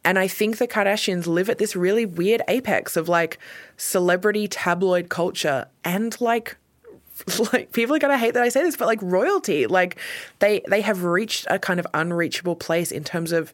And 0.03 0.17
I 0.17 0.27
think 0.27 0.57
the 0.57 0.67
Kardashians 0.67 1.27
live 1.27 1.49
at 1.49 1.57
this 1.57 1.75
really 1.75 2.05
weird 2.05 2.41
apex 2.47 2.95
of 2.95 3.09
like 3.09 3.37
celebrity 3.77 4.47
tabloid 4.47 5.09
culture 5.09 5.67
and 5.83 6.19
like 6.21 6.57
like 7.53 7.73
people 7.73 7.95
are 7.95 7.99
gonna 7.99 8.17
hate 8.17 8.33
that 8.33 8.43
I 8.43 8.49
say 8.49 8.63
this, 8.63 8.77
but 8.77 8.87
like 8.87 9.01
royalty. 9.01 9.67
Like 9.67 9.97
they 10.39 10.61
they 10.69 10.81
have 10.81 11.03
reached 11.03 11.45
a 11.49 11.59
kind 11.59 11.79
of 11.79 11.85
unreachable 11.93 12.55
place 12.55 12.91
in 12.91 13.03
terms 13.03 13.31
of 13.33 13.53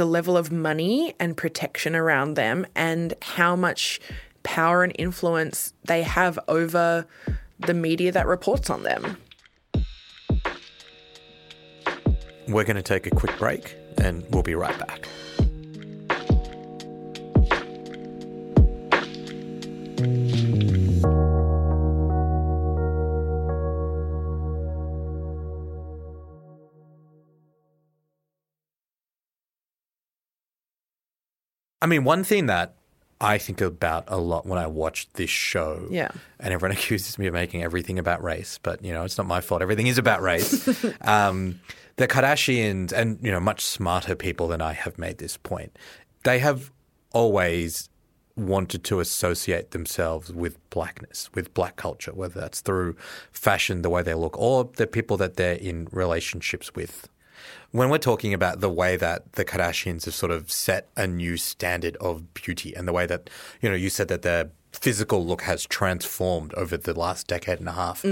the 0.00 0.06
level 0.06 0.34
of 0.34 0.50
money 0.50 1.14
and 1.20 1.36
protection 1.36 1.94
around 1.94 2.32
them 2.32 2.66
and 2.74 3.12
how 3.20 3.54
much 3.54 4.00
power 4.42 4.82
and 4.82 4.94
influence 4.98 5.74
they 5.84 6.02
have 6.02 6.38
over 6.48 7.04
the 7.58 7.74
media 7.74 8.10
that 8.10 8.26
reports 8.26 8.70
on 8.70 8.82
them. 8.82 9.18
We're 12.48 12.64
going 12.64 12.76
to 12.76 12.82
take 12.82 13.06
a 13.06 13.10
quick 13.10 13.36
break 13.36 13.76
and 13.98 14.24
we'll 14.30 14.42
be 14.42 14.54
right 14.54 14.78
back. 14.78 15.06
I 31.82 31.86
mean, 31.86 32.04
one 32.04 32.24
thing 32.24 32.46
that 32.46 32.74
I 33.20 33.36
think 33.36 33.60
about 33.60 34.04
a 34.08 34.16
lot 34.16 34.46
when 34.46 34.58
I 34.58 34.66
watch 34.66 35.08
this 35.12 35.30
show. 35.30 35.86
Yeah. 35.90 36.10
And 36.38 36.54
everyone 36.54 36.76
accuses 36.76 37.18
me 37.18 37.26
of 37.26 37.34
making 37.34 37.62
everything 37.62 37.98
about 37.98 38.22
race, 38.22 38.58
but 38.62 38.82
you 38.82 38.92
know, 38.92 39.04
it's 39.04 39.18
not 39.18 39.26
my 39.26 39.40
fault. 39.40 39.62
Everything 39.62 39.86
is 39.86 39.98
about 39.98 40.22
race. 40.22 40.68
um, 41.02 41.60
the 41.96 42.08
Kardashians 42.08 42.92
and 42.92 43.18
you 43.22 43.30
know, 43.30 43.40
much 43.40 43.64
smarter 43.64 44.14
people 44.14 44.48
than 44.48 44.62
I 44.62 44.72
have 44.72 44.98
made 44.98 45.18
this 45.18 45.36
point. 45.36 45.78
They 46.24 46.38
have 46.38 46.70
always 47.12 47.90
wanted 48.36 48.84
to 48.84 49.00
associate 49.00 49.72
themselves 49.72 50.32
with 50.32 50.56
blackness, 50.70 51.28
with 51.34 51.52
black 51.52 51.76
culture, 51.76 52.12
whether 52.12 52.40
that's 52.40 52.60
through 52.60 52.96
fashion, 53.32 53.82
the 53.82 53.90
way 53.90 54.02
they 54.02 54.14
look, 54.14 54.38
or 54.38 54.70
the 54.76 54.86
people 54.86 55.16
that 55.18 55.36
they're 55.36 55.54
in 55.54 55.88
relationships 55.92 56.74
with. 56.74 57.08
When 57.72 57.88
we're 57.88 57.98
talking 57.98 58.34
about 58.34 58.60
the 58.60 58.70
way 58.70 58.96
that 58.96 59.34
the 59.34 59.44
Kardashians 59.44 60.04
have 60.04 60.14
sort 60.14 60.32
of 60.32 60.50
set 60.50 60.88
a 60.96 61.06
new 61.06 61.36
standard 61.36 61.96
of 61.96 62.34
beauty 62.34 62.74
and 62.74 62.88
the 62.88 62.92
way 62.92 63.06
that, 63.06 63.30
you 63.60 63.68
know, 63.68 63.76
you 63.76 63.90
said 63.90 64.08
that 64.08 64.22
their 64.22 64.50
physical 64.72 65.24
look 65.24 65.42
has 65.42 65.66
transformed 65.66 66.52
over 66.54 66.76
the 66.76 66.98
last 66.98 67.26
decade 67.26 67.60
and 67.60 67.68
a 67.68 67.72
half. 67.72 68.04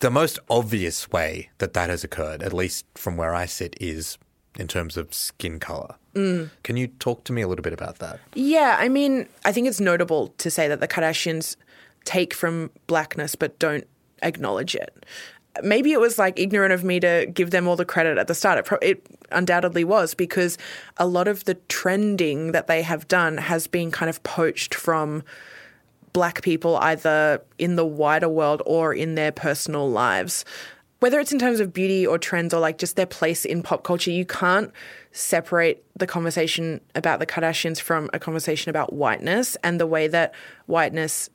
The 0.00 0.10
most 0.10 0.38
obvious 0.48 1.10
way 1.10 1.50
that 1.58 1.74
that 1.74 1.90
has 1.90 2.02
occurred, 2.04 2.42
at 2.42 2.52
least 2.52 2.86
from 2.94 3.16
where 3.16 3.34
I 3.34 3.46
sit, 3.46 3.76
is 3.80 4.18
in 4.58 4.66
terms 4.66 4.96
of 4.96 5.14
skin 5.14 5.60
color. 5.60 5.94
Mm. 6.14 6.50
Can 6.62 6.76
you 6.76 6.88
talk 6.88 7.24
to 7.24 7.32
me 7.32 7.42
a 7.42 7.48
little 7.48 7.62
bit 7.62 7.72
about 7.72 7.98
that? 7.98 8.18
Yeah, 8.34 8.76
I 8.78 8.88
mean, 8.88 9.28
I 9.44 9.52
think 9.52 9.68
it's 9.68 9.80
notable 9.80 10.28
to 10.38 10.50
say 10.50 10.68
that 10.68 10.80
the 10.80 10.88
Kardashians 10.88 11.56
take 12.04 12.34
from 12.34 12.70
blackness 12.86 13.34
but 13.34 13.58
don't 13.58 13.86
acknowledge 14.22 14.74
it. 14.74 15.04
Maybe 15.62 15.92
it 15.92 16.00
was 16.00 16.18
like 16.18 16.38
ignorant 16.38 16.72
of 16.72 16.84
me 16.84 17.00
to 17.00 17.26
give 17.32 17.50
them 17.50 17.66
all 17.66 17.76
the 17.76 17.84
credit 17.84 18.18
at 18.18 18.28
the 18.28 18.34
start. 18.34 18.58
It, 18.58 18.64
pro- 18.64 18.78
it 18.78 19.06
undoubtedly 19.32 19.84
was 19.84 20.14
because 20.14 20.58
a 20.96 21.06
lot 21.06 21.28
of 21.28 21.44
the 21.44 21.54
trending 21.68 22.52
that 22.52 22.66
they 22.66 22.82
have 22.82 23.08
done 23.08 23.36
has 23.36 23.66
been 23.66 23.90
kind 23.90 24.08
of 24.08 24.22
poached 24.22 24.74
from 24.74 25.22
black 26.12 26.42
people 26.42 26.76
either 26.76 27.42
in 27.58 27.76
the 27.76 27.84
wider 27.84 28.28
world 28.28 28.62
or 28.66 28.92
in 28.94 29.14
their 29.14 29.32
personal 29.32 29.90
lives. 29.90 30.44
Whether 31.00 31.18
it's 31.18 31.32
in 31.32 31.38
terms 31.38 31.60
of 31.60 31.72
beauty 31.72 32.06
or 32.06 32.18
trends 32.18 32.52
or 32.52 32.60
like 32.60 32.78
just 32.78 32.96
their 32.96 33.06
place 33.06 33.44
in 33.44 33.62
pop 33.62 33.84
culture, 33.84 34.10
you 34.10 34.26
can't 34.26 34.70
separate 35.12 35.82
the 35.96 36.06
conversation 36.06 36.80
about 36.94 37.20
the 37.20 37.26
Kardashians 37.26 37.80
from 37.80 38.10
a 38.12 38.18
conversation 38.18 38.70
about 38.70 38.92
whiteness 38.92 39.56
and 39.64 39.80
the 39.80 39.86
way 39.86 40.08
that 40.08 40.34
whiteness 40.66 41.30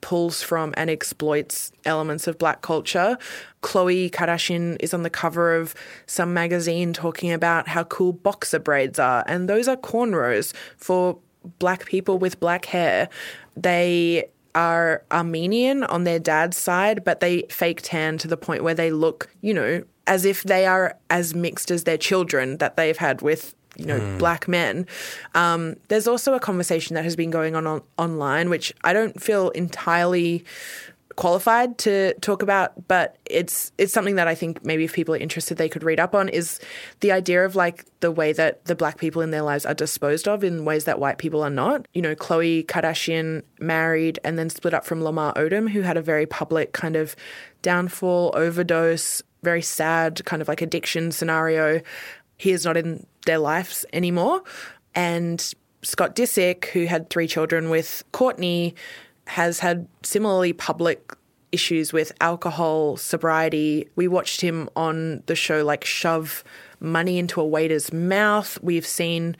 pulls 0.00 0.42
from 0.42 0.72
and 0.76 0.90
exploits 0.90 1.72
elements 1.84 2.26
of 2.26 2.38
black 2.38 2.62
culture. 2.62 3.18
Khloe 3.62 4.10
Kardashian 4.10 4.76
is 4.80 4.94
on 4.94 5.02
the 5.02 5.10
cover 5.10 5.54
of 5.54 5.74
some 6.06 6.32
magazine 6.32 6.92
talking 6.92 7.32
about 7.32 7.68
how 7.68 7.84
cool 7.84 8.12
boxer 8.12 8.58
braids 8.58 8.98
are, 8.98 9.24
and 9.26 9.48
those 9.48 9.68
are 9.68 9.76
cornrows 9.76 10.52
for 10.76 11.18
black 11.58 11.86
people 11.86 12.18
with 12.18 12.40
black 12.40 12.66
hair. 12.66 13.08
They 13.56 14.30
are 14.54 15.02
Armenian 15.12 15.84
on 15.84 16.04
their 16.04 16.18
dad's 16.18 16.56
side, 16.56 17.04
but 17.04 17.20
they 17.20 17.42
fake 17.50 17.80
tan 17.82 18.18
to 18.18 18.28
the 18.28 18.36
point 18.36 18.64
where 18.64 18.74
they 18.74 18.90
look, 18.90 19.28
you 19.42 19.52
know, 19.52 19.82
as 20.06 20.24
if 20.24 20.44
they 20.44 20.66
are 20.66 20.96
as 21.10 21.34
mixed 21.34 21.70
as 21.70 21.84
their 21.84 21.98
children 21.98 22.56
that 22.58 22.76
they've 22.76 22.96
had 22.96 23.20
with 23.22 23.54
you 23.76 23.86
know 23.86 23.98
Mm. 24.00 24.18
black 24.18 24.46
men. 24.48 24.86
Um, 25.34 25.76
there's 25.88 26.06
also 26.06 26.34
a 26.34 26.40
conversation 26.40 26.94
that 26.94 27.04
has 27.04 27.16
been 27.16 27.30
going 27.30 27.54
on, 27.56 27.66
on 27.66 27.82
online, 27.98 28.50
which 28.50 28.72
I 28.84 28.92
don't 28.92 29.20
feel 29.20 29.50
entirely 29.50 30.44
qualified 31.16 31.78
to 31.78 32.12
talk 32.20 32.42
about, 32.42 32.88
but 32.88 33.16
it's 33.24 33.72
it's 33.78 33.92
something 33.92 34.16
that 34.16 34.28
I 34.28 34.34
think 34.34 34.62
maybe 34.64 34.84
if 34.84 34.92
people 34.92 35.14
are 35.14 35.18
interested, 35.18 35.56
they 35.56 35.68
could 35.68 35.82
read 35.82 35.98
up 35.98 36.14
on. 36.14 36.28
Is 36.28 36.60
the 37.00 37.10
idea 37.10 37.44
of 37.44 37.56
like 37.56 37.86
the 38.00 38.10
way 38.10 38.34
that 38.34 38.66
the 38.66 38.74
black 38.74 38.98
people 38.98 39.22
in 39.22 39.30
their 39.30 39.40
lives 39.42 39.64
are 39.64 39.72
disposed 39.72 40.28
of 40.28 40.44
in 40.44 40.64
ways 40.66 40.84
that 40.84 40.98
white 40.98 41.16
people 41.16 41.42
are 41.42 41.48
not. 41.50 41.88
You 41.94 42.02
know, 42.02 42.14
Khloe 42.14 42.66
Kardashian 42.66 43.42
married 43.58 44.18
and 44.24 44.38
then 44.38 44.50
split 44.50 44.74
up 44.74 44.84
from 44.84 45.02
Lamar 45.02 45.32
Odom, 45.34 45.70
who 45.70 45.80
had 45.80 45.96
a 45.96 46.02
very 46.02 46.26
public 46.26 46.72
kind 46.72 46.96
of 46.96 47.16
downfall, 47.62 48.32
overdose, 48.36 49.22
very 49.42 49.62
sad 49.62 50.22
kind 50.26 50.42
of 50.42 50.48
like 50.48 50.60
addiction 50.60 51.12
scenario. 51.12 51.80
He 52.36 52.52
is 52.52 52.64
not 52.64 52.76
in 52.76 53.06
their 53.24 53.38
lives 53.38 53.84
anymore, 53.92 54.42
and 54.94 55.54
Scott 55.82 56.16
Disick, 56.16 56.66
who 56.66 56.86
had 56.86 57.10
three 57.10 57.28
children 57.28 57.70
with 57.70 58.02
Kourtney, 58.12 58.74
has 59.28 59.60
had 59.60 59.86
similarly 60.02 60.52
public 60.52 61.12
issues 61.52 61.92
with 61.92 62.12
alcohol, 62.20 62.96
sobriety. 62.96 63.88
We 63.96 64.08
watched 64.08 64.40
him 64.40 64.68
on 64.76 65.22
the 65.26 65.36
show 65.36 65.64
like 65.64 65.84
shove 65.84 66.44
money 66.80 67.18
into 67.18 67.40
a 67.40 67.46
waiter's 67.46 67.92
mouth. 67.92 68.58
We've 68.62 68.86
seen 68.86 69.36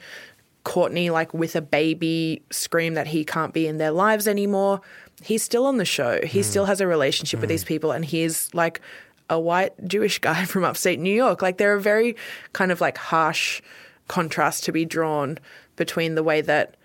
Kourtney 0.63 1.11
like 1.11 1.33
with 1.33 1.55
a 1.55 1.61
baby 1.61 2.41
scream 2.49 2.93
that 2.95 3.07
he 3.07 3.23
can't 3.23 3.53
be 3.53 3.67
in 3.67 3.77
their 3.77 3.91
lives 3.91 4.27
anymore. 4.27 4.81
He's 5.21 5.43
still 5.43 5.65
on 5.65 5.77
the 5.77 5.85
show. 5.85 6.19
He 6.23 6.39
hmm. 6.39 6.43
still 6.43 6.65
has 6.65 6.81
a 6.81 6.87
relationship 6.87 7.39
with 7.39 7.49
hmm. 7.49 7.53
these 7.53 7.63
people 7.63 7.91
and 7.91 8.03
he's 8.03 8.53
like 8.53 8.81
a 9.29 9.39
white 9.39 9.73
Jewish 9.87 10.19
guy 10.19 10.45
from 10.45 10.63
upstate 10.63 10.99
New 10.99 11.13
York. 11.13 11.41
Like 11.41 11.57
there 11.57 11.73
are 11.73 11.79
very 11.79 12.15
kind 12.53 12.71
of 12.71 12.81
like 12.81 12.97
harsh 12.97 13.61
contrasts 14.07 14.61
to 14.61 14.71
be 14.71 14.85
drawn 14.85 15.37
between 15.75 16.15
the 16.15 16.23
way 16.23 16.41
that 16.41 16.75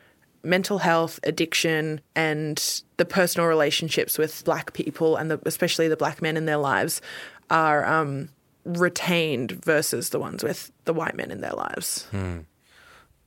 mental 0.45 0.78
health, 0.78 1.20
addiction, 1.22 2.01
and 2.14 2.82
the 2.97 3.05
personal 3.05 3.49
relationships 3.49 4.18
with 4.18 4.45
black 4.45 4.72
people 4.72 5.16
and 5.16 5.30
the, 5.30 5.40
especially 5.47 5.88
the 5.88 5.97
black 5.97 6.20
men 6.20 6.36
in 6.36 6.47
their 6.47 6.57
lives 6.57 7.01
are 7.49 7.86
um, 7.86 8.28
retained 8.64 9.53
versus 9.64 10.11
the 10.11 10.18
ones 10.18 10.43
with 10.43 10.72
the 10.84 10.93
white 10.93 11.14
men 11.14 11.30
in 11.30 11.40
their 11.40 11.53
lives. 11.53 12.07
Hmm. 12.11 12.38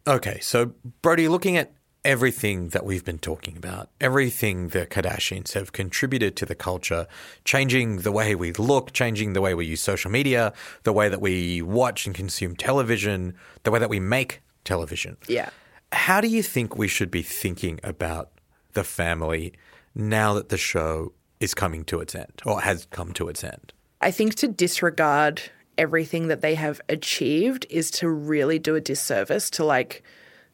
Okay, 0.08 0.40
so 0.42 0.74
Brodie, 1.02 1.28
looking 1.28 1.58
at 1.58 1.72
everything 2.06 2.70
that 2.70 2.86
we've 2.86 3.04
been 3.04 3.18
talking 3.18 3.58
about, 3.58 3.90
everything 4.00 4.70
the 4.70 4.86
Kardashians 4.86 5.54
have 5.54 5.74
contributed 5.74 6.36
to 6.38 6.46
the 6.46 6.56
culture, 6.56 7.08
changing 7.44 7.98
the 8.00 8.12
way 8.12 8.36
we 8.36 8.54
look, 8.54 8.94
changing 8.94 9.34
the 9.34 9.42
way 9.42 9.56
we 9.56 9.66
use 9.66 9.82
social 9.82 10.12
media, 10.12 10.54
the 10.84 10.94
way 10.94 11.10
that 11.10 11.20
we 11.20 11.62
watch 11.64 12.06
and 12.06 12.14
consume 12.16 12.56
television, 12.56 13.34
the 13.64 13.72
way 13.72 13.80
that 13.80 13.90
we 13.90 14.00
make 14.00 14.42
television. 14.64 15.18
Yeah. 15.28 15.50
How 15.92 16.22
do 16.22 16.28
you 16.28 16.44
think 16.44 16.78
we 16.78 16.88
should 16.88 17.10
be 17.10 17.24
thinking 17.24 17.80
about 17.84 18.30
the 18.74 18.84
family 18.84 19.54
now 19.96 20.36
that 20.36 20.50
the 20.50 20.58
show 20.58 21.12
is 21.40 21.54
coming 21.54 21.84
to 21.86 22.00
its 22.00 22.14
end 22.14 22.42
or 22.46 22.62
has 22.62 22.86
come 22.92 23.14
to 23.14 23.28
its 23.30 23.44
end? 23.44 23.74
I 24.02 24.12
think 24.12 24.36
to 24.36 24.48
disregard 24.48 25.42
everything 25.78 26.28
that 26.28 26.42
they 26.42 26.56
have 26.56 26.80
achieved 26.88 27.66
is 27.70 27.90
to 27.92 28.08
really 28.08 28.60
do 28.60 28.76
a 28.76 28.82
disservice 28.82 29.50
to 29.50 29.66
like 29.66 30.04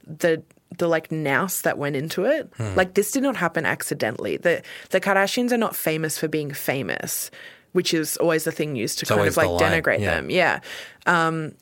the 0.05 0.41
the 0.77 0.87
like 0.87 1.11
nous 1.11 1.61
that 1.61 1.77
went 1.77 1.95
into 1.95 2.25
it. 2.25 2.51
Hmm. 2.57 2.75
Like 2.75 2.93
this 2.93 3.11
did 3.11 3.23
not 3.23 3.35
happen 3.35 3.65
accidentally. 3.65 4.37
The 4.37 4.63
the 4.89 5.01
Kardashians 5.01 5.51
are 5.51 5.57
not 5.57 5.75
famous 5.75 6.17
for 6.17 6.27
being 6.27 6.51
famous, 6.51 7.31
which 7.73 7.93
is 7.93 8.17
always 8.17 8.43
the 8.43 8.51
thing 8.51 8.75
used 8.75 8.99
to 8.99 9.03
It's 9.03 9.09
kind 9.11 9.27
of 9.27 9.37
like 9.37 9.49
denigrate 9.49 9.99
yeah. 9.99 10.15
them. 10.15 10.29
Yeah. 10.29 10.59
Um, 11.05 11.53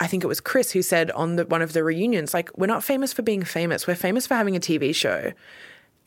I 0.00 0.06
think 0.06 0.24
it 0.24 0.26
was 0.26 0.40
Kris 0.40 0.72
who 0.72 0.82
said 0.82 1.10
on 1.12 1.36
the, 1.36 1.46
one 1.46 1.62
of 1.62 1.72
the 1.72 1.84
reunions, 1.84 2.34
like, 2.34 2.50
we're 2.58 2.66
not 2.66 2.82
famous 2.82 3.12
for 3.12 3.22
being 3.22 3.44
famous. 3.44 3.86
We're 3.86 3.94
famous 3.94 4.26
for 4.26 4.34
having 4.34 4.56
a 4.56 4.60
TV 4.60 4.94
show. 4.94 5.32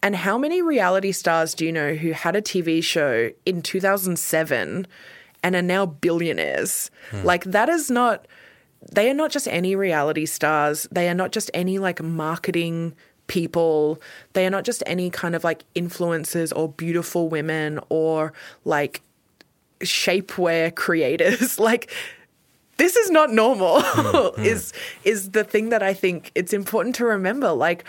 And 0.04 0.16
how 0.16 0.38
many 0.38 0.62
reality 0.62 1.12
stars 1.12 1.54
do 1.54 1.66
you 1.66 1.72
know 1.72 1.94
who 1.94 2.12
had 2.12 2.36
a 2.36 2.42
TV 2.42 2.84
show 2.84 3.32
in 3.46 3.62
2007 3.62 4.88
and 5.42 5.56
are 5.56 5.62
now 5.62 5.86
billionaires? 5.86 6.92
Hmm. 7.12 7.24
Like, 7.24 7.46
that 7.46 7.70
is 7.70 7.90
not, 7.90 8.28
they 8.92 9.10
are 9.10 9.14
not 9.14 9.32
just 9.32 9.48
any 9.48 9.76
reality 9.76 10.26
stars. 10.26 10.88
They 10.92 11.10
are 11.10 11.14
not 11.14 11.32
just 11.32 11.52
any 11.54 11.80
like 11.80 12.02
marketing 12.02 12.94
people. 13.28 14.02
They 14.34 14.46
are 14.46 14.50
not 14.50 14.64
just 14.64 14.84
any 14.86 15.10
kind 15.10 15.36
of 15.36 15.44
like 15.44 15.64
influencers 15.76 16.54
or 16.56 16.70
beautiful 16.70 17.30
women 17.30 17.80
or 17.90 18.34
like 18.66 19.02
shapewear 19.80 20.74
creators. 20.74 21.60
like, 21.60 21.92
this 22.78 22.96
is 22.96 23.10
not 23.10 23.32
normal 23.32 23.82
Mm, 23.82 24.38
is 24.46 24.72
is 25.04 25.32
the 25.32 25.44
thing 25.44 25.70
that 25.70 25.82
I 25.84 25.94
think 25.94 26.32
it's 26.36 26.54
important 26.54 26.96
to 26.96 27.06
remember 27.06 27.52
like 27.52 27.84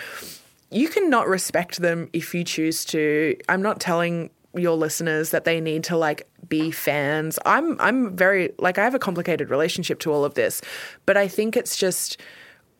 you 0.71 0.89
cannot 0.89 1.29
respect 1.29 1.81
them 1.81 2.09
if 2.13 2.35
you 2.35 2.43
choose 2.43 2.85
to 2.87 3.37
I'm 3.49 3.63
not 3.63 3.81
telling 3.81 4.31
your 4.59 4.77
listeners 4.77 5.31
that 5.31 5.45
they 5.45 5.61
need 5.61 5.85
to 5.85 5.97
like 5.97 6.29
be 6.49 6.71
fans 6.71 7.39
I'm 7.47 7.81
I'm 7.81 8.17
very 8.17 8.53
like 8.59 8.79
I 8.79 8.85
have 8.85 8.95
a 8.95 8.99
complicated 8.99 9.51
relationship 9.51 9.99
to 10.01 10.13
all 10.13 10.25
of 10.25 10.35
this 10.35 10.61
but 11.07 11.17
I 11.17 11.29
think 11.29 11.57
it's 11.57 11.77
just 11.77 12.21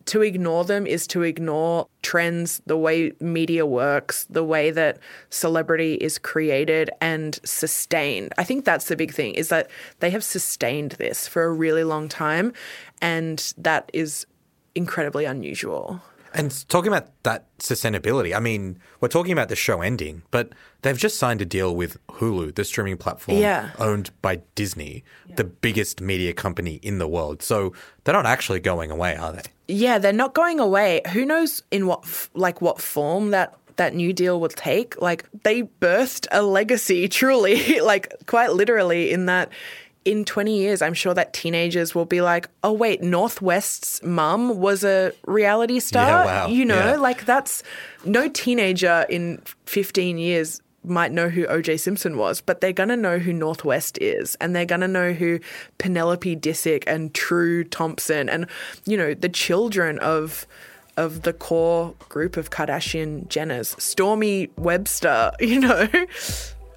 to 0.09 0.23
ignore 0.23 0.65
them 0.65 0.87
is 0.87 1.07
to 1.07 1.23
ignore 1.23 1.87
trends, 2.01 2.63
the 2.65 2.79
way 2.79 3.13
media 3.21 3.67
works, 3.67 4.25
the 4.31 4.43
way 4.43 4.71
that 4.71 4.99
celebrity 5.29 5.95
is 5.97 6.17
created 6.17 6.89
and 7.03 7.39
sustained. 7.45 8.33
I 8.39 8.45
think 8.45 8.65
that's 8.65 8.87
the 8.87 8.97
big 8.97 9.13
thing 9.13 9.35
is 9.35 9.51
that 9.51 9.69
they 10.01 10.09
have 10.11 10.25
sustained 10.25 10.93
this 10.93 11.29
for 11.29 11.45
a 11.45 11.53
really 11.53 11.85
long 11.85 12.09
time 12.09 12.55
and 13.03 13.53
that 13.59 13.91
is 13.93 14.27
incredibly 14.75 15.27
unusual. 15.27 16.01
And 16.35 16.69
talking 16.69 16.93
about 16.93 17.09
that 17.23 17.47
sustainability, 17.59 18.37
I 18.37 18.41
mean, 18.41 18.79
we're 19.01 19.09
talking 19.09 19.33
about 19.33 19.49
the 19.49 19.57
show 19.57 19.81
ending, 19.81 20.23
but 20.31 20.53
they've 20.83 20.97
just 20.99 21.19
signed 21.19 21.41
a 21.41 21.45
deal 21.47 21.75
with 21.75 21.97
Hulu, 22.09 22.55
the 22.55 22.65
streaming 22.65 22.97
platform 22.99 23.39
Yeah. 23.39 23.71
owned 23.79 24.11
by 24.21 24.41
Disney, 24.55 25.05
the 25.37 25.45
biggest 25.45 26.01
media 26.01 26.33
company 26.33 26.81
in 26.83 26.99
the 26.99 27.09
world. 27.09 27.43
So 27.43 27.73
they're 28.05 28.15
not 28.15 28.27
actually 28.27 28.61
going 28.61 28.91
away, 28.91 29.17
are 29.17 29.33
they? 29.33 29.43
Yeah, 29.69 29.99
they're 29.99 30.13
not 30.13 30.35
going 30.35 30.61
away. 30.61 31.01
Who 31.13 31.25
knows 31.25 31.63
in 31.71 31.87
what 31.87 32.05
like 32.35 32.61
what 32.61 32.81
form 32.81 33.31
that 33.33 33.55
that 33.77 33.95
new 33.95 34.13
deal 34.13 34.41
will 34.41 34.49
take? 34.49 35.01
Like 35.01 35.25
they 35.45 35.63
birthed 35.63 36.27
a 36.33 36.43
legacy 36.43 37.09
truly, 37.19 37.81
like 37.81 38.13
quite 38.27 38.53
literally 38.53 39.11
in 39.13 39.27
that 39.27 39.51
in 40.05 40.25
20 40.25 40.57
years 40.57 40.81
I'm 40.83 40.95
sure 40.95 41.15
that 41.15 41.33
teenagers 41.33 41.95
will 41.95 42.05
be 42.07 42.21
like, 42.21 42.49
"Oh 42.65 42.73
wait, 42.73 43.03
North 43.03 43.43
West's 43.43 44.03
mum 44.03 44.59
was 44.59 44.85
a 44.85 45.13
reality 45.27 45.81
star." 45.81 46.07
Yeah, 46.09 46.25
wow. 46.25 46.47
You 46.49 46.65
know, 46.65 46.77
Yeah. 46.93 46.97
like 46.97 47.25
that's 47.27 47.63
no 48.05 48.29
teenager 48.29 49.05
in 49.09 49.43
15 49.67 50.19
years 50.19 50.61
might 50.85 51.13
know 51.13 51.29
who 51.29 51.45
OJ 51.47 51.77
Simpson 51.79 52.17
was, 52.17 52.41
but 52.41 52.61
they're 52.61 52.73
going 52.73 52.89
to 52.89 52.97
know 52.97 53.19
who 53.19 53.33
Northwest 53.33 53.99
is 54.01 54.37
and 54.41 54.55
they're 54.57 54.65
going 54.65 54.81
to 54.81 54.89
know 54.89 55.13
who 55.13 55.39
Penelope 55.77 56.37
Disick 56.37 56.85
and 56.87 57.13
True 57.13 57.65
Thompson 57.65 58.29
and 58.29 58.47
you 58.87 58.97
know 58.97 59.13
the 59.13 59.29
children 59.29 59.99
of 59.99 60.47
of 60.97 61.23
the 61.23 61.33
core 61.33 61.95
group 62.09 62.37
of 62.37 62.51
Kardashian 62.51 63.27
Jenners, 63.29 63.77
Stormi 63.77 64.49
Webster, 64.57 65.31
you 65.41 65.61
know. 65.61 65.89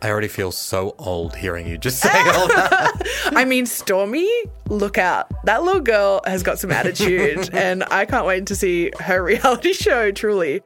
I 0.02 0.10
already 0.10 0.28
feel 0.28 0.52
so 0.52 0.96
old 0.98 1.36
hearing 1.36 1.68
you 1.68 1.78
just 1.78 2.00
say 2.02 2.10
all 2.10 2.48
that. 2.48 3.02
I 3.36 3.46
mean, 3.46 3.66
Stormi, 3.66 4.28
look 4.68 4.98
out. 4.98 5.32
That 5.46 5.64
little 5.64 5.82
girl 5.82 6.22
has 6.26 6.44
got 6.44 6.60
some 6.60 6.72
attitude 6.72 7.50
and 7.54 7.84
I 7.92 8.06
can't 8.06 8.26
wait 8.26 8.48
to 8.48 8.56
see 8.56 8.92
her 9.00 9.24
reality 9.24 9.74
show 9.74 10.12
truly. 10.12 10.62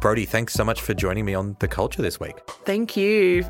Brodie, 0.00 0.24
thanks 0.24 0.54
so 0.54 0.64
much 0.64 0.80
for 0.80 0.94
joining 0.94 1.26
me 1.26 1.34
on 1.34 1.56
The 1.60 1.68
Culture 1.68 2.00
this 2.00 2.18
week. 2.18 2.38
Thank 2.64 2.96
you. 2.96 3.44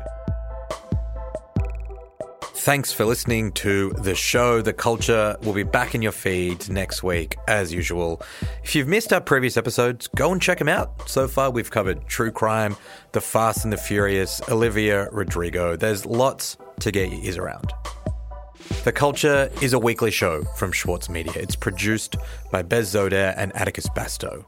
Thanks 2.63 2.93
for 2.93 3.05
listening 3.05 3.53
to 3.53 3.89
the 3.89 4.13
show. 4.13 4.61
The 4.61 4.71
Culture 4.71 5.35
will 5.41 5.53
be 5.53 5.63
back 5.63 5.95
in 5.95 6.03
your 6.03 6.11
feed 6.11 6.69
next 6.69 7.01
week, 7.01 7.35
as 7.47 7.73
usual. 7.73 8.21
If 8.63 8.75
you've 8.75 8.87
missed 8.87 9.11
our 9.11 9.19
previous 9.19 9.57
episodes, 9.57 10.07
go 10.15 10.31
and 10.31 10.39
check 10.39 10.59
them 10.59 10.69
out. 10.69 11.09
So 11.09 11.27
far, 11.27 11.49
we've 11.49 11.71
covered 11.71 12.05
true 12.05 12.29
crime, 12.29 12.75
The 13.13 13.19
Fast 13.19 13.63
and 13.63 13.73
the 13.73 13.77
Furious, 13.77 14.47
Olivia 14.47 15.09
Rodrigo. 15.09 15.75
There's 15.75 16.05
lots 16.05 16.55
to 16.81 16.91
get 16.91 17.09
your 17.09 17.23
ears 17.23 17.39
around. 17.39 17.73
The 18.83 18.91
Culture 18.91 19.49
is 19.59 19.73
a 19.73 19.79
weekly 19.79 20.11
show 20.11 20.43
from 20.55 20.71
Schwartz 20.71 21.09
Media. 21.09 21.33
It's 21.35 21.55
produced 21.55 22.15
by 22.51 22.61
Bez 22.61 22.93
Zoder 22.93 23.33
and 23.37 23.55
Atticus 23.55 23.87
Basto. 23.87 24.47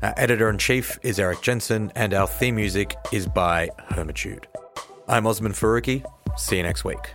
Our 0.00 0.14
editor 0.16 0.48
in 0.48 0.56
chief 0.56 0.98
is 1.02 1.20
Erik 1.20 1.42
Jensen, 1.42 1.92
and 1.96 2.14
our 2.14 2.26
theme 2.26 2.54
music 2.56 2.96
is 3.12 3.26
by 3.26 3.68
Hermitude. 3.90 4.48
I'm 5.08 5.26
Osman 5.26 5.52
Faruqi. 5.52 6.04
See 6.36 6.56
you 6.56 6.62
next 6.62 6.84
week. 6.84 7.14